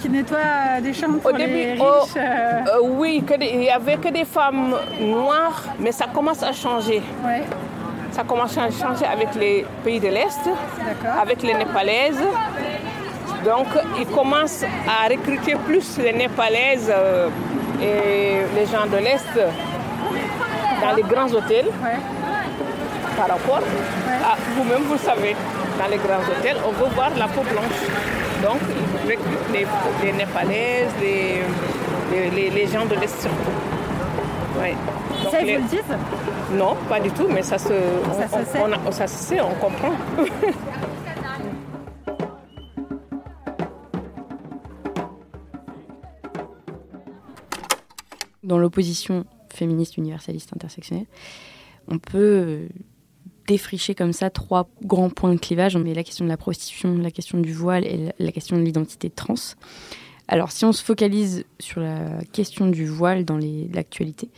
qui 0.00 0.08
nettoient 0.08 0.80
des 0.82 0.92
chambres 0.92 1.18
pour 1.20 1.30
Au 1.32 1.36
début, 1.36 1.52
les 1.52 1.72
riches. 1.72 1.82
oh, 1.82 2.06
euh, 2.16 2.20
euh, 2.20 2.78
oui, 2.82 3.22
que 3.26 3.34
des- 3.34 3.46
il 3.52 3.58
n'y 3.60 3.70
avait 3.70 3.96
que 3.96 4.08
des 4.08 4.24
femmes 4.24 4.74
noires, 5.00 5.62
mais 5.78 5.92
ça 5.92 6.06
commence 6.12 6.42
à 6.42 6.52
changer. 6.52 7.02
Ouais. 7.24 7.42
Ça 8.12 8.22
commence 8.24 8.56
à 8.58 8.70
changer 8.70 9.04
avec 9.06 9.34
les 9.36 9.64
pays 9.84 10.00
de 10.00 10.08
l'Est, 10.08 10.40
avec 11.22 11.42
les 11.42 11.54
Népalaises. 11.54 12.22
Donc, 13.44 13.66
ils 13.98 14.06
commencent 14.06 14.64
à 14.88 15.08
recruter 15.08 15.54
plus 15.66 15.96
les 15.98 16.12
Népalaises 16.12 16.90
euh, 16.92 17.28
et 17.80 18.42
les 18.58 18.66
gens 18.66 18.86
de 18.90 18.96
l'Est 18.98 19.34
dans 20.82 20.96
les 20.96 21.02
grands 21.02 21.32
hôtels. 21.32 21.68
Par 23.16 23.28
rapport 23.28 23.58
à 23.58 24.36
vous-même, 24.56 24.82
vous 24.88 24.98
savez, 24.98 25.36
dans 25.78 25.88
les 25.90 25.98
grands 25.98 26.24
hôtels, 26.30 26.56
on 26.66 26.72
veut 26.72 26.90
voir 26.94 27.10
la 27.16 27.26
peau 27.28 27.42
blanche. 27.42 27.80
Donc, 28.42 28.60
recrutent 29.02 29.52
les, 29.52 29.66
les 30.04 30.12
Népalaises, 30.12 30.90
les, 31.00 31.40
les, 32.12 32.30
les- 32.30 32.50
les 32.50 32.66
gens 32.66 32.84
de 32.86 32.94
l'Est 32.94 33.20
surtout. 33.20 34.58
Ouais. 34.60 34.74
Donc, 35.24 35.32
Ça, 35.32 35.40
ils 35.40 35.46
les- 35.46 35.56
vous 35.56 35.62
le 35.64 35.68
disent? 35.68 35.96
Non, 36.58 36.76
pas 36.88 37.00
du 37.00 37.10
tout, 37.10 37.26
mais 37.28 37.42
ça 37.42 37.58
se, 37.58 37.68
Ça 37.68 37.74
on, 38.32 38.38
se 38.44 38.44
sait. 38.52 38.58
on 38.62 38.72
a- 38.88 38.92
ça 38.92 39.06
se 39.06 39.16
sait, 39.24 39.40
on 39.40 39.54
comprend. 39.54 39.92
Dans 48.42 48.58
l'opposition 48.58 49.24
féministe, 49.52 49.96
universaliste, 49.98 50.52
intersectionnelle, 50.54 51.06
on 51.88 51.98
peut 51.98 52.18
euh, 52.18 52.68
défricher 53.46 53.94
comme 53.94 54.12
ça 54.12 54.30
trois 54.30 54.68
grands 54.84 55.10
points 55.10 55.32
de 55.34 55.38
clivage. 55.38 55.76
On 55.76 55.80
met 55.80 55.94
la 55.94 56.04
question 56.04 56.24
de 56.24 56.30
la 56.30 56.36
prostitution, 56.36 56.96
la 56.98 57.10
question 57.10 57.38
du 57.38 57.52
voile 57.52 57.84
et 57.86 58.12
la- 58.18 58.32
question 58.32 58.56
de 58.56 58.62
l'identité 58.62 59.10
trans. 59.10 59.34
Alors, 60.32 60.52
si 60.52 60.64
on 60.64 60.70
se 60.72 60.84
focalise 60.84 61.44
sur 61.58 61.80
la 61.80 62.22
question 62.32 62.68
du 62.68 62.86
voile 62.86 63.24
dans 63.24 63.36
l'actualité, 63.74 64.28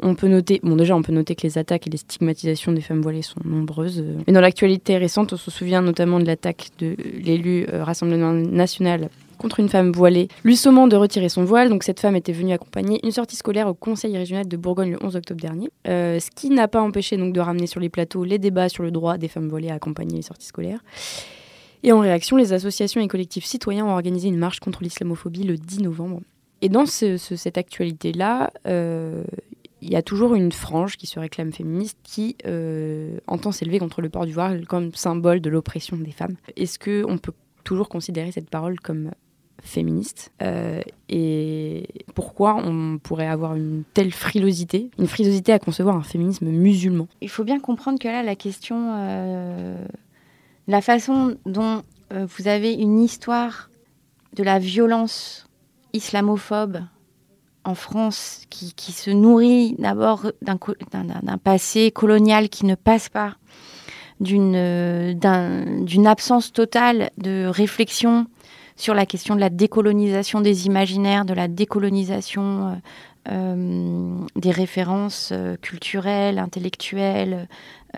on 0.00 0.14
peut 0.14 0.28
noter, 0.28 0.60
bon 0.62 0.76
déjà, 0.76 0.96
on 0.96 1.02
peut 1.02 1.12
noter 1.12 1.34
que 1.34 1.42
les 1.46 1.58
attaques 1.58 1.86
et 1.86 1.90
les 1.90 1.98
stigmatisations 1.98 2.72
des 2.72 2.80
femmes 2.80 3.02
voilées 3.02 3.20
sont 3.20 3.40
nombreuses. 3.44 4.00
euh, 4.00 4.16
Mais 4.26 4.32
dans 4.32 4.40
l'actualité 4.40 4.96
récente, 4.96 5.34
on 5.34 5.36
se 5.36 5.50
souvient 5.50 5.82
notamment 5.82 6.20
de 6.20 6.24
l'attaque 6.24 6.68
de 6.78 6.96
l'élu 7.22 7.66
euh, 7.70 7.84
Rassemblement 7.84 8.32
National 8.32 9.10
contre 9.42 9.60
une 9.60 9.68
femme 9.68 9.92
voilée, 9.92 10.28
lui 10.44 10.56
sommant 10.56 10.86
de 10.88 10.96
retirer 10.96 11.28
son 11.28 11.44
voile. 11.44 11.68
Donc 11.68 11.82
cette 11.82 12.00
femme 12.00 12.16
était 12.16 12.32
venue 12.32 12.52
accompagner 12.52 13.00
une 13.04 13.10
sortie 13.12 13.36
scolaire 13.36 13.68
au 13.68 13.74
Conseil 13.74 14.16
régional 14.16 14.48
de 14.48 14.56
Bourgogne 14.56 14.92
le 14.92 14.98
11 15.04 15.16
octobre 15.16 15.40
dernier, 15.40 15.68
Euh, 15.88 16.18
ce 16.20 16.30
qui 16.34 16.48
n'a 16.50 16.68
pas 16.68 16.80
empêché 16.80 17.16
donc 17.18 17.34
de 17.34 17.40
ramener 17.40 17.66
sur 17.66 17.80
les 17.80 17.88
plateaux 17.90 18.24
les 18.24 18.38
débats 18.38 18.68
sur 18.70 18.82
le 18.82 18.90
droit 18.90 19.18
des 19.18 19.28
femmes 19.28 19.48
voilées 19.48 19.68
à 19.70 19.74
accompagner 19.74 20.16
les 20.16 20.22
sorties 20.22 20.46
scolaires. 20.46 20.82
Et 21.82 21.90
en 21.92 21.98
réaction, 22.00 22.36
les 22.36 22.52
associations 22.52 23.00
et 23.00 23.08
collectifs 23.08 23.44
citoyens 23.44 23.84
ont 23.84 23.90
organisé 23.90 24.28
une 24.28 24.38
marche 24.38 24.60
contre 24.60 24.82
l'islamophobie 24.84 25.42
le 25.42 25.56
10 25.56 25.80
novembre. 25.82 26.20
Et 26.60 26.68
dans 26.68 26.86
ce- 26.86 27.16
ce- 27.16 27.34
cette 27.34 27.58
actualité-là, 27.58 28.52
euh, 28.68 29.24
il 29.80 29.90
y 29.90 29.96
a 29.96 30.02
toujours 30.02 30.34
une 30.36 30.52
frange 30.52 30.96
qui 30.96 31.08
se 31.08 31.18
réclame 31.18 31.52
féministe 31.52 31.98
qui 32.04 32.36
euh, 32.46 33.18
entend 33.26 33.50
s'élever 33.50 33.80
contre 33.80 34.00
le 34.00 34.08
port 34.10 34.26
du 34.26 34.32
voile 34.32 34.64
comme 34.68 34.94
symbole 34.94 35.40
de 35.40 35.50
l'oppression 35.50 35.96
des 35.96 36.12
femmes. 36.12 36.36
Est-ce 36.56 36.78
qu'on 36.78 37.18
peut 37.18 37.32
toujours 37.64 37.88
considérer 37.88 38.30
cette 38.30 38.48
parole 38.48 38.78
comme 38.78 39.10
féministe 39.62 40.30
Euh, 40.42 40.80
Et 41.08 41.88
pourquoi 42.14 42.56
on 42.56 42.98
pourrait 42.98 43.26
avoir 43.28 43.54
une 43.54 43.84
telle 43.94 44.12
frilosité, 44.12 44.90
une 44.98 45.06
frilosité 45.06 45.52
à 45.52 45.58
concevoir 45.58 45.96
un 45.96 46.02
féminisme 46.02 46.46
musulman? 46.46 47.06
Il 47.20 47.28
faut 47.28 47.44
bien 47.44 47.60
comprendre 47.60 47.98
que 47.98 48.08
là, 48.08 48.22
la 48.22 48.36
question, 48.36 48.94
euh, 48.96 49.76
la 50.68 50.80
façon 50.80 51.36
dont 51.46 51.82
euh, 52.12 52.26
vous 52.26 52.48
avez 52.48 52.72
une 52.72 53.00
histoire 53.00 53.70
de 54.36 54.42
la 54.42 54.58
violence 54.58 55.46
islamophobe 55.92 56.78
en 57.64 57.74
France 57.74 58.44
qui, 58.50 58.72
qui 58.74 58.90
se 58.92 59.10
nourrit 59.10 59.76
d'abord 59.78 60.32
d'un 60.42 61.38
passé 61.38 61.90
colonial 61.92 62.48
qui 62.48 62.66
ne 62.66 62.74
passe 62.74 63.08
pas, 63.08 63.36
d'une 64.20 65.14
d'un- 65.14 65.82
d'une 65.82 66.06
absence 66.06 66.52
totale 66.52 67.10
de 67.18 67.46
réflexion 67.46 68.26
sur 68.76 68.94
la 68.94 69.06
question 69.06 69.34
de 69.34 69.40
la 69.40 69.50
décolonisation 69.50 70.40
des 70.40 70.66
imaginaires, 70.66 71.24
de 71.24 71.34
la 71.34 71.48
décolonisation 71.48 72.68
euh, 72.68 72.74
euh, 73.30 74.16
des 74.34 74.50
références 74.50 75.30
euh, 75.30 75.56
culturelles, 75.56 76.40
intellectuelles, 76.40 77.46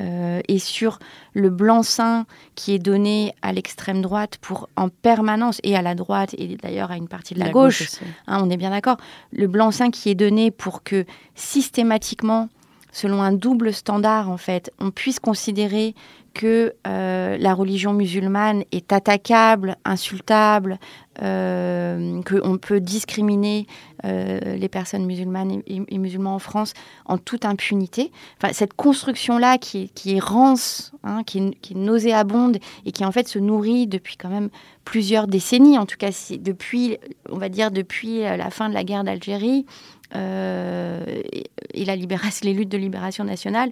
euh, 0.02 0.42
et 0.48 0.58
sur 0.58 0.98
le 1.32 1.48
blanc-seing 1.48 2.26
qui 2.56 2.74
est 2.74 2.78
donné 2.78 3.34
à 3.40 3.54
l'extrême 3.54 4.02
droite 4.02 4.36
pour 4.42 4.68
en 4.76 4.90
permanence, 4.90 5.62
et 5.62 5.76
à 5.76 5.80
la 5.80 5.94
droite, 5.94 6.34
et 6.36 6.58
d'ailleurs 6.62 6.90
à 6.90 6.98
une 6.98 7.08
partie 7.08 7.32
de 7.32 7.38
la, 7.38 7.46
La 7.46 7.52
gauche, 7.52 7.88
hein, 8.26 8.40
on 8.42 8.50
est 8.50 8.58
bien 8.58 8.68
d'accord, 8.68 8.98
le 9.32 9.46
blanc-seing 9.46 9.90
qui 9.90 10.10
est 10.10 10.14
donné 10.14 10.50
pour 10.50 10.82
que 10.82 11.06
systématiquement, 11.34 12.50
selon 12.92 13.22
un 13.22 13.32
double 13.32 13.72
standard 13.72 14.28
en 14.28 14.36
fait, 14.36 14.72
on 14.78 14.90
puisse 14.90 15.20
considérer 15.20 15.94
que 16.34 16.74
euh, 16.86 17.38
la 17.38 17.54
religion 17.54 17.94
musulmane 17.94 18.64
est 18.72 18.92
attaquable, 18.92 19.76
insultable, 19.84 20.78
euh, 21.22 22.20
qu'on 22.22 22.58
peut 22.58 22.80
discriminer 22.80 23.68
euh, 24.04 24.40
les 24.56 24.68
personnes 24.68 25.06
musulmanes 25.06 25.62
et, 25.66 25.98
musulmans 25.98 26.34
en 26.34 26.38
France 26.40 26.74
en 27.06 27.18
toute 27.18 27.44
impunité. 27.44 28.10
Enfin, 28.36 28.52
cette 28.52 28.74
construction-là 28.74 29.58
qui 29.58 29.90
qui 29.94 30.16
est 30.16 30.20
rance, 30.20 30.92
hein, 31.04 31.22
qui, 31.24 31.38
est, 31.38 31.74
nauséabonde 31.74 32.58
et 32.84 32.90
qui 32.90 33.04
en 33.04 33.12
fait 33.12 33.28
se 33.28 33.38
nourrit 33.38 33.86
depuis 33.86 34.16
quand 34.16 34.28
même 34.28 34.50
plusieurs 34.84 35.28
décennies, 35.28 35.78
en 35.78 35.86
tout 35.86 35.96
cas 35.96 36.10
depuis, 36.40 36.98
on 37.30 37.38
va 37.38 37.48
dire 37.48 37.70
depuis 37.70 38.18
la 38.20 38.50
fin 38.50 38.68
de 38.68 38.74
la 38.74 38.82
guerre 38.82 39.04
d'Algérie 39.04 39.66
et, 40.14 41.44
et 41.74 41.84
la 41.84 41.96
libération, 41.96 42.40
les 42.44 42.54
luttes 42.54 42.68
de 42.68 42.78
libération 42.78 43.24
nationale 43.24 43.70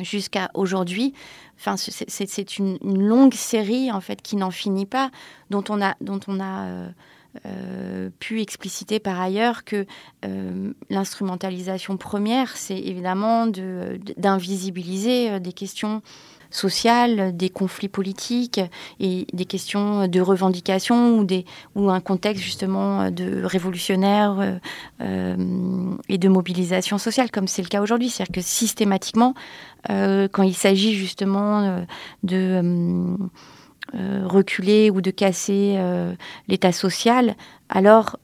jusqu'à 0.00 0.50
aujourd'hui. 0.54 1.14
Enfin, 1.58 1.76
c'est- 1.76 2.58
une, 2.58 2.78
longue 2.82 3.34
série 3.34 3.90
en 3.90 4.00
fait 4.00 4.22
qui 4.22 4.36
n'en 4.36 4.50
finit 4.50 4.86
pas, 4.86 5.10
dont 5.50 5.64
on 5.68 5.82
a, 5.82 5.94
dont 6.00 6.20
on 6.28 6.40
a 6.40 6.90
euh, 7.44 8.10
pu 8.18 8.40
expliciter 8.40 8.98
par 9.00 9.20
ailleurs 9.20 9.64
que 9.64 9.86
l'instrumentalisation 10.90 11.96
première, 11.96 12.56
c'est 12.56 12.78
évidemment 12.78 13.46
d'invisibiliser 13.46 15.40
des 15.40 15.52
questions 15.52 16.02
sociales, 16.50 17.36
des 17.36 17.50
conflits 17.50 17.88
politiques 17.88 18.60
et 19.00 19.26
des 19.32 19.44
questions 19.44 20.08
de 20.08 20.20
revendication 20.20 21.18
ou, 21.18 21.24
des, 21.24 21.44
ou 21.74 21.90
un 21.90 22.00
contexte 22.00 22.42
justement 22.42 23.10
de 23.10 23.42
révolutionnaire 23.44 24.38
euh, 24.38 24.58
euh, 25.00 25.36
et 26.08 26.18
de 26.18 26.28
mobilisation 26.28 26.98
sociale, 26.98 27.30
comme 27.30 27.48
c'est 27.48 27.62
le 27.62 27.68
cas 27.68 27.80
aujourd'hui. 27.80 28.10
C'est-à-dire 28.10 28.34
que 28.34 28.40
systématiquement, 28.40 29.34
euh, 29.90 30.28
quand 30.30 30.42
il 30.42 30.54
s'agit 30.54 30.94
justement 30.94 31.84
de 32.22 33.16
reculer 34.24 34.90
ou 34.90 35.00
de 35.00 35.10
casser 35.10 35.78
l'état 36.48 36.72
social, 36.72 37.36
alors 37.68 38.16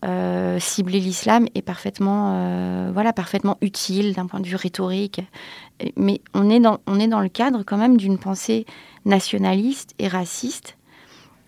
cibler 0.59 1.01
l'islam 1.01 1.47
est 1.55 1.63
parfaitement, 1.63 2.93
voilà, 2.93 3.13
parfaitement 3.13 3.59
utile 3.61 4.15
d'un 4.15 4.27
point 4.27 4.41
de 4.41 4.47
vue 4.47 4.57
rhétorique 4.57 5.21
mais 5.97 6.21
on 6.35 6.51
est 6.51 6.61
dans, 6.61 6.79
on 6.87 7.01
est 7.01 7.09
dans 7.09 7.21
le 7.21 7.29
cadre 7.29 7.63
quand 7.65 7.77
même 7.77 7.97
d'une 7.97 8.19
pensée 8.19 8.67
nationaliste 9.05 9.95
et 9.99 10.09
raciste 10.09 10.77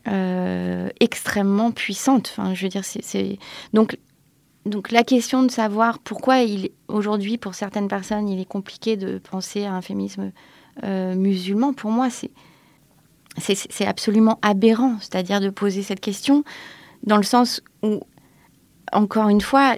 euh, 0.09 0.88
extrêmement 1.01 1.70
puissante. 1.70 2.34
Enfin, 2.36 2.55
je 2.55 2.62
veux 2.62 2.68
dire, 2.68 2.84
c'est 2.84 3.38
donc 3.72 3.99
donc 4.66 4.92
la 4.92 5.05
question 5.05 5.42
de 5.42 5.51
savoir 5.51 5.99
pourquoi 5.99 6.36
aujourd'hui 6.88 7.36
pour 7.36 7.55
certaines 7.55 7.88
personnes 7.88 8.28
il 8.28 8.40
est 8.40 8.47
compliqué 8.47 8.97
de 8.97 9.18
penser 9.18 9.64
à 9.64 9.74
un 9.74 9.82
féminisme 9.82 10.32
euh, 10.84 11.14
musulman, 11.14 11.74
pour 11.74 11.90
moi 11.90 12.09
c'est 12.11 12.30
c'est 13.36 13.86
absolument 13.86 14.38
aberrant, 14.42 14.97
c'est-à-dire 15.01 15.40
de 15.40 15.51
poser 15.51 15.82
cette 15.82 16.01
question 16.01 16.45
dans 17.07 17.16
le 17.16 17.22
sens 17.22 17.62
où 17.82 18.00
encore 18.92 19.28
une 19.28 19.40
fois 19.40 19.76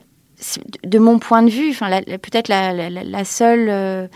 de 0.85 0.99
mon 0.99 1.19
point 1.19 1.43
de 1.43 1.51
vue, 1.51 1.71
enfin 1.71 2.01
peut-être 2.03 2.49
la, 2.49 3.25
seule 3.25 3.69
euh, 3.69 4.07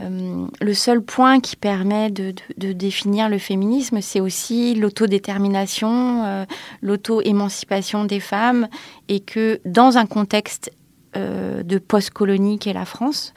euh, 0.00 0.46
le 0.60 0.74
seul 0.74 1.02
point 1.02 1.40
qui 1.40 1.56
permet 1.56 2.10
de, 2.10 2.32
définir 2.72 3.28
le 3.28 3.38
féminisme, 3.38 4.00
c'est 4.00 4.20
aussi 4.20 4.74
l'autodétermination, 4.74 6.24
euh, 6.24 6.44
l'auto-émancipation 6.82 8.04
des 8.04 8.20
femmes, 8.20 8.68
et 9.08 9.20
que 9.20 9.60
dans 9.64 9.98
un 9.98 10.06
contexte 10.06 10.70
de 11.14 11.78
post-colonie 11.78 12.58
qu'est 12.58 12.74
la 12.74 12.84
France, 12.84 13.32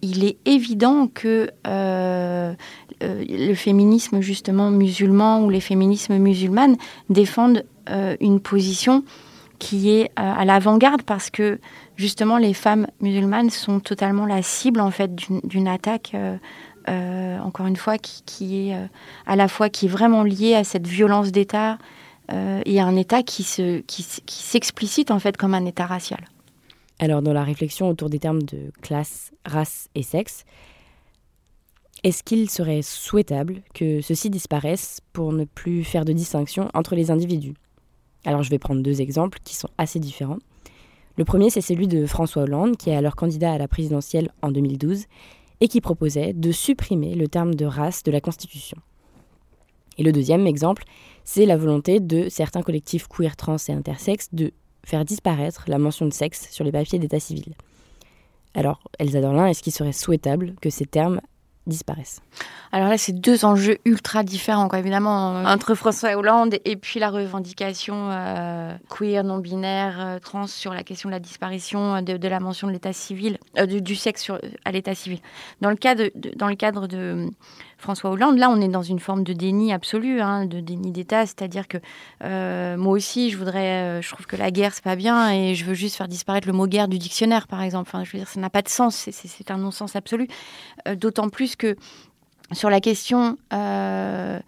il 0.00 0.24
est 0.24 0.36
évident 0.44 1.08
que 1.08 1.50
le 1.64 3.54
féminisme 3.54 4.20
justement 4.20 4.70
musulman 4.70 5.42
ou 5.42 5.50
les 5.50 5.58
féminismes 5.58 6.18
musulmanes 6.18 6.76
défendent 7.08 7.64
une 8.20 8.40
position 8.40 9.04
qui 9.60 9.90
est 9.90 10.10
à 10.16 10.44
l'avant-garde 10.44 11.02
parce 11.02 11.30
que 11.30 11.60
justement, 11.94 12.38
les 12.38 12.54
femmes 12.54 12.88
musulmanes 13.00 13.50
sont 13.50 13.78
totalement 13.78 14.26
la 14.26 14.42
cible 14.42 14.80
en 14.80 14.90
fait 14.90 15.14
d'une 15.14 15.68
attaque. 15.68 16.12
Euh, 16.14 16.36
euh, 16.88 17.38
encore 17.40 17.66
une 17.66 17.76
fois, 17.76 17.98
qui, 17.98 18.68
est 18.68 18.74
euh, 18.74 18.86
à 19.26 19.36
la 19.36 19.46
fois 19.48 19.68
qui 19.68 19.84
est 19.84 19.88
vraiment 19.88 20.24
liée 20.24 20.54
à 20.54 20.64
cette 20.64 20.88
violence 20.88 21.30
d'État 21.30 21.78
et 22.64 22.78
à 22.78 22.86
un 22.86 22.94
État 22.94 23.24
qui 23.24 23.42
s'explicite 23.42 25.08
qui, 25.08 25.12
en 25.12 25.18
fait 25.18 25.36
comme 25.36 25.52
un 25.52 25.66
État 25.66 25.84
racial. 25.84 26.20
Alors, 27.00 27.22
dans 27.22 27.32
la 27.32 27.42
réflexion 27.42 27.88
autour 27.88 28.08
des 28.08 28.20
termes 28.20 28.44
de 28.44 28.70
classe, 28.82 29.32
race 29.44 29.88
et 29.96 30.04
sexe, 30.04 30.44
est-ce 32.04 32.22
qu'il 32.22 32.48
serait 32.48 32.82
souhaitable 32.82 33.62
que 33.74 34.00
ceux-ci 34.00 34.30
disparaissent 34.30 35.00
pour 35.12 35.32
ne 35.32 35.44
plus 35.44 35.82
faire 35.82 36.04
de 36.04 36.12
distinction 36.12 36.68
entre 36.72 36.94
les 36.94 37.10
individus? 37.10 37.54
Alors, 38.24 38.42
je 38.42 38.50
vais 38.50 38.58
prendre 38.58 38.82
deux 38.82 39.00
exemples 39.00 39.38
qui 39.44 39.54
sont 39.54 39.70
assez 39.78 39.98
différents. 39.98 40.38
Le 41.16 41.24
premier, 41.24 41.50
c'est 41.50 41.60
celui 41.60 41.88
de 41.88 42.06
François 42.06 42.42
Hollande, 42.42 42.76
qui 42.76 42.90
est 42.90 42.96
alors 42.96 43.16
candidat 43.16 43.52
à 43.52 43.58
la 43.58 43.68
présidentielle 43.68 44.30
en 44.42 44.50
2012, 44.50 45.06
et 45.60 45.68
qui 45.68 45.80
proposait 45.80 46.32
de 46.32 46.52
supprimer 46.52 47.14
le 47.14 47.28
terme 47.28 47.54
de 47.54 47.66
race 47.66 48.02
de 48.02 48.10
la 48.10 48.20
Constitution. 48.20 48.78
Et 49.98 50.02
le 50.02 50.12
deuxième 50.12 50.46
exemple, 50.46 50.84
c'est 51.24 51.44
la 51.44 51.58
volonté 51.58 52.00
de 52.00 52.28
certains 52.30 52.62
collectifs 52.62 53.06
queer, 53.06 53.36
trans 53.36 53.56
et 53.68 53.72
intersexes 53.72 54.28
de 54.32 54.52
faire 54.84 55.04
disparaître 55.04 55.64
la 55.68 55.78
mention 55.78 56.06
de 56.06 56.12
sexe 56.12 56.48
sur 56.50 56.64
les 56.64 56.72
papiers 56.72 56.98
d'état 56.98 57.20
civil. 57.20 57.54
Alors, 58.54 58.82
Elsa 58.98 59.20
Dorlin, 59.20 59.46
est-ce 59.46 59.62
qu'il 59.62 59.72
serait 59.72 59.92
souhaitable 59.92 60.54
que 60.60 60.70
ces 60.70 60.86
termes 60.86 61.20
disparaissent. 61.70 62.20
Alors 62.72 62.88
là, 62.88 62.98
c'est 62.98 63.12
deux 63.12 63.44
enjeux 63.44 63.78
ultra 63.84 64.22
différents, 64.22 64.68
quoi, 64.68 64.78
évidemment, 64.78 65.36
euh, 65.36 65.44
entre 65.44 65.74
François 65.74 66.14
Hollande 66.14 66.56
et 66.64 66.76
puis 66.76 67.00
la 67.00 67.10
revendication 67.10 68.10
euh, 68.10 68.76
queer, 68.90 69.24
non-binaire, 69.24 69.96
euh, 69.98 70.18
trans 70.18 70.46
sur 70.46 70.74
la 70.74 70.82
question 70.82 71.08
de 71.08 71.14
la 71.14 71.20
disparition 71.20 72.02
de, 72.02 72.28
la 72.28 72.40
mention 72.40 72.66
de 72.66 72.72
l'état 72.72 72.92
civil, 72.92 73.38
du, 73.66 73.96
sexe 73.96 74.22
sur, 74.22 74.38
à 74.64 74.72
l'état 74.72 74.94
civil. 74.94 75.20
Dans 75.62 75.70
le, 75.70 75.76
cas 75.76 75.94
dans 76.36 76.48
le 76.48 76.54
cadre 76.56 76.86
de 76.86 77.30
François 77.80 78.10
Hollande, 78.10 78.36
là, 78.36 78.50
on 78.50 78.60
est 78.60 78.68
dans 78.68 78.82
une 78.82 79.00
forme 79.00 79.24
de 79.24 79.32
déni 79.32 79.72
absolu, 79.72 80.20
hein, 80.20 80.44
de 80.44 80.60
déni 80.60 80.92
d'État, 80.92 81.24
c'est-à-dire 81.24 81.66
que 81.66 81.78
euh, 82.22 82.76
moi 82.76 82.92
aussi, 82.92 83.30
je 83.30 83.38
voudrais, 83.38 83.82
euh, 83.82 84.02
je 84.02 84.10
trouve 84.10 84.26
que 84.26 84.36
la 84.36 84.50
guerre, 84.50 84.74
c'est 84.74 84.84
pas 84.84 84.96
bien, 84.96 85.32
et 85.32 85.54
je 85.54 85.64
veux 85.64 85.72
juste 85.72 85.96
faire 85.96 86.06
disparaître 86.06 86.46
le 86.46 86.52
mot 86.52 86.66
guerre 86.66 86.88
du 86.88 86.98
dictionnaire, 86.98 87.48
par 87.48 87.62
exemple. 87.62 87.88
Enfin, 87.88 88.04
je 88.04 88.12
veux 88.12 88.18
dire, 88.18 88.28
ça 88.28 88.38
n'a 88.38 88.50
pas 88.50 88.60
de 88.60 88.68
sens, 88.68 89.08
c'est 89.10 89.50
un 89.50 89.56
non-sens 89.56 89.96
absolu. 89.96 90.28
Euh, 90.88 90.94
d'autant 90.94 91.30
plus 91.30 91.56
que 91.56 91.76
sur 92.52 92.68
la 92.68 92.80
question 92.80 93.38
de 93.50 94.40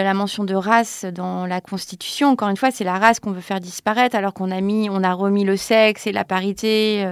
la 0.00 0.14
mention 0.14 0.44
de 0.44 0.54
race 0.54 1.06
dans 1.06 1.46
la 1.46 1.60
Constitution. 1.60 2.28
Encore 2.28 2.48
une 2.48 2.56
fois, 2.56 2.70
c'est 2.70 2.84
la 2.84 2.98
race 2.98 3.20
qu'on 3.20 3.30
veut 3.30 3.40
faire 3.40 3.60
disparaître, 3.60 4.16
alors 4.16 4.34
qu'on 4.34 4.50
a 4.50 4.60
mis, 4.60 4.90
on 4.90 5.02
a 5.02 5.14
remis 5.14 5.44
le 5.44 5.56
sexe 5.56 6.06
et 6.06 6.12
la 6.12 6.24
parité 6.24 7.06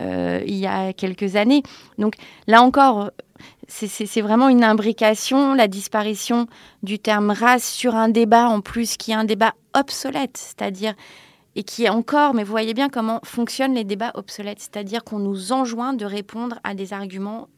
il 0.00 0.54
y 0.54 0.66
a 0.66 0.92
quelques 0.94 1.36
années. 1.36 1.62
Donc 1.98 2.14
là 2.46 2.62
encore, 2.62 3.10
c'est 3.68 4.20
vraiment 4.20 4.48
une 4.48 4.64
imbrication, 4.64 5.54
la 5.54 5.68
disparition 5.68 6.46
du 6.82 6.98
terme 6.98 7.30
race 7.30 7.68
sur 7.68 7.94
un 7.94 8.08
débat 8.08 8.48
en 8.48 8.60
plus 8.60 8.96
qui 8.96 9.12
est 9.12 9.14
un 9.14 9.24
débat 9.24 9.54
obsolète, 9.74 10.36
c'est-à-dire 10.36 10.94
et 11.56 11.62
qui 11.62 11.84
est 11.84 11.88
encore, 11.88 12.34
mais 12.34 12.44
vous 12.44 12.50
voyez 12.50 12.74
bien 12.74 12.90
comment 12.90 13.20
fonctionnent 13.24 13.74
les 13.74 13.84
débats 13.84 14.12
obsolètes, 14.14 14.60
c'est-à-dire 14.60 15.02
qu'on 15.04 15.18
nous 15.18 15.52
enjoint 15.52 15.94
de 15.94 16.04
répondre 16.04 16.60
à 16.64 16.74
des 16.74 16.92
arguments 16.92 17.48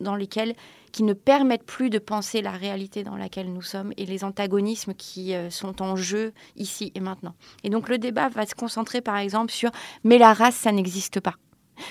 dans 0.00 0.14
lesquels 0.14 0.54
qui 0.92 1.02
ne 1.02 1.12
permettent 1.12 1.64
plus 1.64 1.90
de 1.90 1.98
penser 1.98 2.42
la 2.42 2.50
réalité 2.50 3.04
dans 3.04 3.16
laquelle 3.16 3.52
nous 3.52 3.62
sommes 3.62 3.92
et 3.96 4.06
les 4.06 4.24
antagonismes 4.24 4.94
qui 4.94 5.34
euh, 5.34 5.50
sont 5.50 5.82
en 5.82 5.96
jeu 5.96 6.32
ici 6.56 6.92
et 6.94 7.00
maintenant. 7.00 7.34
Et 7.62 7.70
donc 7.70 7.88
le 7.88 7.98
débat 7.98 8.28
va 8.28 8.46
se 8.46 8.54
concentrer 8.54 9.00
par 9.00 9.16
exemple 9.16 9.52
sur 9.52 9.70
mais 10.04 10.18
la 10.18 10.32
race 10.32 10.56
ça 10.56 10.72
n'existe 10.72 11.20
pas. 11.20 11.34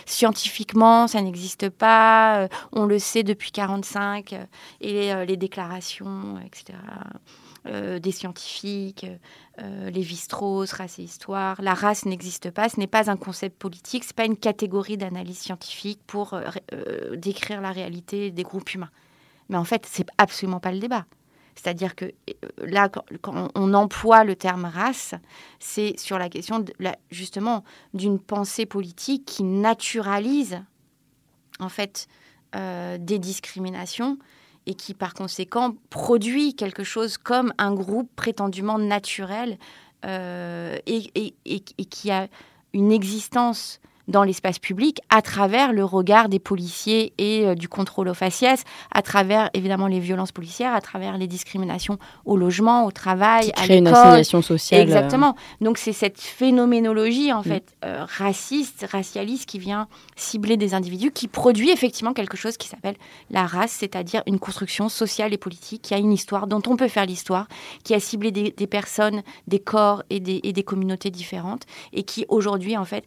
Scientifiquement, 0.05 1.07
ça 1.07 1.21
n'existe 1.21 1.69
pas. 1.69 2.43
Euh, 2.43 2.47
on 2.71 2.85
le 2.85 2.99
sait 2.99 3.23
depuis 3.23 3.51
45 3.51 4.33
euh, 4.33 4.45
et 4.81 5.13
euh, 5.13 5.25
les 5.25 5.37
déclarations, 5.37 6.39
etc. 6.45 6.77
des 8.01 8.11
scientifiques, 8.11 9.05
les 9.57 10.03
strauss 10.15 10.71
race 10.71 10.97
et 10.97 11.03
histoire. 11.03 11.61
La 11.61 11.73
race 11.73 12.05
n'existe 12.05 12.51
pas. 12.51 12.69
Ce 12.69 12.79
n'est 12.79 12.87
pas 12.87 13.11
un 13.11 13.17
concept 13.17 13.57
politique. 13.59 14.03
C'est 14.05 14.15
pas 14.15 14.25
une 14.25 14.37
catégorie 14.37 14.97
d'analyse 14.97 15.39
scientifique 15.39 15.99
pour 16.07 16.39
décrire 17.15 17.61
la 17.61 17.71
réalité 17.71 18.31
des 18.31 18.43
groupes 18.43 18.73
humains. 18.73 18.89
Mais 19.49 19.57
en 19.57 19.65
fait, 19.65 19.85
c'est 19.85 20.07
absolument 20.17 20.59
pas 20.59 20.71
le 20.71 20.79
débat. 20.79 21.05
C'est-à-dire 21.55 21.95
que 21.95 22.05
euh, 22.05 22.33
là, 22.59 22.89
quand 22.89 23.49
on 23.55 23.73
emploie 23.73 24.23
le 24.23 24.35
terme 24.35 24.65
race, 24.65 25.15
c'est 25.59 25.99
sur 25.99 26.17
la 26.17 26.29
question 26.29 26.63
justement 27.11 27.63
d'une 27.93 28.19
pensée 28.19 28.65
politique 28.65 29.25
qui 29.25 29.43
naturalise 29.43 30.61
en 31.59 31.69
fait 31.69 32.07
euh, 32.55 32.97
des 32.97 33.19
discriminations 33.19 34.17
et 34.65 34.73
qui 34.73 34.93
par 34.93 35.13
conséquent 35.13 35.75
produit 35.89 36.55
quelque 36.55 36.83
chose 36.83 37.17
comme 37.17 37.53
un 37.57 37.73
groupe 37.73 38.09
prétendument 38.15 38.77
naturel 38.77 39.57
euh, 40.05 40.77
et, 40.85 41.33
qui 41.89 42.11
a 42.11 42.27
une 42.73 42.91
existence 42.91 43.81
dans 44.09 44.23
l'espace 44.23 44.59
public 44.59 44.99
à 45.09 45.21
travers 45.21 45.71
le 45.71 45.85
regard 45.85 46.27
des 46.29 46.39
policiers 46.39 47.13
et 47.17 47.45
euh, 47.45 47.55
du 47.55 47.69
contrôle 47.69 48.09
aux 48.09 48.13
faciès, 48.13 48.63
à 48.91 49.01
travers 49.01 49.49
évidemment 49.53 49.87
les 49.87 49.99
violences 49.99 50.31
policières, 50.31 50.73
à 50.73 50.81
travers 50.81 51.17
les 51.17 51.27
discriminations 51.27 51.97
au 52.25 52.35
logement, 52.35 52.85
au 52.85 52.91
travail, 52.91 53.51
à 53.55 53.61
l'école. 53.61 53.77
une 53.77 53.87
assignation 53.87 54.41
sociale. 54.41 54.81
Exactement. 54.81 55.35
Donc 55.61 55.77
c'est 55.77 55.93
cette 55.93 56.19
phénoménologie 56.19 57.31
en 57.31 57.41
mm. 57.41 57.43
fait 57.43 57.75
euh, 57.85 58.05
raciste, 58.17 58.85
racialiste 58.91 59.45
qui 59.45 59.59
vient 59.59 59.87
cibler 60.15 60.57
des 60.57 60.73
individus, 60.73 61.11
qui 61.11 61.27
produit 61.27 61.69
effectivement 61.69 62.13
quelque 62.13 62.35
chose 62.35 62.57
qui 62.57 62.67
s'appelle 62.67 62.95
la 63.29 63.45
race, 63.45 63.71
c'est-à-dire 63.71 64.23
une 64.25 64.39
construction 64.39 64.89
sociale 64.89 65.33
et 65.33 65.37
politique 65.37 65.83
qui 65.83 65.93
a 65.93 65.97
une 65.97 66.11
histoire 66.11 66.47
dont 66.47 66.61
on 66.67 66.75
peut 66.75 66.87
faire 66.87 67.05
l'histoire, 67.05 67.47
qui 67.83 67.93
a 67.93 67.99
ciblé 67.99 68.31
des, 68.31 68.67
personnes, 68.67 69.21
des 69.47 69.59
corps 69.59 70.03
et 70.09 70.19
des, 70.19 70.39
et 70.43 70.51
des 70.51 70.63
communautés 70.63 71.11
différentes 71.11 71.63
et 71.93 72.03
qui 72.03 72.25
aujourd'hui 72.27 72.75
en 72.75 72.85
fait 72.85 73.05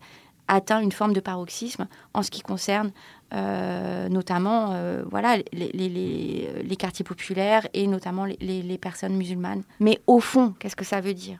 atteint 0.48 0.80
une 0.80 0.92
forme 0.92 1.12
de 1.12 1.20
paroxysme 1.20 1.86
en 2.14 2.22
ce 2.22 2.30
qui 2.30 2.42
concerne 2.42 2.92
euh, 3.34 4.08
notamment 4.10 4.72
euh, 4.72 5.02
voilà, 5.10 5.38
les, 5.52 6.76
quartiers 6.78 7.04
populaires 7.04 7.66
et 7.72 7.86
notamment 7.86 8.26
les, 8.26 8.78
personnes 8.78 9.16
musulmanes. 9.16 9.62
Mais 9.80 10.00
au 10.06 10.20
fond, 10.20 10.54
qu'est-ce 10.58 10.76
que 10.76 10.84
ça 10.84 11.00
veut 11.00 11.14
dire? 11.14 11.38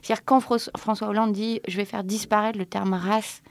C'est-à-dire 0.00 0.24
quand 0.24 0.40
François 0.40 1.08
Hollande 1.08 1.32
dit 1.32 1.60
je 1.68 1.76
vais 1.76 1.84
faire 1.84 2.04
disparaître 2.04 2.58
le 2.58 2.64
terme 2.64 2.94
race 2.94 3.42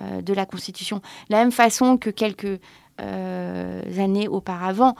de 0.00 0.34
la 0.34 0.44
Constitution, 0.44 1.00
la 1.30 1.38
même 1.38 1.50
façon 1.50 1.96
que 1.96 2.10
quelques 2.10 2.60
années 2.98 4.28
auparavant, 4.28 4.94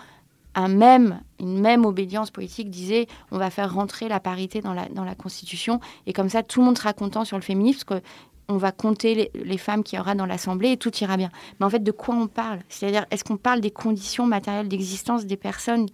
un 0.55 0.69
même, 0.69 1.21
une 1.39 1.61
même 1.61 1.85
obédience 1.85 2.31
politique 2.31 2.71
disait 2.71 3.07
on 3.31 3.39
va 3.39 3.51
faire 3.51 3.73
rentrer 3.75 4.09
la 4.09 4.21
parité 4.21 4.61
dans 4.63 4.73
la, 4.73 4.89
dans 4.89 5.05
la 5.05 5.15
Constitution 5.15 5.81
et 6.07 6.13
comme 6.13 6.31
ça 6.31 6.43
tout 6.43 6.61
le 6.61 6.67
monde 6.67 6.79
sera 6.79 6.95
content 6.95 7.25
sur 7.25 7.37
le 7.37 7.43
féminisme 7.43 8.01
qu'on 8.49 8.57
va 8.57 8.73
compter 8.73 9.31
les, 9.35 9.59
femmes 9.59 9.85
qu'il 9.85 9.99
y 9.99 10.01
aura 10.01 10.15
dans 10.15 10.27
l'Assemblée 10.27 10.73
et 10.73 10.77
tout 10.79 10.95
ira 10.97 11.17
bien. 11.17 11.31
Mais 11.61 11.67
en 11.67 11.71
fait, 11.71 11.83
de 11.83 11.93
quoi 11.93 12.15
on 12.15 12.29
parle? 12.29 12.61
C'est-à-dire, 12.69 13.05
est-ce 13.11 13.23
qu'on 13.23 13.37
parle 13.37 13.61
des 13.61 13.71
conditions 13.71 14.27
matérielles 14.27 14.69
d'existence 14.69 15.27
des 15.27 15.37
personnes 15.37 15.87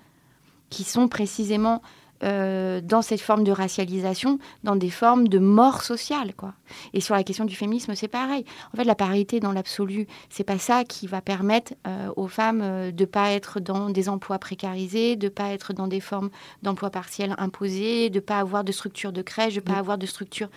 qui 0.70 0.84
sont 0.84 1.09
précisément 1.09 1.82
euh, 2.22 2.80
dans 2.80 3.02
cette 3.02 3.20
forme 3.20 3.42
de 3.42 3.50
racialisation, 3.50 4.38
dans 4.62 4.76
des 4.76 4.88
formes 4.88 5.26
de 5.26 5.40
mort 5.40 5.82
sociale, 5.82 6.32
quoi? 6.34 6.55
Et 6.92 7.00
sur 7.00 7.16
la 7.16 7.24
question 7.24 7.44
du 7.44 7.57
féminisme, 7.57 7.94
c'est 7.96 8.09
pareil. 8.09 8.44
En 8.72 8.76
fait, 8.76 8.84
la 8.84 8.94
parité 8.94 9.40
dans 9.40 9.52
l'absolu, 9.52 10.07
c'est 10.30 10.44
pas 10.44 10.59
ça 10.59 10.84
qui 10.84 11.09
va 11.09 11.20
permettre 11.20 11.74
euh, 11.88 12.11
aux 12.16 12.28
femmes 12.28 12.61
euh, 12.62 12.92
de 12.92 13.05
pas 13.05 13.32
être 13.32 13.59
dans 13.59 13.90
des 13.90 14.09
emplois 14.09 14.38
précarisés, 14.38 15.16
de 15.16 15.28
pas 15.28 15.48
être 15.48 15.72
dans 15.72 15.88
des 15.88 16.00
formes 16.00 16.30
d'emploi 16.62 16.90
partiel 16.90 17.34
imposées, 17.36 18.11
de 18.11 18.20
pas 18.20 18.38
avoir 18.38 18.62
de 18.62 18.70
structure 18.70 19.12
de 19.12 19.22
crèche, 19.22 19.55
de 19.55 19.61
pas 19.61 19.74
avoir 19.74 19.98
de 19.98 20.07
structure 20.07 20.48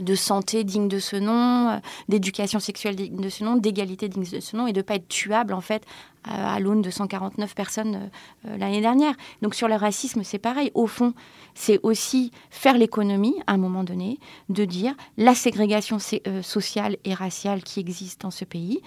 de 0.00 0.14
santé 0.14 0.64
digne 0.64 0.88
de 0.88 0.98
ce 0.98 1.16
nom, 1.16 1.70
euh, 1.70 1.76
d'éducation 2.08 2.58
sexuelle 2.58 2.96
digne 2.96 3.20
de 3.20 3.28
ce 3.28 3.44
nom, 3.44 3.56
d'égalité 3.56 4.08
digne 4.08 4.24
de 4.24 4.40
ce 4.40 4.56
nom, 4.56 4.66
et 4.66 4.72
de 4.72 4.80
ne 4.80 4.82
pas 4.82 4.96
être 4.96 5.08
tuable 5.08 5.54
en 5.54 5.60
fait 5.60 5.84
à 6.28 6.58
l'aune 6.58 6.82
de 6.82 6.90
149 6.90 7.54
personnes 7.54 7.94
euh, 7.94 8.48
euh, 8.48 8.56
l'année 8.58 8.80
dernière. 8.80 9.14
Donc 9.42 9.54
sur 9.54 9.68
le 9.68 9.76
racisme, 9.76 10.22
c'est 10.24 10.38
pareil. 10.38 10.72
Au 10.74 10.88
fond, 10.88 11.14
c'est 11.54 11.78
aussi 11.84 12.32
faire 12.50 12.76
l'économie 12.76 13.36
à 13.46 13.52
un 13.52 13.58
moment 13.58 13.84
donné, 13.84 14.18
de 14.48 14.64
dire 14.64 14.94
la 15.16 15.34
ségrégation 15.34 15.98
sociale 16.42 16.96
et 17.04 17.14
raciale 17.14 17.62
qui 17.62 17.80
existe 17.80 18.22
dans 18.22 18.32
ce 18.32 18.44
pays, 18.44 18.80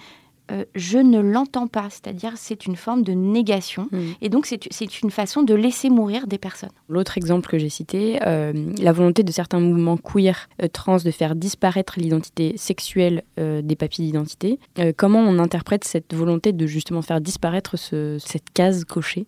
euh, 0.50 0.64
je 0.74 0.98
ne 0.98 1.20
l'entends 1.20 1.66
pas. 1.66 1.88
C'est-à-dire, 1.90 2.32
c'est 2.36 2.66
une 2.66 2.76
forme 2.76 3.02
de 3.02 3.12
négation. 3.12 3.88
Mm. 3.90 3.98
Et 4.20 4.28
donc, 4.28 4.46
c'est 4.46 5.02
une 5.02 5.10
façon 5.10 5.42
de 5.42 5.54
laisser 5.54 5.90
mourir 5.90 6.26
des 6.26 6.38
personnes. 6.38 6.70
L'autre 6.88 7.16
exemple 7.18 7.48
que 7.48 7.58
j'ai 7.58 7.68
cité, 7.68 8.18
euh, 8.26 8.52
la 8.78 8.92
volonté 8.92 9.22
de 9.22 9.32
certains 9.32 9.60
mouvements 9.60 9.96
queer, 9.96 10.48
euh, 10.62 10.68
trans, 10.68 10.96
de 10.96 11.10
faire 11.10 11.34
disparaître 11.34 11.94
l'identité 11.98 12.54
sexuelle 12.56 13.22
des 13.36 13.76
papiers 13.76 14.04
d'identité. 14.04 14.58
comment 14.96 15.20
on 15.20 15.38
interprète 15.38 15.84
cette 15.84 16.14
volonté 16.14 16.52
de 16.52 16.66
justement 16.66 17.00
faire 17.00 17.20
disparaître 17.20 17.76
cette 17.76 18.50
case 18.52 18.84
cochée? 18.84 19.26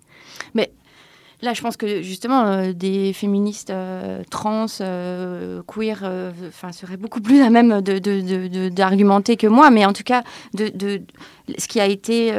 Mais 0.55 0.71
Là, 1.43 1.55
je 1.55 1.61
pense 1.61 1.77
que 1.77 2.03
justement, 2.03 2.47
euh, 2.47 2.73
des 2.73 3.13
féministes 3.13 3.71
euh, 3.71 4.23
trans, 4.31 4.67
euh, 4.81 5.61
queer, 5.67 6.05
enfin, 6.47 6.71
seraient 6.71 6.97
beaucoup 6.97 7.21
plus 7.21 7.43
à 7.43 7.51
même 7.51 7.81
d'argumenter 7.81 9.37
que 9.37 9.49
moi, 9.49 9.71
mais 9.71 9.85
en 9.85 9.93
tout 9.93 10.05
cas, 10.05 10.23
de, 10.55 11.03
ce 11.59 11.67
qui 11.67 11.81
a 11.81 11.87
été 11.87 12.33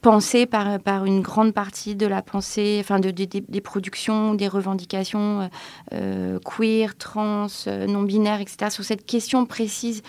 pensé 0.00 0.46
par, 0.46 0.78
par 0.78 1.04
une 1.06 1.22
grande 1.22 1.52
partie 1.52 1.96
de 1.96 2.06
la 2.06 2.22
pensée, 2.22 2.78
enfin, 2.80 3.00
de, 3.00 3.10
des 3.10 3.60
productions, 3.60 4.34
des 4.34 4.46
revendications 4.46 5.50
queer, 5.90 6.96
trans, 6.96 7.48
non-binaires, 7.66 8.40
etc., 8.40 8.70
sur 8.70 8.84
cette 8.84 9.04
question 9.04 9.44
précise 9.44 10.02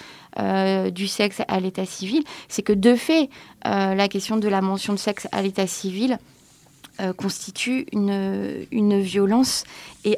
du 0.93 1.07
sexe 1.07 1.41
à 1.47 1.59
l'état 1.59 1.85
civil, 1.85 2.23
c'est 2.49 2.61
que 2.61 2.73
de 2.73 2.95
fait, 2.95 3.29
la 3.63 4.07
question 4.07 4.37
de 4.37 4.47
la 4.47 4.61
mention 4.61 4.93
de 4.93 4.99
sexe 4.99 5.27
à 5.31 5.41
l'état 5.41 5.65
civil, 5.65 6.19
euh, 7.01 7.11
constitue 7.11 7.87
une, 7.91 8.65
une 8.71 9.01
violence 9.01 9.65
et, 10.05 10.17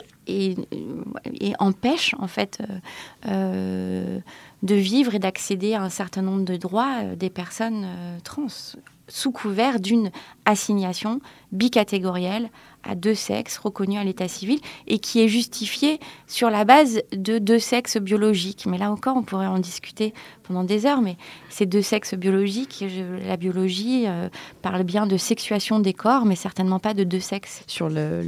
empêche 1.58 2.14
en 2.20 2.28
fait 2.28 2.60
euh, 2.62 2.80
euh, 3.28 4.20
de 4.62 4.76
vivre 4.76 5.16
et 5.16 5.20
d'accéder 5.20 5.74
à 5.74 5.82
un 5.82 5.90
certain 5.90 6.22
nombre 6.22 6.44
de 6.44 6.56
droits 6.56 7.04
des 7.16 7.32
personnes 7.32 7.88
trans 8.24 8.76
sous 9.08 9.32
couvert 9.32 9.80
d'une 9.80 10.12
assignation 10.46 11.20
bicatégorielle 11.52 12.52
à 12.88 12.96
deux 12.96 13.16
sexes 13.16 13.58
reconnus 13.58 14.00
à 14.00 14.04
l'état 14.04 14.28
civil 14.28 14.60
et 14.88 15.00
qui 15.00 15.22
est 15.22 15.28
justifiée 15.28 16.00
sur 16.28 16.50
la 16.50 16.66
base 16.66 17.02
de 17.12 17.38
deux 17.38 17.60
sexes 17.60 17.98
biologiques. 17.98 18.66
Mais 18.66 18.78
là 18.78 18.92
encore, 18.92 19.18
on 19.18 19.24
pourrait 19.24 19.48
en 19.48 19.60
discuter 19.60 20.14
pendant 20.44 20.64
des 20.64 20.86
heures, 20.86 21.02
mais 21.02 21.18
ces 21.50 21.66
deux 21.66 21.82
sexes 21.82 22.14
biologiques, 22.14 22.84
la 23.26 23.38
biologie 23.38 24.06
euh, 24.08 24.30
parle 24.62 24.84
bien 24.84 25.06
de 25.06 25.18
sexuation 25.18 25.80
des 25.80 25.94
corps, 25.94 26.26
mais 26.26 26.36
certainement 26.36 26.80
pas 26.80 26.94
de 26.94 27.04
deux 27.04 27.20
sexes. 27.20 27.64
Sur 27.68 27.90
le, 27.90 28.22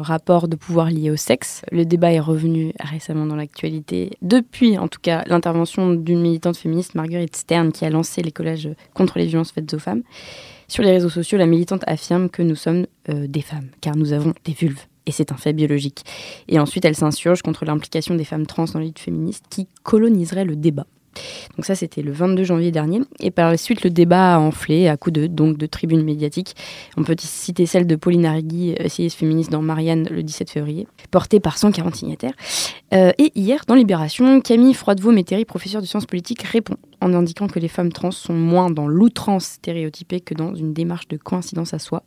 rapport 0.00 0.48
de 0.48 0.56
pouvoir 0.56 0.90
lié 0.90 1.10
au 1.10 1.16
sexe, 1.16 1.62
le 1.70 1.84
débat 1.84 2.12
est 2.12 2.20
revenu 2.20 2.72
récemment 2.80 3.26
dans 3.26 3.36
l'actualité, 3.36 4.18
depuis 4.22 4.76
en 4.76 4.88
tout 4.88 5.00
cas 5.00 5.22
l'intervention 5.26 5.94
d'une 5.94 6.20
militante 6.20 6.56
féministe, 6.56 6.94
Marguerite 6.94 7.36
Stern, 7.36 7.72
qui 7.72 7.84
a 7.84 7.90
lancé 7.90 8.22
les 8.22 8.32
collèges 8.32 8.68
contre 8.92 9.18
les 9.18 9.26
violences 9.26 9.52
faites 9.52 9.72
aux 9.72 9.78
femmes. 9.78 10.02
Sur 10.74 10.82
les 10.82 10.90
réseaux 10.90 11.08
sociaux, 11.08 11.38
la 11.38 11.46
militante 11.46 11.84
affirme 11.86 12.28
que 12.28 12.42
nous 12.42 12.56
sommes 12.56 12.86
euh, 13.08 13.28
des 13.28 13.42
femmes, 13.42 13.68
car 13.80 13.94
nous 13.94 14.12
avons 14.12 14.34
des 14.44 14.54
vulves. 14.54 14.86
Et 15.06 15.12
c'est 15.12 15.30
un 15.30 15.36
fait 15.36 15.52
biologique. 15.52 16.02
Et 16.48 16.58
ensuite, 16.58 16.84
elle 16.84 16.96
s'insurge 16.96 17.42
contre 17.42 17.64
l'implication 17.64 18.16
des 18.16 18.24
femmes 18.24 18.44
trans 18.44 18.64
dans 18.64 18.80
la 18.80 18.86
lutte 18.86 18.98
féministe 18.98 19.44
qui 19.50 19.68
coloniserait 19.84 20.44
le 20.44 20.56
débat. 20.56 20.88
Donc 21.56 21.64
ça, 21.64 21.74
c'était 21.74 22.02
le 22.02 22.12
22 22.12 22.44
janvier 22.44 22.70
dernier. 22.70 23.00
Et 23.20 23.30
par 23.30 23.50
la 23.50 23.56
suite, 23.56 23.84
le 23.84 23.90
débat 23.90 24.36
a 24.36 24.38
enflé 24.38 24.88
à 24.88 24.96
coups 24.96 25.14
de, 25.14 25.26
donc, 25.26 25.56
de 25.56 25.66
tribunes 25.66 26.02
médiatiques. 26.02 26.54
On 26.96 27.04
peut 27.04 27.16
citer 27.18 27.66
celle 27.66 27.86
de 27.86 27.96
Pauline 27.96 28.26
Arrigui, 28.26 28.74
essayiste 28.78 29.18
féministe 29.18 29.50
dans 29.50 29.62
Marianne 29.62 30.06
le 30.10 30.22
17 30.22 30.50
février, 30.50 30.86
portée 31.10 31.40
par 31.40 31.58
140 31.58 31.94
signataires. 31.94 32.34
Euh, 32.92 33.12
et 33.18 33.32
hier, 33.34 33.64
dans 33.66 33.74
Libération, 33.74 34.40
Camille 34.40 34.74
Froidevaux-Métairie, 34.74 35.44
professeure 35.44 35.80
de 35.80 35.86
sciences 35.86 36.06
politiques, 36.06 36.42
répond 36.42 36.76
en 37.00 37.12
indiquant 37.14 37.48
que 37.48 37.58
les 37.58 37.68
femmes 37.68 37.92
trans 37.92 38.10
sont 38.10 38.34
moins 38.34 38.70
dans 38.70 38.88
l'outrance 38.88 39.44
stéréotypée 39.44 40.20
que 40.20 40.34
dans 40.34 40.54
une 40.54 40.72
démarche 40.72 41.08
de 41.08 41.16
coïncidence 41.16 41.74
à 41.74 41.78
soi. 41.78 42.02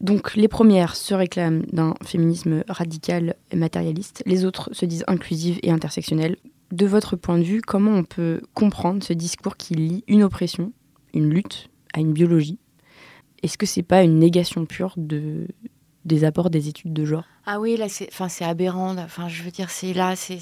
Donc 0.00 0.34
les 0.36 0.48
premières 0.48 0.94
se 0.94 1.14
réclament 1.14 1.64
d'un 1.72 1.94
féminisme 2.04 2.64
radical 2.68 3.36
et 3.50 3.56
matérialiste, 3.56 4.22
les 4.26 4.44
autres 4.44 4.68
se 4.72 4.84
disent 4.84 5.04
inclusives 5.06 5.58
et 5.62 5.70
intersectionnelles, 5.70 6.36
de 6.72 6.86
votre 6.86 7.16
point 7.16 7.38
de 7.38 7.44
vue, 7.44 7.60
comment 7.60 7.92
on 7.92 8.04
peut 8.04 8.40
comprendre 8.54 9.02
ce 9.02 9.12
discours 9.12 9.56
qui 9.56 9.74
lie 9.74 10.04
une 10.08 10.22
oppression, 10.22 10.72
une 11.14 11.30
lutte, 11.30 11.68
à 11.94 12.00
une 12.00 12.12
biologie? 12.12 12.58
Est-ce 13.42 13.58
que 13.58 13.66
c'est 13.66 13.82
pas 13.82 14.02
une 14.02 14.18
négation 14.18 14.66
pure 14.66 14.94
de, 14.96 15.46
des 16.04 16.24
apports 16.24 16.50
des 16.50 16.68
études 16.68 16.92
de 16.92 17.04
genre? 17.04 17.24
Ah 17.44 17.60
oui, 17.60 17.76
là, 17.76 17.88
c'est, 17.88 18.08
enfin, 18.10 18.28
c'est 18.28 18.44
aberrant. 18.44 18.96
Enfin, 18.98 19.28
je 19.28 19.42
veux 19.42 19.50
dire, 19.50 19.70
c'est 19.70 19.92
là, 19.92 20.16
c'est, 20.16 20.40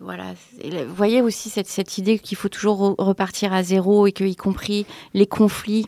voilà. 0.00 0.34
Vous 0.64 0.94
voyez 0.94 1.22
aussi 1.22 1.48
cette, 1.50 1.68
cette 1.68 1.98
idée 1.98 2.18
qu'il 2.18 2.36
faut 2.36 2.48
toujours 2.48 2.96
repartir 2.98 3.52
à 3.52 3.62
zéro 3.62 4.06
et 4.06 4.12
que, 4.12 4.24
y 4.24 4.34
compris 4.34 4.86
les 5.14 5.26
conflits 5.26 5.86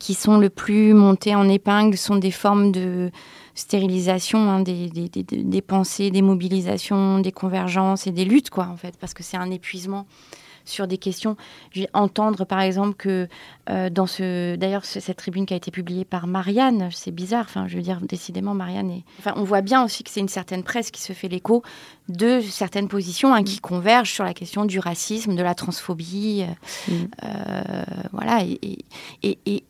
qui 0.00 0.14
sont 0.14 0.38
le 0.38 0.48
plus 0.48 0.94
montés 0.94 1.34
en 1.34 1.48
épingle, 1.48 1.98
sont 1.98 2.16
des 2.16 2.30
formes 2.30 2.72
de 2.72 3.10
stérilisation 3.54 4.38
hein, 4.50 4.60
des, 4.60 4.88
des, 4.88 5.08
des, 5.08 5.22
des, 5.22 5.62
pensées, 5.62 6.10
des 6.10 6.22
mobilisations, 6.22 7.18
des 7.18 7.32
convergences 7.32 8.06
et 8.06 8.12
des 8.12 8.24
luttes, 8.24 8.50
quoi, 8.50 8.66
en 8.66 8.76
fait, 8.76 8.96
parce 8.98 9.14
que 9.14 9.22
c'est 9.22 9.36
un 9.36 9.50
épuisement 9.50 10.06
sur 10.64 10.86
des 10.86 10.98
questions. 10.98 11.36
Je 11.72 11.80
vais 11.80 11.88
entendre, 11.92 12.44
par 12.44 12.60
exemple, 12.60 12.94
que 12.94 13.28
euh, 13.70 13.90
dans 13.90 14.06
ce. 14.06 14.56
D'ailleurs, 14.56 14.84
cette 14.84 15.16
tribune 15.16 15.46
qui 15.46 15.54
a 15.54 15.56
été 15.56 15.70
publiée 15.70 16.04
par 16.04 16.26
Marianne, 16.26 16.88
c'est 16.92 17.10
bizarre, 17.10 17.46
enfin, 17.48 17.66
je 17.68 17.76
veux 17.76 17.82
dire, 17.82 18.00
décidément, 18.00 18.54
Marianne 18.54 18.90
est. 18.90 19.04
Enfin, 19.18 19.32
on 19.36 19.44
voit 19.44 19.60
bien 19.60 19.84
aussi 19.84 20.04
que 20.04 20.10
c'est 20.10 20.20
une 20.20 20.28
certaine 20.28 20.62
presse 20.62 20.90
qui 20.90 21.00
se 21.00 21.12
fait 21.12 21.28
l'écho 21.28 21.62
de 22.08 22.40
certaines 22.40 22.88
positions 22.88 23.34
hein, 23.34 23.42
qui 23.42 23.58
convergent 23.58 24.12
sur 24.12 24.24
la 24.24 24.34
question 24.34 24.64
du 24.64 24.78
racisme, 24.78 25.34
de 25.34 25.42
la 25.42 25.54
transphobie. 25.54 26.44
Euh, 26.44 26.92
mm. 26.92 27.08
euh, 27.24 27.84
voilà, 28.12 28.44
et, 28.44 28.78
et, 29.22 29.38
et 29.46 29.64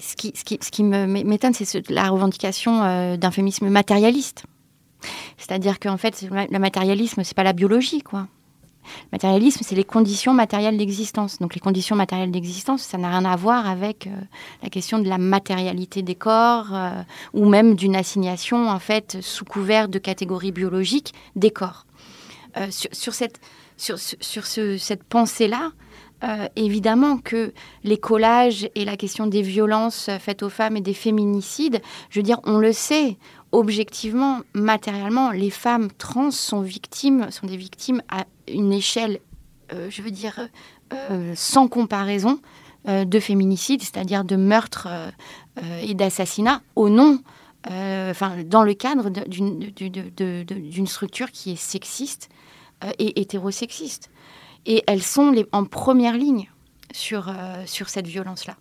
ce 0.00 0.70
qui, 0.70 0.82
m'étonne, 0.82 1.54
c'est 1.54 1.90
la 1.90 2.08
revendication 2.08 2.82
euh, 2.82 3.16
d'un 3.16 3.30
féminisme 3.30 3.68
matérialiste. 3.68 4.44
C'est-à-dire 5.38 5.78
qu'en 5.78 5.96
fait, 5.96 6.22
le 6.30 6.58
matérialisme, 6.58 7.24
c'est 7.24 7.36
pas 7.36 7.42
la 7.42 7.52
biologie, 7.52 8.02
quoi. 8.02 8.28
Le 8.82 9.08
matérialisme, 9.12 9.60
c'est 9.62 9.74
les 9.74 9.84
conditions 9.84 10.32
matérielles 10.32 10.76
d'existence. 10.76 11.38
Donc 11.38 11.54
les 11.54 11.60
conditions 11.60 11.96
matérielles 11.96 12.30
d'existence, 12.30 12.82
ça 12.82 12.98
n'a 12.98 13.10
rien 13.10 13.24
à 13.24 13.36
voir 13.36 13.68
avec 13.68 14.06
euh, 14.06 14.10
la 14.62 14.70
question 14.70 14.98
de 14.98 15.08
la 15.08 15.18
matérialité 15.18 16.02
des 16.02 16.14
corps 16.14 16.74
euh, 16.74 17.02
ou 17.34 17.48
même 17.48 17.74
d'une 17.74 17.94
assignation, 17.94 18.68
en 18.68 18.78
fait, 18.78 19.18
sous 19.20 19.44
couvert 19.44 19.88
de 19.88 19.98
catégories 19.98 20.52
biologiques 20.52 21.14
des 21.36 21.50
corps. 21.50 21.86
sur, 22.70 22.90
sur, 22.92 23.14
cette, 23.14 23.38
sur, 23.76 23.98
sur 23.98 24.46
ce, 24.46 24.76
cette 24.78 25.04
pensée-là, 25.04 25.72
euh, 26.22 26.48
évidemment 26.54 27.16
que 27.16 27.54
les 27.82 27.96
collages 27.96 28.68
et 28.74 28.84
la 28.84 28.98
question 28.98 29.26
des 29.26 29.40
violences 29.40 30.10
faites 30.20 30.42
aux 30.42 30.50
femmes 30.50 30.76
et 30.76 30.82
des 30.82 30.92
féminicides, 30.92 31.80
je 32.10 32.18
veux 32.18 32.22
dire, 32.22 32.40
on 32.44 32.58
le 32.58 32.72
sait, 32.72 33.16
objectivement, 33.52 34.40
matériellement, 34.52 35.30
les 35.30 35.48
femmes 35.48 35.88
trans 35.96 36.30
sont 36.30 36.60
victimes, 36.60 37.30
sont 37.30 37.46
des 37.46 37.56
victimes 37.56 38.02
à 38.10 38.26
une 38.48 38.72
échelle, 38.72 39.20
euh, 39.72 39.88
je 39.88 40.02
veux 40.02 40.10
dire, 40.10 40.48
euh, 40.92 41.32
sans 41.34 41.68
comparaison 41.68 42.40
de 42.86 43.20
féminicide, 43.20 43.82
c'est-à-dire 43.82 44.24
de 44.24 44.36
meurtres 44.36 44.88
et 45.82 45.92
d'assassinats 45.92 46.62
au 46.76 46.88
nom 46.88 47.20
enfin, 47.66 48.42
dans 48.42 48.62
le 48.62 48.72
cadre 48.72 49.10
d'une 49.10 50.86
structure 50.86 51.30
qui 51.30 51.52
est 51.52 51.60
sexiste 51.60 52.30
et 52.98 53.20
hétérosexiste. 53.20 54.08
Et 54.66 54.82
elles 54.86 55.02
sont 55.02 55.34
en 55.52 55.64
première 55.64 56.16
ligne 56.16 56.50
sur, 56.92 57.32
sur 57.66 57.88
cette 57.88 58.06
violence-là. 58.06 58.56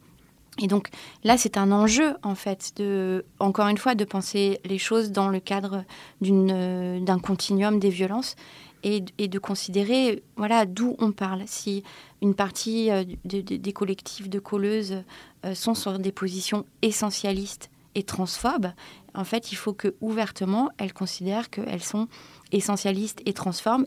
Et 0.61 0.67
donc 0.67 0.89
là, 1.23 1.37
c'est 1.37 1.57
un 1.57 1.71
enjeu, 1.71 2.15
en 2.23 2.35
fait, 2.35 2.73
de, 2.77 3.25
encore 3.39 3.67
une 3.67 3.77
fois, 3.77 3.95
de 3.95 4.03
penser 4.03 4.59
les 4.65 4.77
choses 4.77 5.11
dans 5.11 5.29
le 5.29 5.39
cadre 5.39 5.85
d'un 6.21 7.19
continuum 7.19 7.79
des 7.79 7.89
violences 7.89 8.35
et, 8.83 9.01
de 9.01 9.39
considérer 9.39 10.23
voilà, 10.35 10.65
d'où 10.65 10.95
on 10.99 11.11
parle. 11.11 11.43
Si 11.45 11.83
une 12.21 12.33
partie 12.33 12.91
euh, 12.91 13.03
des 13.25 13.73
collectifs 13.73 14.29
de 14.29 14.39
colleuses 14.39 15.03
euh, 15.45 15.55
sont 15.55 15.75
sur 15.75 15.99
des 15.99 16.11
positions 16.11 16.65
essentialistes 16.81 17.69
et 17.95 18.03
transphobes, 18.03 18.71
en 19.19 19.25
fait, 19.25 19.51
il 19.51 19.55
faut 19.55 19.73
que 19.73 19.95
ouvertement, 19.99 20.69
elles 20.77 20.93
considèrent 20.93 21.49
qu'elles 21.49 21.83
sont 21.83 22.07
essentialistes 22.53 23.21
et 23.25 23.33
transphobes, 23.33 23.85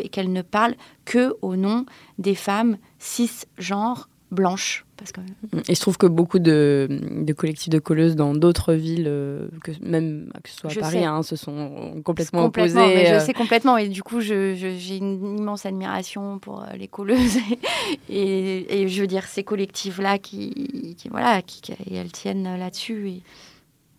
et 0.00 0.08
qu'elles 0.08 0.32
ne 0.32 0.40
parlent 0.40 0.74
que 1.04 1.36
au 1.42 1.54
nom 1.54 1.84
des 2.16 2.34
femmes 2.34 2.78
cisgenres 2.98 4.08
blanches. 4.30 4.86
Parce 4.96 5.12
que... 5.12 5.20
Et 5.68 5.74
je 5.74 5.80
trouve 5.80 5.98
que 5.98 6.06
beaucoup 6.06 6.38
de, 6.38 6.88
de 6.88 7.32
collectifs 7.34 7.68
de 7.68 7.78
colleuses 7.78 8.16
dans 8.16 8.34
d'autres 8.34 8.72
villes, 8.72 9.04
euh, 9.06 9.48
que 9.62 9.72
même 9.82 10.32
que 10.42 10.48
ce 10.48 10.56
soit 10.56 10.72
à 10.72 10.80
Paris, 10.80 11.04
hein, 11.04 11.22
se 11.22 11.36
sont 11.36 12.00
complètement, 12.02 12.44
complètement 12.44 12.84
opposés. 12.84 12.94
Mais 12.94 13.06
je 13.06 13.14
euh. 13.14 13.20
sais 13.20 13.34
complètement. 13.34 13.76
Et 13.76 13.88
du 13.88 14.02
coup, 14.02 14.22
j'ai 14.22 14.96
une 14.96 15.38
immense 15.40 15.66
admiration 15.66 16.38
pour 16.38 16.62
euh, 16.62 16.72
les 16.74 16.88
colleuses. 16.88 17.36
et, 18.08 18.82
et, 18.82 18.88
je 18.88 19.00
veux 19.02 19.06
dire, 19.06 19.24
ces 19.24 19.44
collectifs-là 19.44 20.18
qui, 20.18 20.96
qui, 20.96 21.08
voilà, 21.10 21.42
qui, 21.42 21.60
elles 21.94 22.12
tiennent 22.12 22.56
là-dessus. 22.58 23.08
Et 23.10 23.22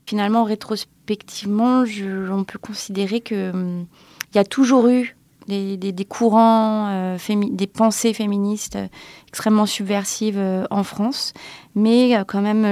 finalement, 0.09 0.43
rétrospectivement, 0.43 1.85
je, 1.85 2.31
on 2.31 2.43
peut 2.43 2.57
considérer 2.57 3.21
qu'il 3.21 3.37
hum, 3.37 3.85
y 4.33 4.39
a 4.39 4.43
toujours 4.43 4.87
eu 4.87 5.15
des, 5.47 6.05
courants, 6.09 6.87
euh, 6.89 7.17
des 7.51 7.67
pensées 7.67 8.13
féministes 8.13 8.75
euh, 8.75 8.87
extrêmement 9.27 9.67
subversives 9.67 10.39
euh, 10.39 10.65
en 10.71 10.83
France, 10.83 11.33
mais 11.75 12.15
quand 12.27 12.41
même 12.41 12.65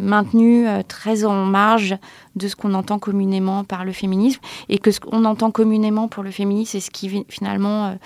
maintenues 0.00 0.66
très 0.88 1.24
en 1.24 1.44
marge 1.44 1.96
de 2.34 2.48
ce 2.48 2.56
qu'on 2.56 2.74
entend 2.74 2.98
communément 2.98 3.62
par 3.62 3.84
le 3.84 3.92
féminisme. 3.92 4.40
Et 4.68 4.78
que 4.78 4.90
ce 4.90 4.98
qu'on 4.98 5.24
entend 5.24 5.52
communément 5.52 6.08
pour 6.08 6.24
le 6.24 6.32
féminisme, 6.32 6.72
c'est 6.72 6.80
ce 6.80 6.90
qui 6.90 7.24
finalement 7.28 7.96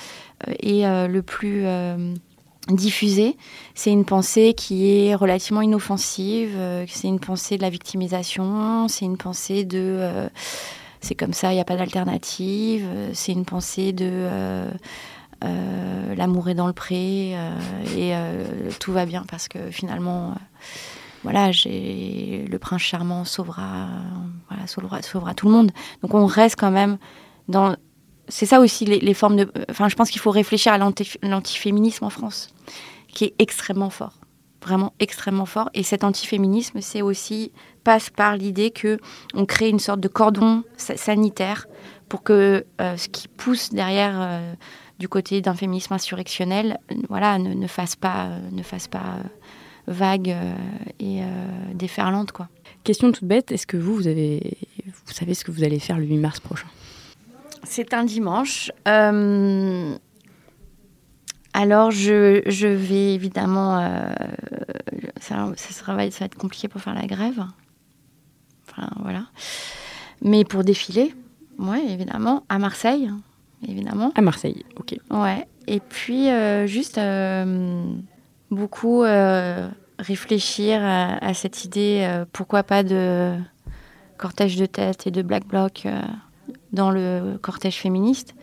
est 0.46 1.08
le 1.08 1.22
plus 1.22 1.64
diffusé. 2.74 3.36
C'est 3.74 3.90
une 3.90 4.04
pensée 4.04 4.54
qui 4.54 4.90
est 4.90 5.14
relativement 5.14 5.62
inoffensive, 5.62 6.56
c'est 6.88 7.08
une 7.08 7.20
pensée 7.20 7.56
de 7.56 7.62
la 7.62 7.70
victimisation, 7.70 8.88
c'est 8.88 9.04
une 9.04 9.16
pensée 9.16 9.64
de 9.64 10.28
c'est 11.00 11.14
comme 11.14 11.32
ça, 11.32 11.52
il 11.52 11.54
n'y 11.54 11.60
a 11.60 11.64
pas 11.64 11.76
d'alternative. 11.76 12.84
Euh, 12.86 13.10
c'est 13.14 13.32
une 13.32 13.44
pensée 13.44 13.92
de 13.92 14.08
euh, 14.10 14.70
euh, 15.44 16.14
l'amour 16.14 16.48
est 16.50 16.54
dans 16.54 16.66
le 16.66 16.72
pré 16.72 17.30
et 17.96 18.14
tout 18.78 18.92
va 18.92 19.06
bien 19.06 19.24
parce 19.30 19.48
que 19.48 19.70
finalement, 19.70 20.34
voilà, 21.22 21.50
j'ai 21.50 22.44
le 22.50 22.58
prince 22.58 22.82
charmant 22.82 23.24
sauvera, 23.24 23.88
voilà, 24.48 24.66
sauvera, 24.66 25.00
sauvera, 25.00 25.32
tout 25.32 25.46
le 25.46 25.52
monde. 25.52 25.72
Donc 26.02 26.14
on 26.14 26.26
reste 26.26 26.56
quand 26.58 26.70
même 26.70 26.98
dans. 27.48 27.74
C'est 28.30 28.46
ça 28.46 28.60
aussi 28.60 28.84
les, 28.84 29.14
formes 29.14 29.36
de. 29.36 29.52
Enfin, 29.68 29.88
je 29.88 29.96
pense 29.96 30.10
qu'il 30.10 30.20
faut 30.20 30.30
réfléchir 30.30 30.72
à 30.72 30.78
l'antiféminisme 30.78 32.04
en 32.04 32.10
France, 32.10 32.48
qui 33.08 33.24
est 33.24 33.34
extrêmement 33.38 33.90
fort 33.90 34.14
vraiment 34.64 34.92
extrêmement 34.98 35.46
fort. 35.46 35.70
Et 35.74 35.82
cet 35.82 36.04
antiféminisme, 36.04 36.80
c'est 36.80 37.02
aussi 37.02 37.52
passe 37.84 38.10
par 38.10 38.36
l'idée 38.36 38.70
que 38.70 38.98
on 39.34 39.46
crée 39.46 39.68
une 39.68 39.78
sorte 39.78 40.00
de 40.00 40.08
cordon 40.08 40.64
sanitaire 40.76 41.66
pour 42.08 42.22
que 42.22 42.66
euh, 42.80 42.96
ce 42.96 43.08
qui 43.08 43.28
pousse 43.28 43.70
derrière 43.70 44.20
euh, 44.20 44.52
du 44.98 45.08
côté 45.08 45.40
d'un 45.40 45.54
féminisme 45.54 45.94
insurrectionnel, 45.94 46.78
voilà, 47.08 47.38
ne, 47.38 47.66
fasse 47.66 47.96
pas, 47.96 48.30
ne 48.50 48.62
fasse 48.62 48.88
pas 48.88 48.98
euh, 48.98 49.28
vague 49.86 50.36
et 50.98 51.20
déferlante, 51.74 52.32
quoi. 52.32 52.48
Question 52.84 53.10
toute 53.12 53.24
bête, 53.24 53.50
est-ce 53.52 53.66
que 53.66 53.76
vous, 53.76 53.94
vous 53.94 54.06
avez, 54.06 54.56
vous 55.06 55.12
savez 55.12 55.34
ce 55.34 55.44
que 55.44 55.50
vous 55.50 55.64
allez 55.64 55.78
faire 55.78 55.98
le 55.98 56.04
8 56.04 56.18
mars 56.18 56.40
prochain? 56.40 56.68
C'est 57.64 57.94
un 57.94 58.04
dimanche. 58.04 58.70
Alors, 61.52 61.90
je, 61.90 62.42
je, 62.46 62.68
vais 62.68 63.14
évidemment. 63.14 63.78
Euh, 63.80 64.12
ça, 65.20 65.48
ça, 65.56 65.94
va, 65.94 66.11
ça, 66.11 66.20
va, 66.20 66.26
être 66.26 66.36
compliqué 66.36 66.68
pour 66.68 66.80
faire 66.80 66.94
la 66.94 67.06
grève. 67.06 67.42
Enfin, 68.68 68.88
voilà. 69.02 69.24
Mais 70.22 70.44
pour 70.44 70.62
défiler, 70.62 71.14
ouais, 71.58 71.84
évidemment. 71.88 72.44
À 72.48 72.58
Marseille, 72.58 73.11
évidemment. 73.66 74.12
À 74.14 74.20
Marseille, 74.20 74.64
ok. 74.78 74.96
Ouais. 75.11 75.46
Et 75.66 75.80
puis, 75.80 76.28
euh, 76.28 76.66
juste 76.66 76.98
euh, 76.98 77.84
beaucoup 78.50 79.02
réfléchir 79.98 80.80
à, 80.82 81.16
à, 81.24 81.34
cette 81.34 81.64
idée, 81.64 82.22
pourquoi 82.32 82.62
pas 82.62 82.82
de 82.82 83.34
cortège 84.18 84.56
de 84.56 84.66
tête 84.66 85.06
et 85.06 85.11
de 85.11 85.22
black 85.22 85.46
bloc 85.46 85.86
dans 86.72 86.90
le 86.90 87.38
cortège 87.40 87.76
féministe. 87.76 88.34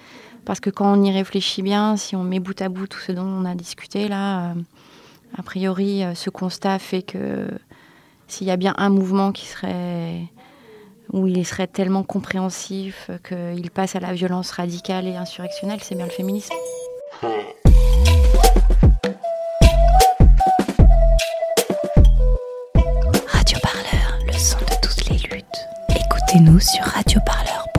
Parce 0.46 0.62
que 0.62 0.70
quand 0.70 0.98
on 0.98 1.04
y 1.04 1.12
réfléchit 1.12 1.62
bien, 1.62 1.98
si 1.98 2.16
on 2.16 2.24
met 2.24 2.40
bout 2.40 2.62
à 2.62 2.70
bout 2.70 2.88
tout 2.88 3.00
ce 3.00 3.12
dont 3.12 3.26
on 3.26 3.44
a 3.44 3.54
discuté 3.54 4.08
là, 4.08 4.52
euh, 4.52 4.54
a 5.38 5.44
priori, 5.44 6.04
euh, 6.06 6.16
ce 6.16 6.30
constat 6.30 6.80
fait 6.80 7.02
que 7.02 7.50
s'il 8.28 8.48
y 8.48 8.52
a 8.52 8.56
bien 8.56 8.74
un 8.78 8.90
mouvement 8.90 9.34
qui 9.34 9.46
serait 9.46 10.22
où 11.12 11.28
il 11.28 11.46
serait 11.46 11.68
tellement 11.68 12.04
compréhensif 12.04 13.10
qu'il 13.28 13.72
passe 13.72 13.96
à 13.96 14.00
la 14.00 14.14
violence 14.14 14.52
radicale 14.52 15.08
et 15.08 15.16
insurrectionnelle, 15.16 15.80
c'est 15.82 15.96
bien 15.96 16.06
le 16.06 16.12
féminisme. 16.12 16.54
Radio 23.28 23.58
Parleur, 23.62 24.20
le 24.26 24.34
son 24.34 24.60
de 24.60 24.82
toutes 24.82 25.10
les 25.10 25.18
luttes. 25.30 25.46
Écoutez-nous 25.90 26.60
sur 26.60 26.84
radioparleur.net. 26.84 27.77